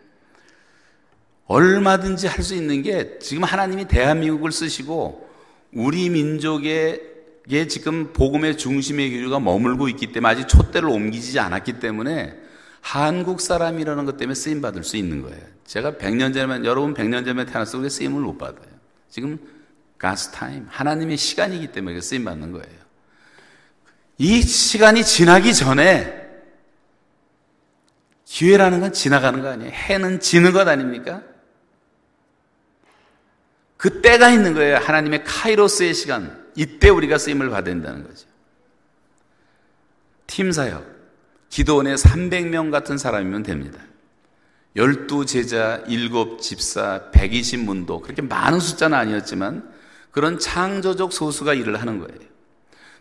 얼마든지 1.48 2.28
할 2.28 2.44
수 2.44 2.56
있는 2.56 2.82
게 2.82 3.18
지금 3.20 3.44
하나님이 3.44 3.86
대한민국을 3.88 4.52
쓰시고 4.52 5.30
우리 5.74 6.10
민족의 6.10 7.15
이게 7.48 7.68
지금 7.68 8.12
복음의 8.12 8.58
중심의 8.58 9.12
기류가 9.12 9.40
머물고 9.40 9.88
있기 9.90 10.12
때문에 10.12 10.34
아직 10.34 10.48
촛대를 10.48 10.90
옮기지 10.90 11.40
않았기 11.40 11.80
때문에 11.80 12.38
한국 12.82 13.42
사람이라는 13.42 14.06
것 14.06 14.18
때문에 14.18 14.36
쓰임 14.36 14.62
받을 14.62 14.84
수 14.84 14.98
있는 14.98 15.22
거예요. 15.22 15.42
제가 15.66 15.94
100년 15.94 16.34
전에만 16.34 16.66
여러분 16.66 16.94
100년 16.94 17.26
전에 17.26 17.46
태어났어 17.46 17.78
우리 17.78 17.90
쓰임을 17.90 18.22
못 18.22 18.38
받아요. 18.38 18.74
지금 19.10 19.38
가스 19.98 20.32
타임 20.32 20.68
하나님의 20.70 21.18
시간이기 21.18 21.72
때문에 21.72 22.02
쓰임 22.02 22.26
받는 22.26 22.52
거예요. 22.52 22.86
이 24.18 24.42
시간이 24.42 25.04
지나기 25.04 25.54
전에 25.54 26.26
기회라는 28.26 28.80
건 28.80 28.94
지나가는 28.94 29.42
거 29.42 29.50
아니에요. 29.50 29.72
해는 29.72 30.20
지는 30.20 30.52
것 30.52 30.68
아닙니까? 30.68 31.22
그 33.78 34.02
때가 34.02 34.30
있는 34.32 34.54
거예요. 34.54 34.78
하나님의 34.78 35.24
카이로스의 35.24 35.94
시간. 35.94 36.45
이때 36.56 36.90
우리가 36.90 37.18
쓰임을 37.18 37.50
받아야 37.50 37.74
된다는 37.74 38.04
거죠. 38.04 38.28
팀 40.28 40.52
사역. 40.52 40.96
기도원에 41.50 41.96
300명 41.96 42.72
같은 42.72 42.98
사람이면 42.98 43.44
됩니다. 43.44 43.80
12 44.76 45.26
제자, 45.26 45.84
7 45.88 46.10
집사, 46.40 47.10
120 47.12 47.62
문도. 47.62 48.02
그렇게 48.02 48.22
많은 48.22 48.60
숫자는 48.60 48.98
아니었지만 48.98 49.70
그런 50.12 50.38
창조적 50.40 51.14
소수가 51.14 51.54
일을 51.54 51.80
하는 51.80 52.00
거예요. 52.00 52.20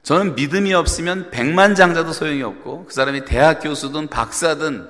저는 0.03 0.35
믿음이 0.35 0.75
없으면 0.75 1.31
100만 1.31 1.75
장자도 1.75 2.13
소용이 2.13 2.43
없고 2.43 2.87
그 2.87 2.93
사람이 2.93 3.25
대학 3.25 3.61
교수든 3.61 4.09
박사든 4.09 4.89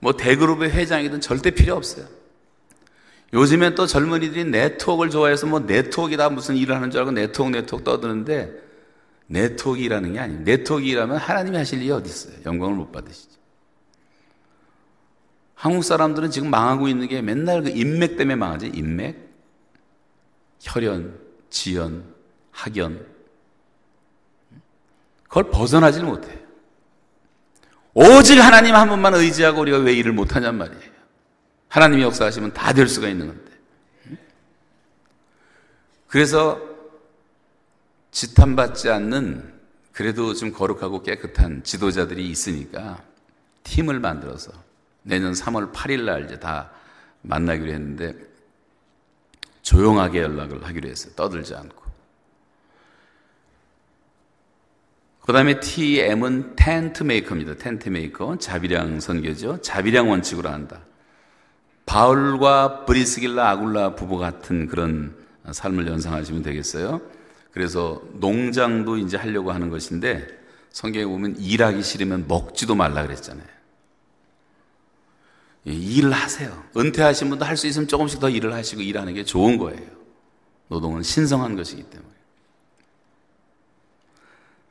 뭐 0.00 0.16
대그룹의 0.16 0.72
회장이든 0.72 1.20
절대 1.20 1.50
필요 1.52 1.74
없어요. 1.74 2.06
요즘엔 3.32 3.74
또 3.74 3.86
젊은이들이 3.86 4.44
네트워크를 4.44 5.10
좋아해서 5.10 5.46
뭐 5.46 5.60
네트워크다 5.60 6.30
무슨 6.30 6.56
일을 6.56 6.76
하는 6.76 6.90
줄 6.90 7.00
알고 7.00 7.12
네트워크 7.12 7.52
네트워크 7.52 7.84
떠드는데 7.84 8.52
네트워크라는 9.26 10.12
게 10.12 10.18
아니에요. 10.20 10.40
네트워크라면 10.42 11.16
하나님이 11.16 11.56
하실 11.56 11.80
일이 11.80 11.90
어디 11.90 12.08
있어요? 12.08 12.34
영광을 12.44 12.74
못 12.74 12.92
받으시죠. 12.92 13.36
한국 15.54 15.82
사람들은 15.82 16.30
지금 16.30 16.50
망하고 16.50 16.86
있는 16.86 17.08
게 17.08 17.22
맨날 17.22 17.62
그 17.62 17.70
인맥 17.70 18.16
때문에 18.16 18.36
망하지. 18.36 18.72
인맥, 18.74 19.16
혈연, 20.60 21.18
지연, 21.50 22.04
학연. 22.52 23.04
그걸 25.24 25.50
벗어나질 25.50 26.04
못해요. 26.04 26.38
오직 27.94 28.38
하나님 28.38 28.74
한 28.74 28.88
분만 28.88 29.14
의지하고 29.14 29.62
우리가 29.62 29.78
왜 29.78 29.94
일을 29.94 30.12
못하냔 30.12 30.56
말이에요. 30.56 30.95
하나님이 31.68 32.02
역사하시면 32.02 32.52
다 32.52 32.72
될 32.72 32.88
수가 32.88 33.08
있는 33.08 33.28
건데. 33.28 33.52
그래서 36.08 36.60
지탄받지 38.10 38.88
않는 38.88 39.52
그래도 39.92 40.34
좀 40.34 40.52
거룩하고 40.52 41.02
깨끗한 41.02 41.64
지도자들이 41.64 42.28
있으니까 42.28 43.02
팀을 43.64 44.00
만들어서 44.00 44.52
내년 45.02 45.32
3월 45.32 45.72
8일 45.72 46.04
날 46.04 46.24
이제 46.24 46.38
다 46.38 46.70
만나기로 47.22 47.72
했는데 47.72 48.14
조용하게 49.62 50.22
연락을 50.22 50.64
하기로 50.64 50.88
했어요. 50.88 51.12
떠들지 51.16 51.54
않고. 51.54 51.84
그 55.22 55.32
다음에 55.32 55.58
TM은 55.58 56.54
tent 56.54 57.02
maker입니다. 57.02 57.56
tent 57.56 57.88
maker. 57.88 58.38
자비량 58.38 59.00
선교죠. 59.00 59.60
자비량 59.60 60.08
원칙으로 60.08 60.48
한다. 60.48 60.80
바울과 61.86 62.84
브리스길라 62.84 63.48
아굴라 63.50 63.94
부부 63.94 64.18
같은 64.18 64.66
그런 64.66 65.16
삶을 65.50 65.86
연상하시면 65.86 66.42
되겠어요. 66.42 67.00
그래서 67.52 68.02
농장도 68.14 68.98
이제 68.98 69.16
하려고 69.16 69.52
하는 69.52 69.70
것인데 69.70 70.26
성경에 70.70 71.06
보면 71.06 71.36
일하기 71.38 71.82
싫으면 71.82 72.26
먹지도 72.28 72.74
말라 72.74 73.02
그랬잖아요. 73.06 73.46
예, 75.68 75.72
일을 75.72 76.12
하세요. 76.12 76.62
은퇴하신 76.76 77.30
분도 77.30 77.44
할 77.44 77.56
수 77.56 77.66
있으면 77.66 77.88
조금씩 77.88 78.20
더 78.20 78.28
일을 78.28 78.52
하시고 78.52 78.82
일하는 78.82 79.14
게 79.14 79.24
좋은 79.24 79.56
거예요. 79.56 79.88
노동은 80.68 81.02
신성한 81.02 81.56
것이기 81.56 81.84
때문에. 81.84 82.10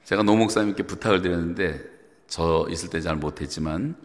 제가 0.04 0.24
노 0.24 0.36
목사님께 0.36 0.84
부탁을 0.84 1.22
드렸는데 1.22 1.82
저 2.28 2.68
있을 2.70 2.90
때 2.90 3.02
잘 3.02 3.16
못했지만 3.16 3.96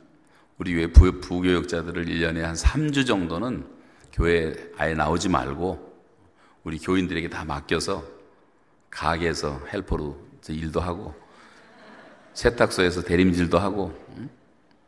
우리 0.61 0.75
교회 0.75 0.87
부교육자들을 0.89 2.05
1년에 2.05 2.41
한 2.43 2.55
3주 2.55 3.07
정도는 3.07 3.65
교회 4.13 4.55
아예 4.77 4.93
나오지 4.93 5.31
말고 5.31 5.91
우리 6.65 6.79
교인들에게 6.79 7.31
다 7.31 7.47
맡겨서 7.47 8.05
가게에서 8.91 9.63
헬퍼로 9.73 10.19
일도 10.49 10.79
하고 10.81 11.15
세탁소에서 12.35 13.05
대림질도 13.05 13.59
하고 13.59 13.99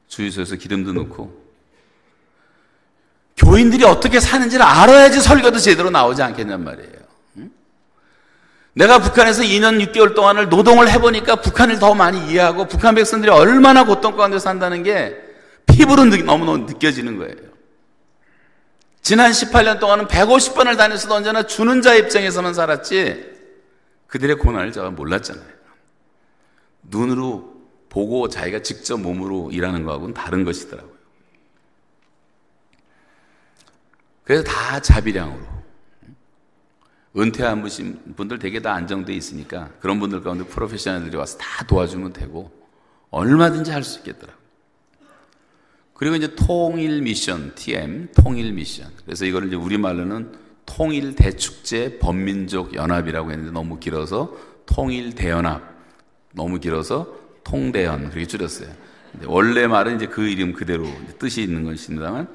주유소에서 0.08 0.56
기름도 0.56 0.92
넣고. 0.92 1.40
교인들이 3.38 3.84
어떻게 3.84 4.20
사는지를 4.20 4.62
알아야지 4.62 5.22
설교도 5.22 5.58
제대로 5.58 5.88
나오지 5.88 6.22
않겠냔 6.22 6.62
말이에요. 6.62 7.02
내가 8.74 8.98
북한에서 8.98 9.42
2년 9.42 9.82
6개월 9.86 10.14
동안을 10.14 10.50
노동을 10.50 10.90
해보니까 10.90 11.36
북한을 11.36 11.78
더 11.78 11.94
많이 11.94 12.30
이해하고 12.30 12.66
북한 12.68 12.94
백성들이 12.94 13.32
얼마나 13.32 13.86
고통 13.86 14.16
가운데 14.16 14.38
산다는 14.38 14.82
게 14.82 15.31
피부로 15.66 16.04
너무너무 16.04 16.58
느껴지는 16.66 17.18
거예요. 17.18 17.52
지난 19.00 19.32
18년 19.32 19.80
동안은 19.80 20.06
150번을 20.06 20.76
다녔어도 20.76 21.14
언제나 21.14 21.42
주는 21.44 21.82
자 21.82 21.94
입장에서만 21.94 22.54
살았지 22.54 23.32
그들의 24.06 24.36
고난을 24.36 24.72
제가 24.72 24.90
몰랐잖아요. 24.90 25.46
눈으로 26.82 27.52
보고 27.88 28.28
자기가 28.28 28.62
직접 28.62 28.98
몸으로 28.98 29.50
일하는 29.52 29.84
거하고는 29.84 30.14
다른 30.14 30.44
것이더라고요. 30.44 30.92
그래서 34.24 34.44
다 34.44 34.80
자비량으로 34.80 35.42
은퇴한 37.16 37.62
분들 38.16 38.38
되게 38.38 38.62
다 38.62 38.72
안정돼 38.74 39.12
있으니까 39.12 39.70
그런 39.80 40.00
분들 40.00 40.22
가운데 40.22 40.44
프로페셔널들이 40.44 41.16
와서 41.16 41.36
다 41.38 41.66
도와주면 41.66 42.12
되고 42.12 42.50
얼마든지 43.10 43.70
할 43.70 43.82
수 43.82 43.98
있겠더라고요. 43.98 44.41
그리고 46.02 46.16
이제 46.16 46.34
통일 46.34 47.00
미션, 47.02 47.52
TM, 47.54 48.08
통일 48.16 48.52
미션. 48.54 48.90
그래서 49.04 49.24
이거를 49.24 49.46
이제 49.46 49.56
우리말로는 49.56 50.32
통일 50.66 51.14
대축제 51.14 52.00
범민족 52.00 52.74
연합이라고 52.74 53.30
했는데 53.30 53.52
너무 53.52 53.78
길어서 53.78 54.36
통일 54.66 55.14
대연합. 55.14 55.62
너무 56.34 56.58
길어서 56.58 57.06
통대연. 57.44 58.10
그렇게 58.10 58.26
줄였어요. 58.26 58.68
원래 59.26 59.68
말은 59.68 59.94
이제 59.94 60.06
그 60.06 60.26
이름 60.26 60.54
그대로 60.54 60.88
뜻이 61.20 61.40
있는 61.40 61.62
것입니다만 61.62 62.26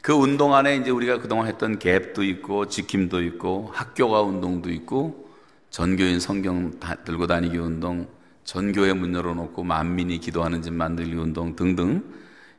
그 0.00 0.14
운동 0.14 0.54
안에 0.54 0.76
이제 0.76 0.88
우리가 0.88 1.18
그동안 1.18 1.48
했던 1.48 1.78
갭도 1.78 2.26
있고 2.26 2.68
지킴도 2.68 3.22
있고 3.24 3.68
학교가 3.74 4.22
운동도 4.22 4.70
있고 4.70 5.28
전교인 5.68 6.18
성경 6.18 6.72
들고 7.04 7.26
다니기 7.26 7.58
운동, 7.58 8.08
전교회 8.44 8.94
문 8.94 9.14
열어놓고 9.14 9.64
만민이 9.64 10.18
기도하는 10.20 10.62
집 10.62 10.72
만들기 10.72 11.12
운동 11.12 11.54
등등 11.56 12.02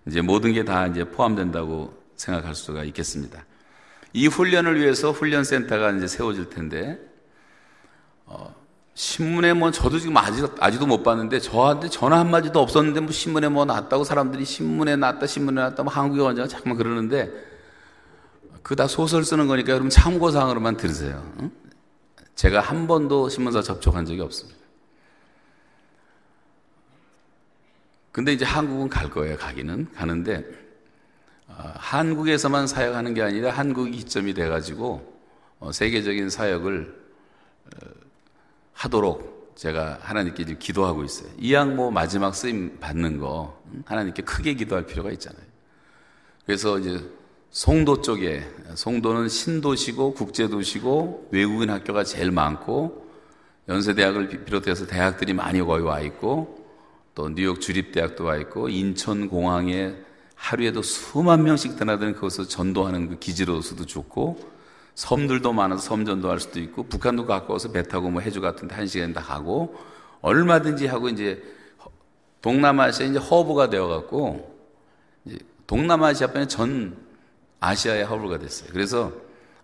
이제 0.08 0.22
모든 0.22 0.54
게 0.54 0.64
다 0.64 0.88
이제 0.88 1.04
포함된다고 1.04 1.94
생각할 2.16 2.56
수가 2.56 2.84
있겠습니다. 2.86 3.46
이 4.14 4.28
훈련을 4.28 4.80
위해서 4.80 5.12
훈련센터가 5.12 5.92
이제 5.92 6.08
세워질 6.08 6.50
텐데 6.50 7.00
어, 8.26 8.54
신문에 8.94 9.54
뭐 9.54 9.70
저도 9.72 10.00
지금 10.00 10.18
아직 10.18 10.50
아직도 10.60 10.88
못 10.88 11.04
봤는데 11.04 11.40
저한테 11.40 11.90
전화 11.90 12.20
한 12.20 12.32
마디도 12.32 12.60
없었는데 12.60 13.02
뭐 13.02 13.12
신문에 13.12 13.48
뭐 13.50 13.66
났다고 13.66 14.04
사람들이 14.04 14.44
신문에 14.46 14.96
났다 14.96 15.28
신문에 15.28 15.62
났다 15.62 15.84
뭐 15.84 15.94
한국에 15.94 16.22
언제가 16.22 16.48
자꾸만 16.48 16.78
그러는데 16.78 17.32
그 18.64 18.76
다 18.76 18.88
소설 18.88 19.24
쓰는 19.24 19.48
거니까 19.48 19.72
여러분 19.72 19.90
참고사항으로만 19.90 20.76
들으세요. 20.78 21.24
응? 21.40 21.52
제가 22.36 22.60
한 22.60 22.86
번도 22.88 23.30
신문사 23.30 23.62
접촉한 23.62 24.06
적이 24.06 24.22
없습니다. 24.22 24.60
근데 28.18 28.34
이제 28.34 28.46
한국은 28.46 28.90
갈 28.90 29.12
거예요, 29.12 29.38
가기는. 29.38 29.90
가는데, 29.94 30.44
어, 31.48 31.72
한국에서만 31.76 32.66
사역하는 32.66 33.14
게 33.14 33.22
아니라 33.22 33.52
한국이 33.52 33.92
기점이 33.92 34.34
돼가지고, 34.34 35.22
어, 35.60 35.72
세계적인 35.72 36.32
사역을 36.32 37.00
어, 37.66 37.88
하도록 38.74 39.54
제가 39.56 40.00
하나님께 40.02 40.46
지금 40.46 40.58
기도하고 40.58 41.04
있어요. 41.04 41.30
이양 41.38 41.76
뭐 41.76 41.92
마지막 41.92 42.34
쓰임 42.34 42.80
받는 42.80 43.20
거, 43.20 43.62
하나님께 43.86 44.24
크게 44.24 44.56
기도할 44.56 44.88
필요가 44.88 45.12
있잖아요. 45.12 45.46
그래서 46.48 46.80
이제 46.80 47.08
송도 47.52 48.02
쪽에, 48.02 48.52
송도는 48.74 49.30
신도시고 49.30 50.16
국제도시고 50.16 51.30
외국인 51.32 51.70
학교가 51.70 52.04
제일 52.04 52.32
많고, 52.32 53.12
연세대학을 53.70 54.44
비롯해서 54.44 54.88
대학들이 54.88 55.34
많이 55.34 55.62
거기 55.62 55.84
와 55.84 56.00
있고, 56.00 56.66
또 57.18 57.34
뉴욕 57.34 57.60
주립대학도 57.60 58.26
와 58.26 58.38
있고 58.38 58.70
인천 58.70 59.28
공항에 59.28 59.96
하루에도 60.36 60.84
수만 60.84 61.44
명씩 61.44 61.76
드나드는 61.76 62.14
그것을 62.14 62.48
전도하는 62.48 63.10
그 63.10 63.18
기지로서도 63.18 63.88
좋고 63.88 64.38
섬들도 64.94 65.52
많아서 65.52 65.82
섬 65.82 66.06
전도 66.06 66.30
할 66.30 66.40
수도 66.40 66.60
있고 66.60 66.84
북한도 66.84 67.26
가까워서 67.26 67.72
배 67.72 67.82
타고 67.82 68.12
뭐 68.12 68.22
해주 68.22 68.40
같은데 68.40 68.76
한 68.76 68.86
시간 68.86 69.14
다 69.14 69.22
가고 69.22 69.76
얼마든지 70.22 70.86
하고 70.86 71.10
이제 71.10 71.42
동남아시아 72.44 73.08
이제 73.08 73.18
허브가 73.18 73.72
되어 73.72 73.88
갖고 73.88 74.56
동남아시아뿐이 75.66 76.48
전 76.48 76.96
아시아의 77.60 78.06
허브가 78.06 78.38
됐어요. 78.38 78.70
그래서 78.72 79.12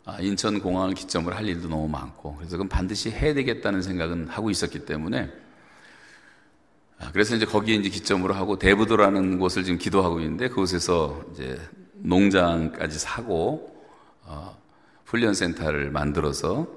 아, 0.06 0.18
인천 0.22 0.60
공항을 0.60 0.96
기점으로 0.96 1.36
할 1.36 1.48
일도 1.48 1.68
너무 1.68 1.88
많고 1.88 2.36
그래서 2.38 2.54
그건 2.54 2.68
반드시 2.68 3.12
해야 3.12 3.36
되겠다는 3.36 3.84
생각은 3.84 4.28
하고 4.30 4.50
있었기 4.50 4.86
때문에 4.86 5.30
아, 5.30 5.43
그래서 7.12 7.36
이제 7.36 7.46
거기에 7.46 7.76
이제 7.76 7.90
기점으로 7.90 8.34
하고 8.34 8.58
대부도라는 8.58 9.40
곳을 9.40 9.64
지금 9.64 9.78
기도하고 9.78 10.20
있는데 10.22 10.48
그곳에서 10.50 11.24
이제 11.34 11.60
농장까지 11.96 13.00
사고 13.00 13.76
어, 14.24 14.58
훈련센터를 15.06 15.92
만들어서 15.92 16.68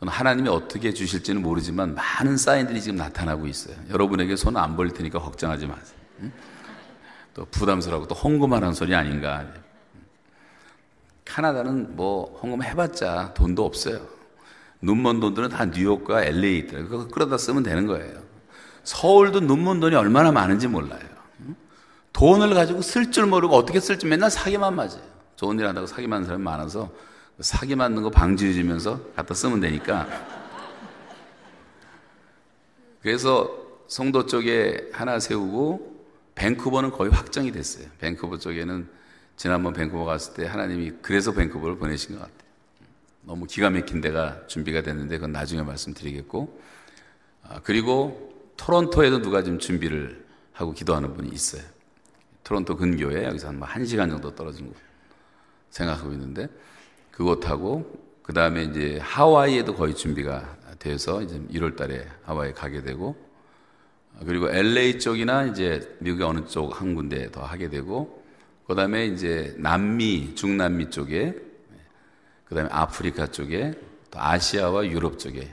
하나님이 0.00 0.48
어떻게 0.48 0.94
주실지는 0.94 1.42
모르지만 1.42 1.94
많은 1.94 2.36
사인들이 2.38 2.80
지금 2.80 2.96
나타나고 2.96 3.46
있어요. 3.46 3.76
여러분에게 3.90 4.34
손 4.36 4.56
안 4.56 4.76
벌릴 4.76 4.94
테니까 4.94 5.18
걱정하지 5.18 5.66
마세요. 5.66 5.98
응? 6.20 6.32
또 7.34 7.44
부담스러워 7.50 8.06
또 8.06 8.14
홍보만 8.14 8.72
소리 8.72 8.94
아닌가. 8.94 9.46
카나다는 11.24 11.96
뭐 11.96 12.38
홍보 12.42 12.62
해봤자 12.62 13.34
돈도 13.34 13.64
없어요. 13.64 14.00
눈먼 14.80 15.20
돈들은 15.20 15.50
다 15.50 15.66
뉴욕과 15.66 16.24
LA 16.24 16.58
있더라고요. 16.58 16.88
그거 16.88 17.08
끌어다 17.08 17.36
쓰면 17.36 17.62
되는 17.62 17.86
거예요. 17.86 18.29
서울도 18.84 19.40
눈먼 19.40 19.80
돈이 19.80 19.94
얼마나 19.94 20.32
많은지 20.32 20.68
몰라요. 20.68 21.00
돈을 22.12 22.54
가지고 22.54 22.82
쓸 22.82 23.12
줄 23.12 23.26
모르고 23.26 23.56
어떻게 23.56 23.80
쓸지 23.80 24.06
맨날 24.06 24.30
사기만 24.30 24.74
맞아요. 24.74 25.00
좋은 25.36 25.58
일 25.58 25.66
한다고 25.66 25.86
사기 25.86 26.06
맞는 26.06 26.26
사람이 26.26 26.44
많아서 26.44 26.90
사기 27.40 27.76
맞는 27.76 28.02
거 28.02 28.10
방지해 28.10 28.52
주면서 28.52 29.00
갖다 29.16 29.32
쓰면 29.32 29.60
되니까. 29.60 30.06
그래서 33.00 33.50
송도 33.88 34.26
쪽에 34.26 34.90
하나 34.92 35.18
세우고 35.18 36.04
밴쿠버는 36.34 36.90
거의 36.90 37.10
확정이 37.10 37.52
됐어요. 37.52 37.86
밴쿠버 37.98 38.38
쪽에는 38.38 38.88
지난번 39.36 39.72
밴쿠버 39.72 40.04
갔을 40.04 40.34
때 40.34 40.46
하나님이 40.46 40.92
그래서 41.00 41.32
밴쿠버를 41.32 41.78
보내신 41.78 42.16
것 42.16 42.20
같아요. 42.20 42.50
너무 43.22 43.46
기가 43.46 43.70
막힌 43.70 44.00
데가 44.00 44.46
준비가 44.46 44.82
됐는데 44.82 45.16
그건 45.16 45.32
나중에 45.32 45.62
말씀드리겠고. 45.62 46.60
아, 47.48 47.60
그리고 47.62 48.29
토론토에도 48.60 49.22
누가 49.22 49.42
지금 49.42 49.58
준비를 49.58 50.22
하고 50.52 50.72
기도하는 50.72 51.14
분이 51.14 51.30
있어요. 51.30 51.62
토론토 52.44 52.76
근교에 52.76 53.24
여기서 53.24 53.48
한 53.48 53.58
1시간 53.58 54.08
뭐 54.08 54.08
정도 54.08 54.34
떨어진 54.34 54.66
곳 54.66 54.76
생각하고 55.70 56.12
있는데 56.12 56.46
그곳하고 57.10 57.98
그 58.22 58.34
다음에 58.34 58.64
이제 58.64 58.98
하와이에도 59.02 59.74
거의 59.74 59.96
준비가 59.96 60.58
돼서 60.78 61.22
이제 61.22 61.40
1월 61.52 61.74
달에 61.74 62.06
하와이 62.24 62.52
가게 62.52 62.82
되고 62.82 63.16
그리고 64.26 64.50
LA 64.50 64.98
쪽이나 64.98 65.46
이제 65.46 65.96
미국의 66.00 66.26
어느 66.26 66.46
쪽 66.46 66.78
한 66.78 66.94
군데 66.94 67.30
더 67.32 67.42
하게 67.42 67.70
되고 67.70 68.22
그 68.66 68.74
다음에 68.74 69.06
이제 69.06 69.54
남미, 69.56 70.34
중남미 70.34 70.90
쪽에 70.90 71.34
그 72.44 72.54
다음에 72.54 72.68
아프리카 72.70 73.26
쪽에 73.28 73.72
또 74.10 74.20
아시아와 74.20 74.86
유럽 74.86 75.18
쪽에 75.18 75.48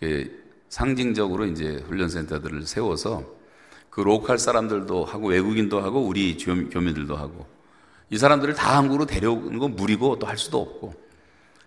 그 0.00 0.47
상징적으로 0.68 1.46
이제 1.46 1.82
훈련센터들을 1.88 2.66
세워서 2.66 3.24
그 3.90 4.00
로컬 4.00 4.38
사람들도 4.38 5.04
하고 5.04 5.28
외국인도 5.28 5.80
하고 5.80 6.00
우리 6.00 6.36
교민들도 6.36 7.16
하고 7.16 7.46
이 8.10 8.18
사람들을 8.18 8.54
다 8.54 8.76
한국으로 8.76 9.06
데려오는 9.06 9.58
건 9.58 9.76
무리고 9.76 10.18
또 10.18 10.26
할 10.26 10.38
수도 10.38 10.60
없고 10.60 10.94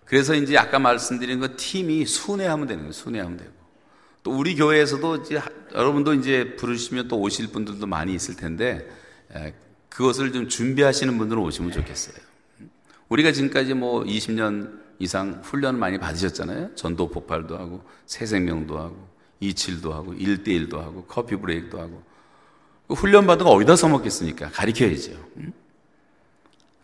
그래서 0.04 0.34
이제 0.34 0.56
아까 0.58 0.78
말씀드린 0.78 1.40
그 1.40 1.56
팀이 1.56 2.04
순회하면 2.04 2.66
되는 2.66 2.82
거예요. 2.82 2.92
순회하면 2.92 3.36
되고 3.38 3.52
또 4.22 4.30
우리 4.32 4.54
교회에서도 4.56 5.16
이제 5.16 5.40
여러분도 5.74 6.14
이제 6.14 6.54
부르시면 6.56 7.08
또 7.08 7.18
오실 7.18 7.48
분들도 7.48 7.86
많이 7.86 8.14
있을 8.14 8.36
텐데 8.36 8.88
그것을 9.88 10.32
좀 10.32 10.48
준비하시는 10.48 11.16
분들은 11.18 11.42
오시면 11.42 11.72
좋겠어요. 11.72 12.16
우리가 13.08 13.32
지금까지 13.32 13.74
뭐 13.74 14.04
20년 14.04 14.81
이상 15.02 15.40
훈련 15.42 15.80
많이 15.80 15.98
받으셨잖아요. 15.98 16.76
전도 16.76 17.10
폭발도 17.10 17.58
하고 17.58 17.82
새 18.06 18.24
생명도 18.24 18.78
하고 18.78 19.08
이칠도 19.40 19.92
하고 19.92 20.14
일대일도 20.14 20.80
하고 20.80 21.04
커피 21.08 21.34
브레이크도 21.34 21.80
하고 21.80 22.02
그 22.86 22.94
훈련 22.94 23.26
받은 23.26 23.44
거 23.44 23.50
어디다 23.50 23.74
써먹겠습니까? 23.74 24.50
가리켜야죠. 24.50 25.12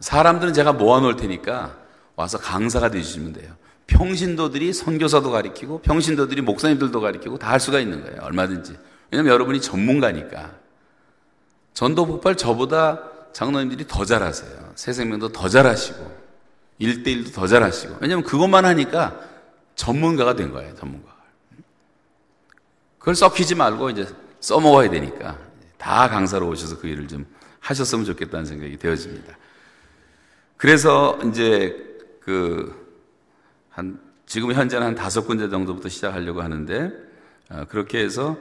사람들은 0.00 0.52
제가 0.52 0.72
모아놓을 0.72 1.14
테니까 1.14 1.78
와서 2.16 2.38
강사가 2.38 2.90
되주시면 2.90 3.34
돼요. 3.34 3.54
평신도들이 3.86 4.72
선교사도 4.72 5.30
가리키고 5.30 5.80
평신도들이 5.82 6.42
목사님들도 6.42 7.00
가리키고 7.00 7.38
다 7.38 7.52
할 7.52 7.60
수가 7.60 7.78
있는 7.78 8.02
거예요. 8.02 8.20
얼마든지. 8.22 8.76
왜냐면 9.12 9.32
여러분이 9.32 9.60
전문가니까. 9.60 10.56
전도 11.72 12.04
폭발 12.06 12.36
저보다 12.36 13.00
장로님들이 13.32 13.86
더 13.86 14.04
잘하세요. 14.04 14.72
새 14.74 14.92
생명도 14.92 15.28
더 15.30 15.48
잘하시고 15.48 16.17
1대1도 16.80 17.34
더 17.34 17.46
잘하시고. 17.46 17.98
왜냐면 18.00 18.24
그것만 18.24 18.64
하니까 18.64 19.20
전문가가 19.74 20.34
된 20.34 20.52
거예요. 20.52 20.74
전문가. 20.76 21.16
그걸 22.98 23.14
썩히지 23.14 23.54
말고 23.54 23.90
이제 23.90 24.06
써먹어야 24.40 24.90
되니까 24.90 25.38
다 25.76 26.08
강사로 26.08 26.48
오셔서 26.48 26.78
그 26.78 26.88
일을 26.88 27.08
좀 27.08 27.26
하셨으면 27.60 28.04
좋겠다는 28.04 28.44
생각이 28.44 28.76
되어집니다. 28.78 29.36
그래서 30.56 31.18
이제 31.24 31.76
그 32.20 32.88
한 33.78 34.00
지금 34.26 34.52
현재는 34.52 34.88
한 34.88 34.94
다섯 34.96 35.24
군데 35.24 35.48
정도부터 35.48 35.88
시작하려고 35.88 36.42
하는데 36.42 36.92
어, 37.48 37.64
그렇게 37.68 38.00
해서 38.00 38.36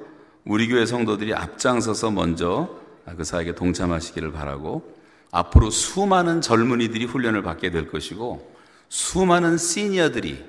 우리 0.45 0.67
교회 0.67 0.88
성도들이 0.88 1.35
앞장서서 1.35 2.09
먼저 2.09 2.75
그 3.15 3.23
사역에 3.23 3.53
동참하시기를 3.53 4.31
바라고 4.31 4.96
앞으로 5.38 5.69
수많은 5.69 6.41
젊은이들이 6.41 7.05
훈련을 7.05 7.43
받게 7.43 7.69
될 7.69 7.88
것이고 7.88 8.55
수많은 8.89 9.57
시니어들이 9.57 10.43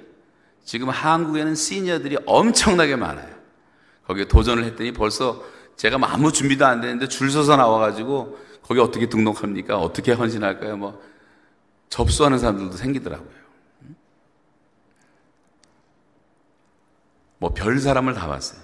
지금 0.64 0.89
한국에는 0.89 1.55
시니어들이 1.55 2.18
엄청나게 2.24 2.97
많아요. 2.97 3.36
거기에 4.07 4.26
도전을 4.28 4.64
했더니 4.64 4.93
벌써 4.93 5.45
제가 5.76 5.99
뭐 5.99 6.09
아무 6.09 6.32
준비도 6.32 6.64
안 6.64 6.80
되는데 6.80 7.07
줄 7.07 7.30
서서 7.30 7.57
나와가지고 7.57 8.39
거기 8.62 8.80
어떻게 8.80 9.09
등록합니까? 9.09 9.78
어떻게 9.78 10.12
헌신할까요? 10.12 10.78
뭐 10.78 11.03
접수하는 11.91 12.39
사람들도 12.39 12.72
생기더라고요. 12.76 13.39
뭐 17.39 17.51
별 17.51 17.78
사람을 17.78 18.14
다 18.14 18.26
봤어요. 18.26 18.61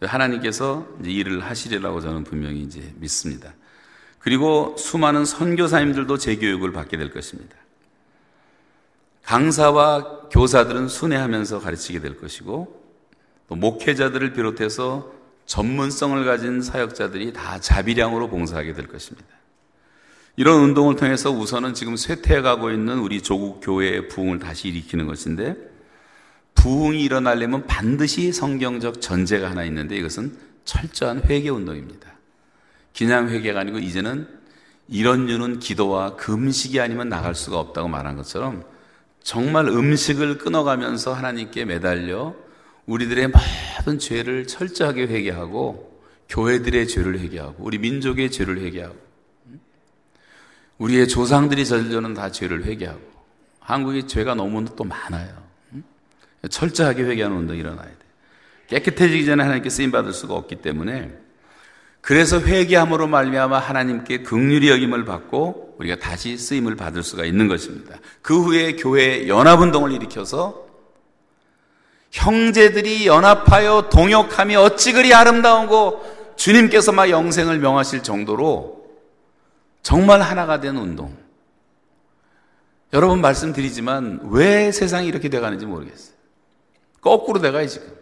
하나님께서 0.00 0.86
일을 1.04 1.44
하시리라고 1.44 2.00
저는 2.00 2.24
분명히 2.24 2.62
이제 2.62 2.92
믿습니다. 2.96 3.54
그리고 4.26 4.74
수많은 4.76 5.24
선교사님들도 5.24 6.18
재교육을 6.18 6.72
받게 6.72 6.96
될 6.96 7.12
것입니다. 7.12 7.54
강사와 9.22 10.30
교사들은 10.32 10.88
순회하면서 10.88 11.60
가르치게 11.60 12.00
될 12.00 12.16
것이고 12.16 12.82
또 13.48 13.54
목회자들을 13.54 14.32
비롯해서 14.32 15.12
전문성을 15.44 16.24
가진 16.24 16.60
사역자들이 16.60 17.34
다 17.34 17.60
자비량으로 17.60 18.28
봉사하게 18.28 18.72
될 18.72 18.88
것입니다. 18.88 19.28
이런 20.34 20.60
운동을 20.60 20.96
통해서 20.96 21.30
우선은 21.30 21.74
지금 21.74 21.94
쇠퇴해가고 21.94 22.72
있는 22.72 22.98
우리 22.98 23.22
조국 23.22 23.60
교회의 23.60 24.08
부흥을 24.08 24.40
다시 24.40 24.66
일으키는 24.66 25.06
것인데 25.06 25.54
부흥이 26.56 27.00
일어나려면 27.00 27.64
반드시 27.68 28.32
성경적 28.32 29.00
전제가 29.00 29.48
하나 29.50 29.62
있는데 29.66 29.96
이것은 29.96 30.36
철저한 30.64 31.22
회개 31.26 31.48
운동입니다. 31.48 32.15
그냥 32.96 33.28
회개가 33.28 33.60
아니고 33.60 33.78
이제는 33.78 34.26
이런 34.88 35.28
유는 35.28 35.58
기도와 35.58 36.16
금식이 36.16 36.80
아니면 36.80 37.08
나갈 37.08 37.34
수가 37.34 37.58
없다고 37.58 37.88
말한 37.88 38.16
것처럼 38.16 38.64
정말 39.22 39.66
음식을 39.66 40.38
끊어가면서 40.38 41.12
하나님께 41.12 41.64
매달려 41.64 42.34
우리들의 42.86 43.32
모든 43.78 43.98
죄를 43.98 44.46
철저하게 44.46 45.08
회개하고 45.08 46.00
교회들의 46.28 46.88
죄를 46.88 47.18
회개하고 47.18 47.56
우리 47.58 47.78
민족의 47.78 48.30
죄를 48.30 48.60
회개하고 48.60 48.96
우리의 50.78 51.08
조상들이 51.08 51.66
저질러는 51.66 52.14
다 52.14 52.30
죄를 52.30 52.64
회개하고 52.64 53.00
한국의 53.60 54.06
죄가 54.06 54.34
너무 54.34 54.64
또 54.76 54.84
많아요. 54.84 55.44
철저하게 56.48 57.02
회개하는 57.02 57.36
운동이 57.36 57.58
일어나야 57.58 57.88
돼. 57.88 57.96
깨끗해지기 58.68 59.26
전에 59.26 59.42
하나님께 59.42 59.68
쓰임 59.70 59.90
받을 59.90 60.12
수가 60.12 60.34
없기 60.34 60.56
때문에 60.56 61.25
그래서 62.06 62.38
회개함으로 62.38 63.08
말미암아 63.08 63.58
하나님께 63.58 64.18
극률이 64.18 64.70
여김을 64.70 65.04
받고 65.04 65.74
우리가 65.78 65.96
다시 65.96 66.38
쓰임을 66.38 66.76
받을 66.76 67.02
수가 67.02 67.24
있는 67.24 67.48
것입니다. 67.48 67.96
그 68.22 68.40
후에 68.40 68.76
교회 68.76 69.26
연합 69.26 69.60
운동을 69.60 69.90
일으켜서 69.90 70.68
형제들이 72.12 73.08
연합하여 73.08 73.88
동역함이 73.90 74.54
어찌 74.54 74.92
그리 74.92 75.12
아름다운고 75.12 76.34
주님께서 76.36 76.92
막 76.92 77.10
영생을 77.10 77.58
명하실 77.58 78.04
정도로 78.04 78.86
정말 79.82 80.20
하나가 80.20 80.60
된 80.60 80.76
운동. 80.76 81.12
여러분 82.92 83.20
말씀드리지만 83.20 84.20
왜 84.30 84.70
세상이 84.70 85.08
이렇게 85.08 85.28
돼가는지 85.28 85.66
모르겠어요. 85.66 86.14
거꾸로 87.00 87.40
돼가요, 87.40 87.66
지금. 87.66 87.95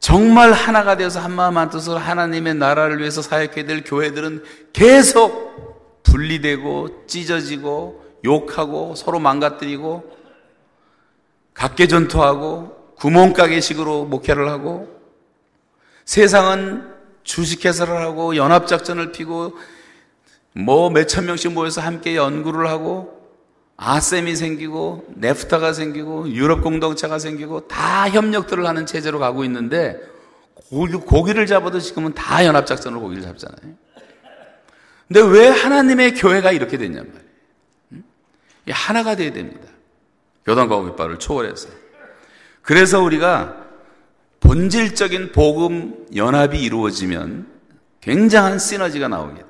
정말 0.00 0.52
하나가 0.52 0.96
되어서 0.96 1.20
한마음 1.20 1.58
한뜻으로 1.58 1.98
하나님의 1.98 2.54
나라를 2.54 2.98
위해서 2.98 3.20
사역해야 3.20 3.66
될 3.66 3.84
교회들은 3.84 4.44
계속 4.72 6.02
분리되고 6.04 7.06
찢어지고 7.06 8.04
욕하고 8.24 8.94
서로 8.94 9.18
망가뜨리고 9.18 10.16
각계 11.52 11.86
전투하고 11.86 12.94
구멍가게식으로 12.96 14.04
목회를 14.04 14.48
하고 14.48 14.88
세상은 16.04 16.88
주식회사를 17.24 17.96
하고 17.98 18.36
연합작전을 18.36 19.12
피고 19.12 19.52
뭐 20.54 20.90
몇천 20.90 21.26
명씩 21.26 21.52
모여서 21.52 21.80
함께 21.80 22.16
연구를 22.16 22.68
하고 22.68 23.17
아셈이 23.80 24.34
생기고 24.34 25.06
네프타가 25.14 25.72
생기고 25.72 26.30
유럽 26.30 26.62
공동체가 26.62 27.20
생기고 27.20 27.68
다 27.68 28.10
협력들을 28.10 28.66
하는 28.66 28.86
체제로 28.86 29.20
가고 29.20 29.44
있는데 29.44 30.00
고기, 31.06 31.32
를 31.32 31.46
잡아도 31.46 31.78
지금은 31.78 32.12
다 32.12 32.44
연합작전으로 32.44 33.00
고기를 33.00 33.22
잡잖아요. 33.22 33.74
근데 35.06 35.20
왜 35.22 35.48
하나님의 35.48 36.14
교회가 36.14 36.50
이렇게 36.50 36.76
됐냔 36.76 37.06
말이에요. 37.06 37.28
음? 37.92 38.04
하나가 38.68 39.14
돼야 39.14 39.32
됩니다. 39.32 39.68
교단과 40.44 40.76
고깃발을 40.76 41.20
초월해서. 41.20 41.68
그래서 42.62 43.00
우리가 43.00 43.64
본질적인 44.40 45.30
복음 45.32 46.04
연합이 46.16 46.60
이루어지면 46.60 47.46
굉장한 48.00 48.58
시너지가 48.58 49.06
나오게 49.08 49.36
돼요. 49.36 49.46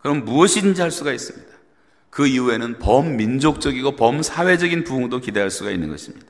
그럼 0.00 0.24
무엇이든지 0.24 0.82
할 0.82 0.90
수가 0.90 1.12
있습니다. 1.12 1.57
그 2.10 2.26
이후에는 2.26 2.78
범민족적이고 2.78 3.96
범사회적인 3.96 4.84
부흥도 4.84 5.20
기대할 5.20 5.50
수가 5.50 5.70
있는 5.70 5.90
것입니다. 5.90 6.26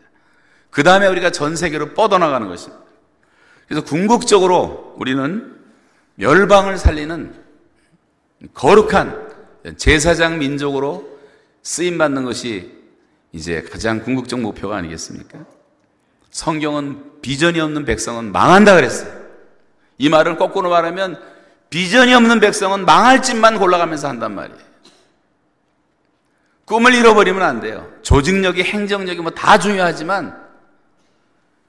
그 0.70 0.82
다음에 0.82 1.06
우리가 1.06 1.30
전 1.30 1.56
세계로 1.56 1.94
뻗어나가는 1.94 2.46
것입니다. 2.48 2.82
그래서 3.66 3.84
궁극적으로 3.84 4.94
우리는 4.98 5.56
멸방을 6.16 6.78
살리는 6.78 7.34
거룩한 8.54 9.28
제사장 9.76 10.38
민족으로 10.38 11.18
쓰임받는 11.62 12.24
것이 12.24 12.72
이제 13.32 13.62
가장 13.62 14.02
궁극적 14.02 14.40
목표가 14.40 14.76
아니겠습니까? 14.76 15.44
성경은 16.30 17.20
비전이 17.20 17.60
없는 17.60 17.84
백성은 17.84 18.32
망한다 18.32 18.74
그랬어요. 18.74 19.12
이 19.98 20.08
말을 20.08 20.36
거꾸로 20.36 20.70
말하면 20.70 21.20
비전이 21.70 22.14
없는 22.14 22.40
백성은 22.40 22.84
망할 22.84 23.22
짓만 23.22 23.58
골라가면서 23.58 24.08
한단 24.08 24.34
말이에요. 24.34 24.67
꿈을 26.68 26.94
잃어버리면 26.94 27.42
안 27.42 27.60
돼요. 27.60 27.90
조직력이, 28.02 28.62
행정력이 28.62 29.20
뭐 29.22 29.30
다 29.30 29.58
중요하지만 29.58 30.36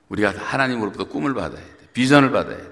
우리가 0.10 0.34
하나님으로부터 0.38 1.06
꿈을 1.06 1.34
받아야 1.34 1.62
돼. 1.62 1.88
비전을 1.93 2.32
받아야 2.32 2.58
돼. 2.58 2.70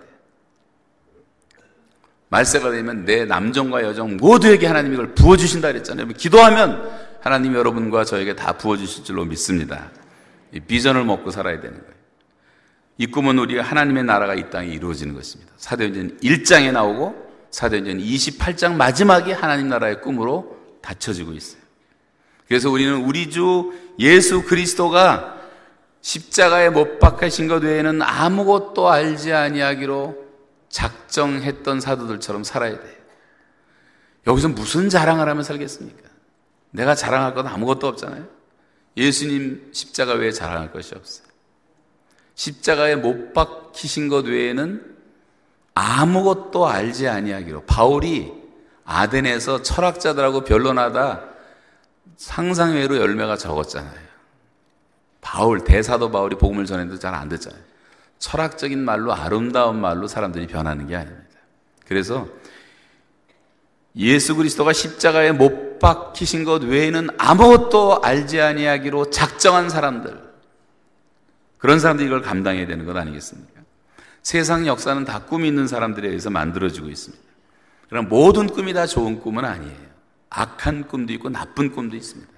말세가 2.29 2.71
되면 2.71 3.05
내 3.05 3.23
남정과 3.25 3.83
여정 3.83 4.17
모두에게 4.17 4.67
하나님이 4.67 4.95
이걸 4.95 5.15
부어주신다 5.15 5.69
그랬잖아요. 5.71 6.07
기도하면 6.09 6.91
하나님 7.21 7.53
여러분과 7.55 8.03
저에게 8.03 8.35
다 8.35 8.53
부어주실 8.53 9.05
줄로 9.05 9.23
믿습니다. 9.23 9.91
이 10.51 10.59
비전을 10.59 11.05
먹고 11.05 11.31
살아야 11.31 11.61
되는 11.61 11.77
거예요. 11.79 11.97
이 12.97 13.05
꿈은 13.07 13.37
우리가 13.39 13.61
하나님의 13.63 14.03
나라가 14.03 14.33
이 14.33 14.49
땅에 14.49 14.67
이루어지는 14.67 15.13
것입니다. 15.15 15.53
사도행전 15.57 16.17
1장에 16.17 16.71
나오고 16.73 17.15
사도행전 17.51 17.99
28장 17.99 18.73
마지막에 18.73 19.31
하나님 19.31 19.69
나라의 19.69 20.01
꿈으로 20.01 20.57
닫혀지고 20.81 21.31
있어요. 21.33 21.61
그래서 22.47 22.69
우리는 22.69 23.03
우리 23.03 23.29
주 23.29 23.73
예수 23.99 24.43
그리스도가 24.43 25.37
십자가에 26.01 26.69
못 26.69 26.99
박히신 26.99 27.47
것 27.47 27.63
외에는 27.63 28.01
아무것도 28.01 28.89
알지 28.89 29.33
아니하기로 29.33 30.25
작정했던 30.69 31.81
사도들처럼 31.81 32.43
살아야 32.43 32.79
돼요. 32.79 32.97
여기서 34.27 34.49
무슨 34.49 34.89
자랑을 34.89 35.27
하며 35.27 35.43
살겠습니까? 35.43 36.07
내가 36.71 36.95
자랑할 36.95 37.33
건 37.33 37.47
아무것도 37.47 37.87
없잖아요. 37.87 38.25
예수님 38.95 39.69
십자가 39.73 40.13
외에 40.13 40.31
자랑할 40.31 40.71
것이 40.71 40.95
없어요. 40.95 41.27
십자가에 42.35 42.95
못 42.95 43.33
박히신 43.33 44.09
것 44.09 44.25
외에는 44.25 44.95
아무것도 45.73 46.67
알지 46.67 47.07
아니하기로 47.07 47.63
바울이 47.65 48.31
아덴에서 48.85 49.61
철학자들하고 49.61 50.41
변론하다 50.41 51.36
상상외로 52.15 52.97
열매가 52.97 53.37
적었잖아요. 53.37 54.07
바울, 55.21 55.63
대사도 55.63 56.09
바울이 56.11 56.37
복음을 56.37 56.65
전해도 56.65 56.97
잘 56.99 57.13
안 57.13 57.27
듣잖아요. 57.29 57.61
철학적인 58.19 58.83
말로 58.83 59.13
아름다운 59.13 59.79
말로 59.79 60.07
사람들이 60.07 60.47
변하는 60.47 60.87
게 60.87 60.95
아닙니다. 60.95 61.27
그래서 61.85 62.27
예수 63.95 64.35
그리스도가 64.35 64.73
십자가에 64.73 65.31
못 65.31 65.79
박히신 65.79 66.43
것 66.43 66.63
외에는 66.63 67.09
아무것도 67.17 68.01
알지 68.03 68.41
아니하기로 68.41 69.09
작정한 69.09 69.69
사람들 69.69 70.27
그런 71.57 71.79
사람들이 71.79 72.07
이걸 72.07 72.21
감당해야 72.21 72.67
되는 72.67 72.85
것 72.85 72.95
아니겠습니까? 72.95 73.61
세상 74.23 74.67
역사는 74.67 75.05
다 75.05 75.23
꿈이 75.25 75.47
있는 75.47 75.67
사람들에 75.67 76.07
의해서 76.07 76.29
만들어지고 76.29 76.89
있습니다. 76.89 77.23
그럼 77.89 78.09
모든 78.09 78.47
꿈이 78.47 78.73
다 78.73 78.85
좋은 78.85 79.19
꿈은 79.19 79.45
아니에요. 79.45 79.87
악한 80.29 80.87
꿈도 80.87 81.13
있고 81.13 81.29
나쁜 81.29 81.71
꿈도 81.71 81.95
있습니다. 81.95 82.31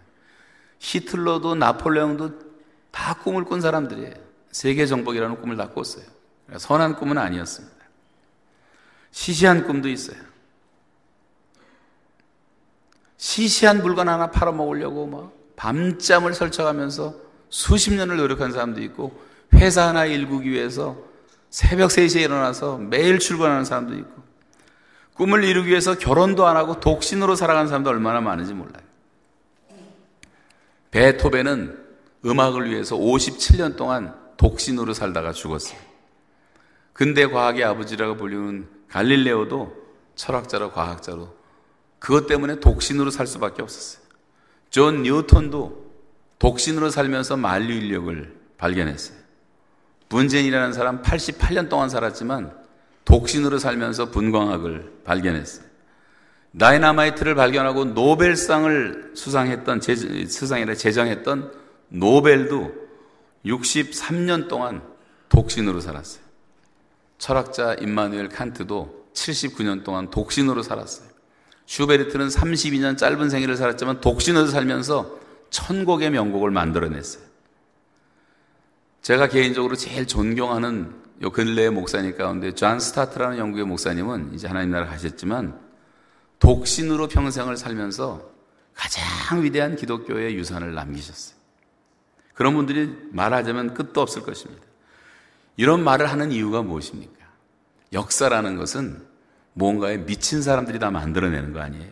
히틀러도 0.79 1.55
나폴레옹도 1.55 2.39
다 2.91 3.15
꿈을 3.15 3.43
꾼 3.43 3.61
사람들이에요. 3.61 4.13
세계 4.51 4.85
정복이라는 4.85 5.41
꿈을 5.41 5.57
다 5.57 5.69
꿨어요. 5.69 6.05
선한 6.57 6.95
꿈은 6.95 7.17
아니었습니다. 7.17 7.77
시시한 9.11 9.65
꿈도 9.65 9.89
있어요. 9.89 10.17
시시한 13.17 13.81
물건 13.81 14.07
하나 14.07 14.31
팔아먹으려고 14.31 15.05
막 15.05 15.33
밤잠을 15.55 16.33
설쳐가면서 16.33 17.15
수십 17.49 17.93
년을 17.93 18.17
노력한 18.17 18.51
사람도 18.51 18.81
있고 18.83 19.21
회사 19.53 19.87
하나 19.87 20.05
일구기 20.05 20.49
위해서 20.49 20.97
새벽 21.49 21.89
3시에 21.89 22.21
일어나서 22.21 22.77
매일 22.77 23.19
출근하는 23.19 23.65
사람도 23.65 23.95
있고 23.95 24.18
꿈을 25.19 25.43
이루기 25.43 25.71
위해서 25.71 25.97
결혼도 25.97 26.47
안 26.47 26.55
하고 26.55 26.79
독신으로 26.79 27.35
살아가는 27.35 27.67
사람도 27.67 27.89
얼마나 27.89 28.21
많은지 28.21 28.53
몰라요. 28.53 28.81
베토벤은 30.91 31.77
음악을 32.25 32.71
위해서 32.71 32.95
57년 32.95 33.75
동안 33.75 34.15
독신으로 34.37 34.93
살다가 34.93 35.33
죽었어요. 35.33 35.77
근대 36.93 37.27
과학의 37.27 37.65
아버지라고 37.65 38.15
불리는 38.15 38.69
갈릴레오도 38.87 39.75
철학자로 40.15 40.71
과학자로 40.71 41.35
그것 41.99 42.25
때문에 42.25 42.61
독신으로 42.61 43.11
살 43.11 43.27
수밖에 43.27 43.61
없었어요. 43.61 44.01
존 44.69 45.03
뉴턴도 45.03 45.91
독신으로 46.39 46.89
살면서 46.91 47.35
만유인력을 47.35 48.39
발견했어요. 48.57 49.17
분젠이라는 50.07 50.71
사람 50.71 51.01
88년 51.01 51.67
동안 51.67 51.89
살았지만 51.89 52.58
독신으로 53.05 53.59
살면서 53.59 54.11
분광학을 54.11 55.01
발견했어요. 55.03 55.65
다이나마이트를 56.57 57.35
발견하고 57.35 57.85
노벨상을 57.85 59.11
수상했던 59.15 59.81
수상이라 59.81 60.75
제정했던 60.75 61.51
노벨도 61.89 62.73
63년 63.45 64.47
동안 64.47 64.81
독신으로 65.29 65.79
살았어요. 65.79 66.23
철학자 67.17 67.75
임마누엘 67.75 68.29
칸트도 68.29 69.09
79년 69.13 69.83
동안 69.83 70.09
독신으로 70.09 70.63
살았어요. 70.63 71.07
슈베르트는 71.65 72.29
32년 72.29 72.97
짧은 72.97 73.29
생애를 73.29 73.55
살았지만 73.55 74.01
독신으로 74.01 74.47
살면서 74.47 75.19
천곡의 75.51 76.09
명곡을 76.11 76.49
만들어냈어요. 76.51 77.23
제가 79.01 79.27
개인적으로 79.27 79.75
제일 79.75 80.07
존경하는 80.07 80.93
요 81.21 81.31
근래의 81.31 81.69
목사님 81.69 82.15
가운데 82.17 82.53
존 82.53 82.79
스토트라는 82.79 83.37
영국의 83.37 83.65
목사님은 83.65 84.33
이제 84.33 84.47
하나님 84.47 84.71
나라 84.71 84.85
가셨지만 84.85 85.59
독신으로 86.39 87.07
평생을 87.07 87.57
살면서 87.57 88.29
가장 88.73 89.43
위대한 89.43 89.75
기독교의 89.75 90.35
유산을 90.35 90.73
남기셨어요. 90.73 91.37
그런 92.33 92.53
분들이 92.53 92.95
말하자면 93.11 93.73
끝도 93.73 94.01
없을 94.01 94.21
것입니다. 94.21 94.63
이런 95.57 95.83
말을 95.83 96.09
하는 96.09 96.31
이유가 96.31 96.61
무엇입니까? 96.61 97.13
역사라는 97.91 98.55
것은 98.55 99.05
뭔가에 99.51 99.97
미친 99.97 100.41
사람들이 100.41 100.79
다 100.79 100.89
만들어내는 100.89 101.51
거 101.51 101.59
아니에요? 101.59 101.91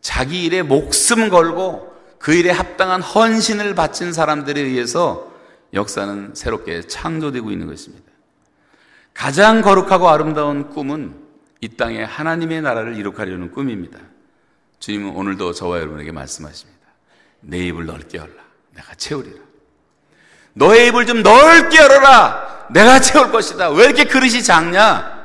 자기 0.00 0.44
일에 0.44 0.62
목숨 0.62 1.28
걸고 1.30 1.92
그 2.20 2.32
일에 2.32 2.52
합당한 2.52 3.02
헌신을 3.02 3.74
바친 3.74 4.12
사람들에 4.12 4.60
의해서 4.60 5.32
역사는 5.74 6.34
새롭게 6.36 6.82
창조되고 6.82 7.50
있는 7.50 7.66
것입니다. 7.66 8.11
가장 9.14 9.60
거룩하고 9.62 10.08
아름다운 10.08 10.70
꿈은 10.70 11.14
이 11.60 11.68
땅에 11.68 12.02
하나님의 12.02 12.62
나라를 12.62 12.96
이룩하려는 12.96 13.52
꿈입니다. 13.52 13.98
주님은 14.80 15.14
오늘도 15.14 15.52
저와 15.52 15.78
여러분에게 15.78 16.10
말씀하십니다. 16.12 16.80
내 17.40 17.58
입을 17.66 17.86
넓게 17.86 18.18
열라. 18.18 18.42
내가 18.74 18.94
채우리라. 18.96 19.40
너의 20.54 20.88
입을 20.88 21.06
좀 21.06 21.22
넓게 21.22 21.76
열어라. 21.78 22.66
내가 22.70 23.00
채울 23.00 23.30
것이다. 23.30 23.70
왜 23.70 23.84
이렇게 23.84 24.04
그릇이 24.04 24.42
작냐? 24.42 25.22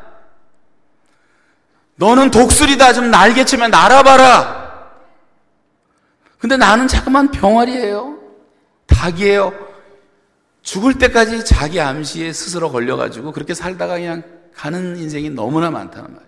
너는 1.96 2.30
독수리다. 2.30 2.94
좀 2.94 3.10
날개치면 3.10 3.72
날아봐라. 3.72 4.68
근데 6.38 6.56
나는 6.56 6.88
자꾸만 6.88 7.32
병아리예요. 7.32 8.20
닭이에요. 8.86 9.67
죽을 10.68 10.96
때까지 10.96 11.46
자기 11.46 11.80
암시에 11.80 12.34
스스로 12.34 12.70
걸려가지고 12.70 13.32
그렇게 13.32 13.54
살다가 13.54 13.96
그냥 13.96 14.22
가는 14.54 14.98
인생이 14.98 15.30
너무나 15.30 15.72
많다는 15.72 16.12
말이에요. 16.12 16.28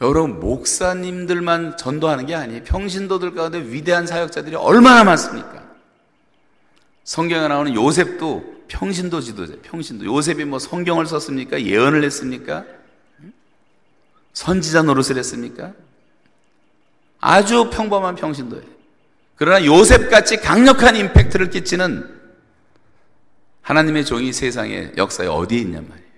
여러분, 0.00 0.40
목사님들만 0.40 1.76
전도하는 1.76 2.24
게 2.24 2.34
아니에요. 2.34 2.64
평신도들 2.64 3.34
가운데 3.34 3.58
위대한 3.58 4.06
사역자들이 4.06 4.56
얼마나 4.56 5.04
많습니까? 5.04 5.62
성경에 7.04 7.46
나오는 7.46 7.74
요셉도 7.74 8.64
평신도 8.68 9.20
지도자, 9.20 9.52
평신도. 9.60 10.06
요셉이 10.06 10.46
뭐 10.46 10.58
성경을 10.58 11.04
썼습니까? 11.04 11.60
예언을 11.60 12.04
했습니까? 12.04 12.64
선지자 14.32 14.80
노릇을 14.84 15.18
했습니까? 15.18 15.74
아주 17.20 17.68
평범한 17.68 18.14
평신도예요. 18.14 18.79
그러나 19.40 19.64
요셉같이 19.64 20.36
강력한 20.36 20.96
임팩트를 20.96 21.48
끼치는 21.48 22.20
하나님의 23.62 24.04
종이 24.04 24.34
세상의 24.34 24.92
역사에 24.98 25.28
어디에 25.28 25.60
있냔 25.60 25.88
말이에요. 25.88 26.10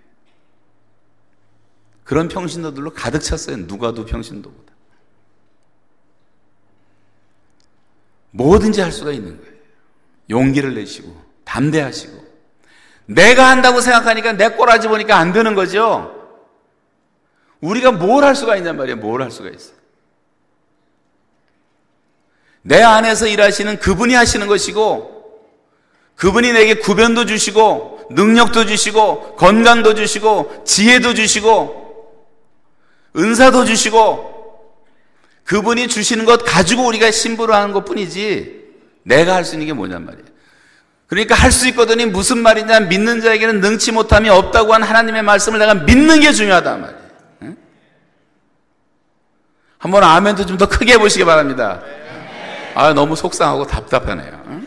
그런 2.03 2.27
평신도들로 2.27 2.93
가득 2.95 3.21
찼어요. 3.21 3.59
누가도 3.59 4.07
평신도보다. 4.07 4.73
뭐든지 8.33 8.81
할 8.81 8.91
수가 8.91 9.13
있는 9.13 9.41
거예요. 9.41 9.53
용기를 10.29 10.75
내시고, 10.75 11.17
담대하시고. 11.45 12.27
내가 13.07 13.51
한다고 13.51 13.81
생각하니까 13.81 14.33
내 14.33 14.49
꼬라지 14.49 14.89
보니까 14.89 15.17
안 15.19 15.33
되는 15.33 15.55
거죠. 15.55 16.11
우리가 17.61 17.93
뭘 17.93 18.25
할 18.25 18.35
수가 18.35 18.57
있냔 18.57 18.77
말이에요. 18.77 18.97
뭘 18.97 19.23
할 19.23 19.31
수가 19.31 19.49
있어요. 19.49 19.77
내 22.63 22.83
안에서 22.83 23.27
일하시는 23.27 23.79
그분이 23.79 24.15
하시는 24.15 24.47
것이고, 24.47 25.11
그분이 26.17 26.53
내게 26.53 26.75
구변도 26.75 27.27
주시고, 27.27 28.07
능력도 28.11 28.67
주시고, 28.67 29.37
건강도 29.37 29.95
주시고, 29.95 30.63
지혜도 30.65 31.15
주시고, 31.15 31.83
은사도 33.17 33.65
주시고, 33.65 34.31
그분이 35.45 35.89
주시는 35.89 36.25
것 36.25 36.45
가지고 36.45 36.87
우리가 36.87 37.11
신부를 37.11 37.55
하는 37.55 37.73
것 37.73 37.85
뿐이지, 37.85 38.63
내가 39.03 39.35
할 39.35 39.45
수 39.45 39.55
있는 39.57 39.67
게 39.67 39.73
뭐냔 39.73 40.05
말이에요. 40.05 40.25
그러니까 41.09 41.35
할 41.35 41.51
수 41.51 41.67
있거든요. 41.69 42.07
무슨 42.07 42.39
말이냐. 42.39 42.81
믿는 42.81 43.21
자에게는 43.21 43.61
능치 43.61 43.93
못함이 43.93 44.29
없다고 44.31 44.73
한 44.73 44.83
하나님의 44.83 45.23
말씀을 45.23 45.59
내가 45.59 45.75
믿는 45.75 46.21
게 46.21 46.33
중요하단 46.33 46.81
말이에요. 46.81 47.03
응? 47.43 47.57
한번 49.79 50.05
아멘도 50.05 50.47
좀 50.47 50.57
더 50.57 50.69
크게 50.69 50.93
해보시기 50.95 51.25
바랍니다. 51.25 51.83
아, 52.75 52.93
너무 52.95 53.17
속상하고 53.17 53.67
답답하네요. 53.67 54.43
응? 54.47 54.67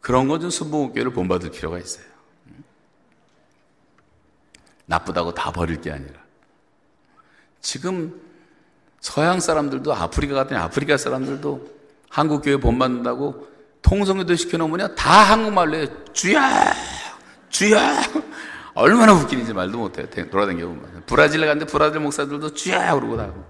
그런 0.00 0.28
건좀 0.28 0.50
순복음교회를 0.50 1.12
본받을 1.12 1.50
필요가 1.50 1.78
있어요. 1.78 2.04
나쁘다고 4.86 5.34
다 5.34 5.50
버릴 5.50 5.80
게 5.80 5.90
아니라. 5.90 6.20
지금 7.60 8.20
서양 9.00 9.40
사람들도 9.40 9.92
아프리카 9.92 10.34
같은 10.34 10.56
아프리카 10.56 10.96
사람들도 10.96 11.76
한국 12.08 12.42
교회 12.42 12.56
본받는다고 12.56 13.48
통성교도 13.82 14.36
시켜놓으면 14.36 14.94
다 14.94 15.10
한국말로 15.10 15.76
해요. 15.76 15.86
주야! 16.12 16.72
주야! 17.48 18.00
얼마나 18.76 19.14
웃기는지 19.14 19.54
말도 19.54 19.78
못해요. 19.78 20.06
돌아다니고 20.08 20.68
보면. 20.68 21.02
브라질에 21.06 21.46
갔는데 21.46 21.70
브라질 21.70 22.00
목사들도 22.00 22.52
주야! 22.52 22.94
그러고 22.94 23.16
나고. 23.16 23.44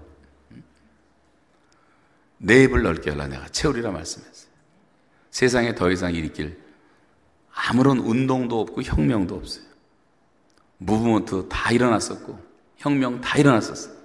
내 2.37 2.63
입을 2.63 2.81
넓게 2.81 3.11
열라 3.11 3.27
내가 3.27 3.45
채우리라 3.49 3.91
말씀했어요. 3.91 4.47
세상에 5.29 5.75
더 5.75 5.91
이상 5.91 6.15
일으킬 6.15 6.57
아무런 7.53 7.99
운동도 7.99 8.61
없고 8.61 8.83
혁명도 8.83 9.35
없어요. 9.35 9.65
무브먼트 10.77 11.47
다 11.49 11.71
일어났었고 11.71 12.39
혁명 12.77 13.19
다 13.19 13.37
일어났었어요. 13.37 13.97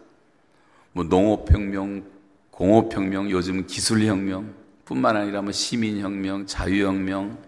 뭐 0.93 1.05
농업혁명, 1.05 2.05
공업혁명, 2.51 3.31
요즘 3.31 3.65
기술혁명, 3.67 4.55
뿐만 4.85 5.17
아니라 5.17 5.41
뭐 5.43 5.53
시민혁명, 5.53 6.47
자유혁명, 6.47 7.39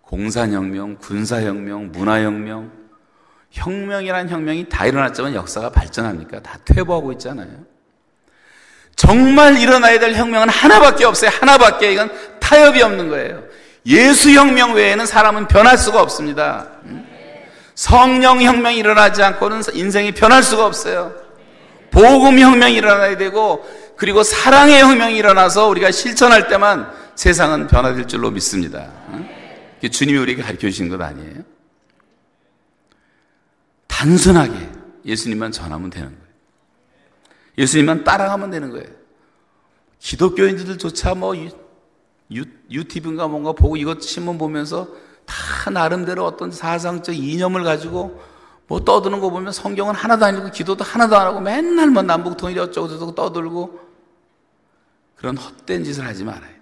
공산혁명, 0.00 0.96
군사혁명, 0.98 1.92
문화혁명, 1.92 2.85
혁명이란 3.56 4.28
혁명이 4.28 4.68
다 4.68 4.86
일어났지만 4.86 5.34
역사가 5.34 5.70
발전합니까? 5.70 6.40
다 6.40 6.58
퇴보하고 6.64 7.12
있잖아요. 7.12 7.48
정말 8.94 9.58
일어나야 9.58 9.98
될 9.98 10.14
혁명은 10.14 10.48
하나밖에 10.48 11.04
없어요. 11.04 11.30
하나밖에. 11.30 11.92
이건 11.92 12.10
타협이 12.38 12.82
없는 12.82 13.08
거예요. 13.08 13.42
예수 13.86 14.30
혁명 14.30 14.74
외에는 14.74 15.06
사람은 15.06 15.48
변할 15.48 15.78
수가 15.78 16.02
없습니다. 16.02 16.68
성령 17.74 18.42
혁명이 18.42 18.78
일어나지 18.78 19.22
않고는 19.22 19.62
인생이 19.74 20.12
변할 20.12 20.42
수가 20.42 20.66
없어요. 20.66 21.14
복음 21.90 22.38
혁명이 22.38 22.74
일어나야 22.74 23.16
되고 23.16 23.64
그리고 23.96 24.22
사랑의 24.22 24.80
혁명이 24.80 25.16
일어나서 25.16 25.68
우리가 25.68 25.90
실천할 25.90 26.48
때만 26.48 26.90
세상은 27.14 27.66
변화될 27.66 28.06
줄로 28.06 28.30
믿습니다. 28.30 28.88
주님이 29.90 30.18
우리에게 30.18 30.42
가르쳐 30.42 30.68
주신 30.68 30.88
것 30.88 31.00
아니에요? 31.00 31.55
단순하게 33.96 34.72
예수님만 35.06 35.52
전하면 35.52 35.88
되는 35.88 36.10
거예요. 36.10 36.26
예수님만 37.56 38.04
따라가면 38.04 38.50
되는 38.50 38.70
거예요. 38.70 38.86
기독교인들조차 40.00 41.14
뭐 41.14 41.34
유, 41.34 42.44
유튜브인가 42.70 43.26
뭔가 43.26 43.52
보고 43.52 43.78
이것 43.78 44.02
신문 44.02 44.36
보면서 44.36 44.88
다 45.24 45.70
나름대로 45.70 46.26
어떤 46.26 46.50
사상적 46.50 47.16
이념을 47.16 47.64
가지고 47.64 48.22
뭐 48.66 48.84
떠드는 48.84 49.20
거 49.20 49.30
보면 49.30 49.52
성경은 49.52 49.94
하나도 49.94 50.26
아니고 50.26 50.50
기도도 50.50 50.84
하나도 50.84 51.16
안 51.16 51.28
하고 51.28 51.40
맨날 51.40 51.88
뭐 51.88 52.02
남북 52.02 52.36
통일 52.36 52.58
어쩌고 52.58 52.88
저쩌고 52.88 53.14
떠들고 53.14 53.80
그런 55.14 55.38
헛된 55.38 55.84
짓을 55.84 56.04
하지 56.04 56.22
말아야 56.22 56.42
돼요. 56.42 56.60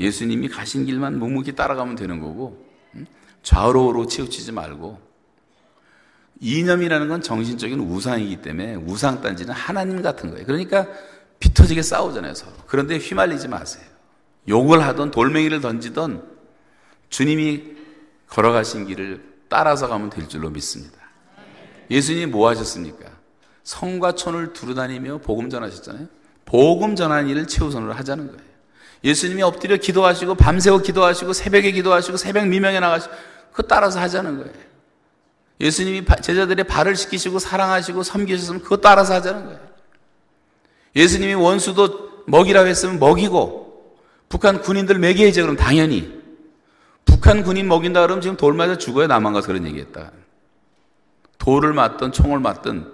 예수님이 0.00 0.48
가신 0.48 0.84
길만 0.84 1.18
묵묵히 1.18 1.54
따라가면 1.54 1.96
되는 1.96 2.20
거고 2.20 2.62
좌우로 3.42 4.06
치우치지 4.06 4.52
말고 4.52 5.05
이념이라는 6.40 7.08
건 7.08 7.22
정신적인 7.22 7.80
우상이기 7.80 8.42
때문에 8.42 8.74
우상 8.74 9.22
단지는 9.22 9.54
하나님 9.54 10.02
같은 10.02 10.30
거예요. 10.30 10.46
그러니까 10.46 10.86
비터지게 11.40 11.82
싸우잖아요, 11.82 12.34
서로. 12.34 12.52
그런데 12.66 12.98
휘말리지 12.98 13.48
마세요. 13.48 13.84
욕을 14.48 14.82
하던 14.84 15.10
돌멩이를 15.10 15.60
던지던 15.60 16.22
주님이 17.08 17.76
걸어가신 18.28 18.86
길을 18.86 19.22
따라서 19.48 19.88
가면 19.88 20.10
될 20.10 20.28
줄로 20.28 20.50
믿습니다. 20.50 20.96
예수님이 21.90 22.26
뭐 22.26 22.48
하셨습니까? 22.48 23.06
성과 23.62 24.12
촌을 24.12 24.52
두루다니며 24.52 25.18
복음 25.18 25.50
전하셨잖아요. 25.50 26.06
복음 26.44 26.96
전하는 26.96 27.28
일을 27.28 27.46
최우선으로 27.46 27.92
하자는 27.92 28.26
거예요. 28.28 28.46
예수님이 29.04 29.42
엎드려 29.42 29.76
기도하시고 29.76 30.36
밤새워 30.36 30.78
기도하시고 30.78 31.32
새벽에 31.32 31.70
기도하시고 31.72 32.16
새벽 32.16 32.48
미명에 32.48 32.80
나가시고 32.80 33.14
그거 33.50 33.62
따라서 33.64 34.00
하자는 34.00 34.38
거예요. 34.38 34.66
예수님이 35.60 36.04
제자들의 36.22 36.64
발을 36.66 36.96
씻기시고 36.96 37.38
사랑하시고 37.38 38.02
섬기셨으면 38.02 38.62
그거 38.62 38.76
따라서 38.76 39.14
하자는 39.14 39.46
거예요. 39.46 39.60
예수님이 40.94 41.34
원수도 41.34 42.24
먹이라고 42.26 42.68
했으면 42.68 42.98
먹이고 42.98 43.96
북한 44.28 44.60
군인들 44.60 44.98
먹여야죠 44.98 45.42
그럼 45.42 45.56
당연히 45.56 46.16
북한 47.04 47.42
군인 47.42 47.68
먹인다 47.68 48.02
그러면 48.02 48.20
지금 48.20 48.36
돌 48.36 48.54
맞아 48.54 48.76
죽어야 48.76 49.06
남한 49.06 49.32
가서 49.32 49.46
그런 49.46 49.66
얘기했다. 49.66 50.10
돌을 51.38 51.72
맞든 51.72 52.12
총을 52.12 52.40
맞든 52.40 52.92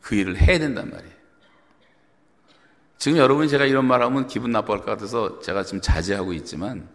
그 0.00 0.14
일을 0.14 0.36
해야 0.40 0.58
된단 0.58 0.90
말이에요. 0.90 1.16
지금 2.98 3.18
여러분이 3.18 3.48
제가 3.48 3.66
이런 3.66 3.84
말 3.84 4.02
하면 4.02 4.26
기분 4.26 4.50
나빠할 4.50 4.82
것 4.82 4.86
같아서 4.86 5.40
제가 5.40 5.62
지금 5.62 5.80
자제하고 5.80 6.32
있지만 6.32 6.88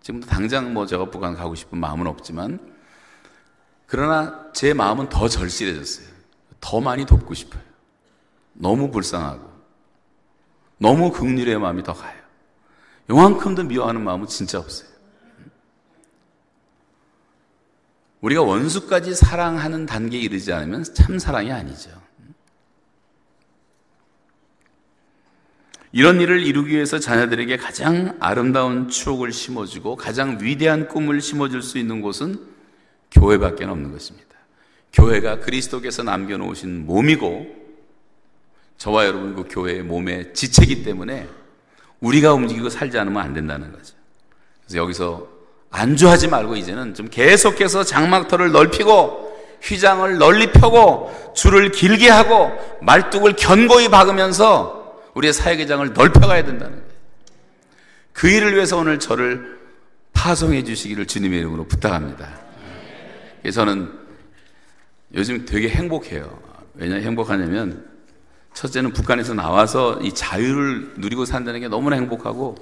지금도 0.00 0.26
당장 0.26 0.74
뭐 0.74 0.86
제가 0.86 1.06
북한 1.06 1.34
가고 1.34 1.54
싶은 1.54 1.78
마음은 1.78 2.06
없지만 2.06 2.73
그러나 3.86 4.50
제 4.52 4.72
마음은 4.72 5.08
더 5.08 5.28
절실해졌어요. 5.28 6.06
더 6.60 6.80
많이 6.80 7.04
돕고 7.04 7.34
싶어요. 7.34 7.62
너무 8.52 8.90
불쌍하고 8.90 9.52
너무 10.78 11.12
극률의 11.12 11.58
마음이 11.58 11.82
더 11.82 11.92
가요. 11.92 12.18
요만큼도 13.10 13.64
미워하는 13.64 14.02
마음은 14.02 14.26
진짜 14.26 14.58
없어요. 14.58 14.88
우리가 18.20 18.40
원수까지 18.40 19.14
사랑하는 19.14 19.84
단계에 19.84 20.20
이르지 20.20 20.52
않으면 20.52 20.82
참 20.84 21.18
사랑이 21.18 21.52
아니죠. 21.52 21.90
이런 25.92 26.20
일을 26.20 26.42
이루기 26.42 26.74
위해서 26.74 26.98
자녀들에게 26.98 27.56
가장 27.58 28.16
아름다운 28.18 28.88
추억을 28.88 29.30
심어주고 29.30 29.96
가장 29.96 30.38
위대한 30.40 30.88
꿈을 30.88 31.20
심어줄 31.20 31.62
수 31.62 31.78
있는 31.78 32.00
곳은 32.00 32.53
교회밖에 33.14 33.64
없는 33.64 33.92
것입니다. 33.92 34.28
교회가 34.92 35.40
그리스도께서 35.40 36.02
남겨놓으신 36.02 36.86
몸이고 36.86 37.64
저와 38.78 39.06
여러분 39.06 39.34
그 39.34 39.44
교회의 39.48 39.82
몸의 39.82 40.34
지체이기 40.34 40.84
때문에 40.84 41.28
우리가 42.00 42.34
움직이고 42.34 42.68
살지 42.68 42.98
않으면 42.98 43.22
안 43.22 43.34
된다는 43.34 43.72
거죠. 43.72 43.94
그래서 44.62 44.78
여기서 44.78 45.28
안주하지 45.70 46.28
말고 46.28 46.56
이제는 46.56 46.94
좀 46.94 47.08
계속해서 47.08 47.84
장막터를 47.84 48.52
넓히고 48.52 49.24
휘장을 49.62 50.18
널리 50.18 50.52
펴고 50.52 51.32
줄을 51.34 51.70
길게 51.70 52.08
하고 52.08 52.52
말뚝을 52.82 53.34
견고히 53.36 53.88
박으면서 53.88 55.00
우리의 55.14 55.32
사회개장을 55.32 55.92
넓혀가야 55.92 56.44
된다는 56.44 56.76
거예요. 56.76 56.94
그 58.12 58.28
일을 58.28 58.54
위해서 58.54 58.76
오늘 58.76 58.98
저를 58.98 59.58
파송해 60.12 60.62
주시기를 60.64 61.06
주님의 61.06 61.40
이름으로 61.40 61.64
부탁합니다. 61.64 62.43
저는 63.50 63.92
요즘 65.14 65.44
되게 65.44 65.68
행복해요. 65.68 66.38
왜냐 66.74 66.96
행복하냐면 66.96 67.88
첫째는 68.54 68.92
북한에서 68.92 69.34
나와서 69.34 70.00
이 70.00 70.12
자유를 70.12 70.94
누리고 70.96 71.24
산다는 71.24 71.60
게 71.60 71.68
너무나 71.68 71.96
행복하고 71.96 72.54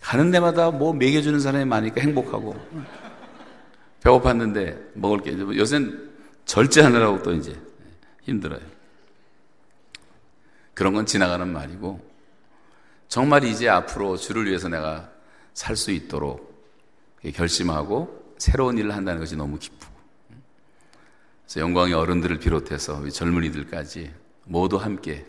가는 0.00 0.30
데마다 0.30 0.70
뭐 0.70 0.92
먹여주는 0.92 1.38
사람이 1.40 1.64
많으니까 1.64 2.00
행복하고 2.00 2.56
배고팠는데 4.02 4.92
먹을 4.94 5.20
게 5.22 5.32
요새는 5.38 6.10
절제하느라고 6.44 7.22
또 7.22 7.32
이제 7.32 7.56
힘들어요. 8.22 8.60
그런 10.74 10.94
건 10.94 11.06
지나가는 11.06 11.46
말이고 11.46 12.00
정말 13.08 13.44
이제 13.44 13.68
앞으로 13.68 14.16
주를 14.16 14.46
위해서 14.46 14.68
내가 14.68 15.10
살 15.52 15.74
수 15.76 15.90
있도록 15.90 16.48
결심하고 17.34 18.34
새로운 18.38 18.78
일을 18.78 18.94
한다는 18.94 19.18
것이 19.18 19.34
너무 19.34 19.58
그래서 19.58 19.77
영광의 21.56 21.94
어른들을 21.94 22.38
비롯해서 22.38 23.08
젊은이들까지 23.08 24.12
모두 24.44 24.76
함께 24.76 25.24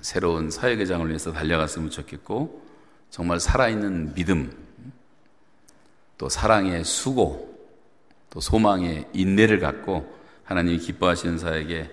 새로운 0.00 0.50
사회개장을 0.50 1.06
위해서 1.06 1.32
달려갔으면 1.32 1.90
좋겠고 1.90 2.66
정말 3.10 3.40
살아있는 3.40 4.14
믿음 4.14 4.50
또 6.16 6.28
사랑의 6.28 6.84
수고 6.84 7.50
또 8.30 8.40
소망의 8.40 9.08
인내를 9.12 9.58
갖고 9.58 10.18
하나님이 10.44 10.78
기뻐하시는 10.78 11.38
사에게 11.38 11.90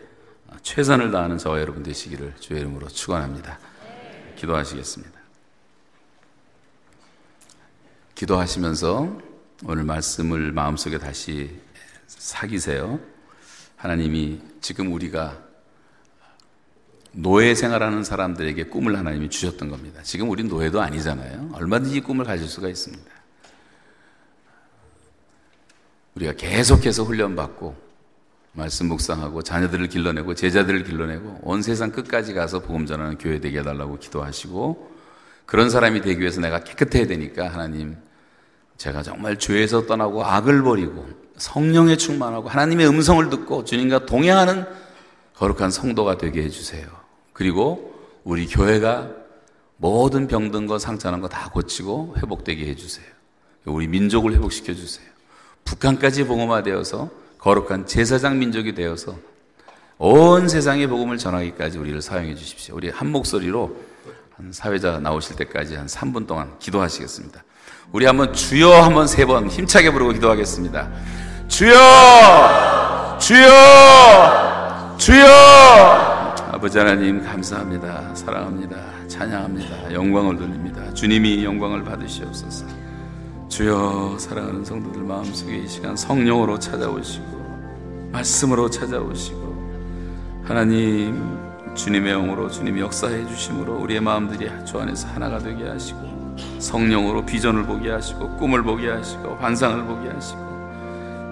최선을 0.62 1.12
다하는 1.12 1.38
저와 1.38 1.60
여러분 1.60 1.84
되시기를 1.84 2.36
주의 2.40 2.62
이름으로 2.62 2.88
축원합니다. 2.88 3.60
기도하시겠습니다. 4.36 5.18
기도하시면서 8.16 9.18
오늘 9.66 9.84
말씀을 9.84 10.52
마음속에 10.52 10.98
다시 10.98 11.60
사기세요. 12.08 13.00
하나님이 13.88 14.42
지금 14.60 14.92
우리가 14.92 15.42
노예 17.14 17.56
생활하는 17.56 18.04
사람들에게 18.04 18.66
꿈을 18.66 18.98
하나님이 18.98 19.30
주셨던 19.30 19.70
겁니다. 19.70 20.02
지금 20.04 20.30
우린 20.30 20.50
노예도 20.50 20.82
아니잖아요. 20.82 21.52
얼마든지 21.54 22.02
꿈을 22.02 22.26
가질 22.26 22.50
수가 22.50 22.68
있습니다. 22.68 23.10
우리가 26.16 26.34
계속해서 26.34 27.04
훈련받고 27.04 27.78
말씀 28.52 28.88
묵상하고 28.88 29.42
자녀들을 29.42 29.88
길러내고 29.88 30.36
제자들을 30.36 30.84
길러내고 30.84 31.40
온 31.44 31.62
세상 31.62 31.92
끝까지 31.92 32.34
가서 32.34 32.60
복음 32.60 32.86
전하는 32.86 33.18
교회 33.18 33.40
되게 33.40 33.60
해달라고 33.60 34.00
기도하시고 34.00 34.98
그런 35.46 35.70
사람이 35.70 36.02
되기 36.02 36.20
위해서 36.20 36.42
내가 36.42 36.66
깨끗해야 36.66 37.08
되니까 37.08 37.48
하나님 37.48 37.96
제가 38.76 39.02
정말 39.02 39.40
죄에서 39.40 39.86
떠나고 39.86 40.26
악을 40.26 40.62
버리고 40.64 41.27
성령에 41.38 41.98
충만하고 41.98 42.50
하나님의 42.50 42.88
음성을 42.88 43.30
듣고 43.30 43.64
주님과 43.64 44.06
동행하는 44.06 44.66
거룩한 45.36 45.70
성도가 45.72 46.18
되게 46.18 46.44
해주세요. 46.44 46.88
그리고 47.34 47.94
우리 48.24 48.48
교회가 48.48 49.10
모든 49.78 50.28
병든 50.28 50.66
거 50.68 50.80
상처난 50.80 51.22
거 51.22 51.28
다 51.28 51.50
고치고 51.50 52.16
회복되게 52.18 52.66
해주세요. 52.68 53.06
우리 53.66 53.88
민족을 53.88 54.34
회복시켜 54.34 54.74
주세요. 54.74 55.06
북한까지 55.66 56.26
복음화되어서 56.26 57.10
거룩한 57.38 57.86
제사장 57.86 58.40
민족이 58.40 58.74
되어서 58.74 59.16
온 60.00 60.48
세상의 60.48 60.88
복음을 60.88 61.18
전하기까지 61.18 61.78
우리를 61.78 62.02
사용해 62.02 62.36
주십시오. 62.36 62.76
우리 62.76 62.90
한 62.90 63.12
목소리로 63.12 63.76
한 64.36 64.52
사회자 64.52 65.00
나오실 65.00 65.36
때까지 65.36 65.76
한 65.76 65.88
3분 65.88 66.26
동안 66.28 66.58
기도하시겠습니다. 66.60 67.44
우리 67.92 68.06
한번 68.06 68.34
주여 68.34 68.72
한번 68.82 69.08
세 69.08 69.26
번 69.26 69.50
힘차게 69.50 69.92
부르고 69.92 70.14
기도하겠습니다. 70.14 70.92
주여! 71.48 73.18
주여! 73.20 74.96
주여! 74.98 75.28
아버지 76.52 76.78
하나님 76.78 77.24
감사합니다. 77.24 78.14
사랑합니다. 78.16 78.78
찬양합니다. 79.08 79.94
영광을 79.94 80.38
돌립니다. 80.38 80.94
주님이 80.94 81.44
영광을 81.44 81.84
받으시옵소서. 81.84 82.66
주여 83.48 84.18
사랑하는 84.20 84.66
성도들 84.66 85.04
마음속에 85.04 85.58
이 85.58 85.68
시간 85.68 85.96
성령으로 85.96 86.60
찾아오시고 86.60 88.10
말씀으로 88.12 88.70
찾아오시고 88.70 90.44
하나님 90.44 91.38
주님의 91.74 92.12
영으로 92.12 92.50
주님이 92.50 92.82
역사해 92.82 93.26
주심으로 93.26 93.78
우리의 93.80 94.02
마음들이 94.02 94.50
주 94.66 94.80
안에서 94.80 95.08
하나가 95.10 95.40
되게 95.40 95.68
하시고 95.68 96.36
성령으로 96.60 97.26
비전을 97.26 97.64
보게 97.66 97.90
하시고 97.90 98.36
꿈을 98.38 98.64
보게 98.64 98.90
하시고 98.90 99.36
환상을 99.40 99.86
보게 99.86 100.10
하시고 100.10 100.47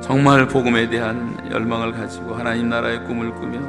정말 0.05 0.47
복음에 0.47 0.87
대한 0.87 1.35
열망을 1.49 1.91
가지고 1.91 2.35
하나님 2.35 2.69
나라의 2.69 3.03
꿈을 3.05 3.33
꾸며 3.33 3.59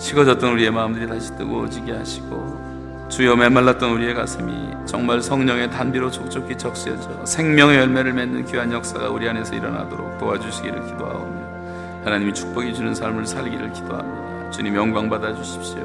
식어졌던 0.00 0.54
우리의 0.54 0.72
마음들이 0.72 1.06
다시 1.06 1.32
뜨거워지게 1.36 1.92
하시고 1.92 3.06
주여 3.08 3.36
메말랐던 3.36 3.92
우리의 3.92 4.14
가슴이 4.14 4.70
정말 4.84 5.22
성령의 5.22 5.70
단비로 5.70 6.10
촉촉히 6.10 6.58
적셔져 6.58 7.24
생명의 7.24 7.78
열매를 7.78 8.12
맺는 8.14 8.46
귀한 8.46 8.72
역사가 8.72 9.10
우리 9.10 9.28
안에서 9.28 9.54
일어나도록 9.54 10.18
도와주시기를 10.18 10.86
기도하오며 10.86 12.02
하나님이 12.04 12.34
축복이 12.34 12.74
주는 12.74 12.92
삶을 12.92 13.24
살기를 13.24 13.72
기도합니다. 13.72 14.50
주님 14.50 14.74
영광 14.74 15.08
받아 15.08 15.32
주십시오. 15.32 15.82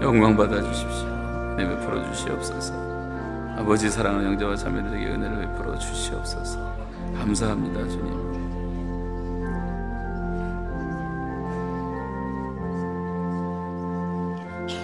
영광 0.00 0.38
받아 0.38 0.62
주십시오. 0.62 1.06
내 1.58 1.68
베풀어 1.68 2.02
주시옵소서. 2.12 2.72
아버지 3.58 3.90
사랑하는 3.90 4.30
형제와 4.30 4.56
자매들에게 4.56 5.06
은혜를 5.06 5.48
베풀어 5.48 5.78
주시옵소서. 5.78 6.58
감사합니다, 7.18 7.86
주님. 7.88 8.27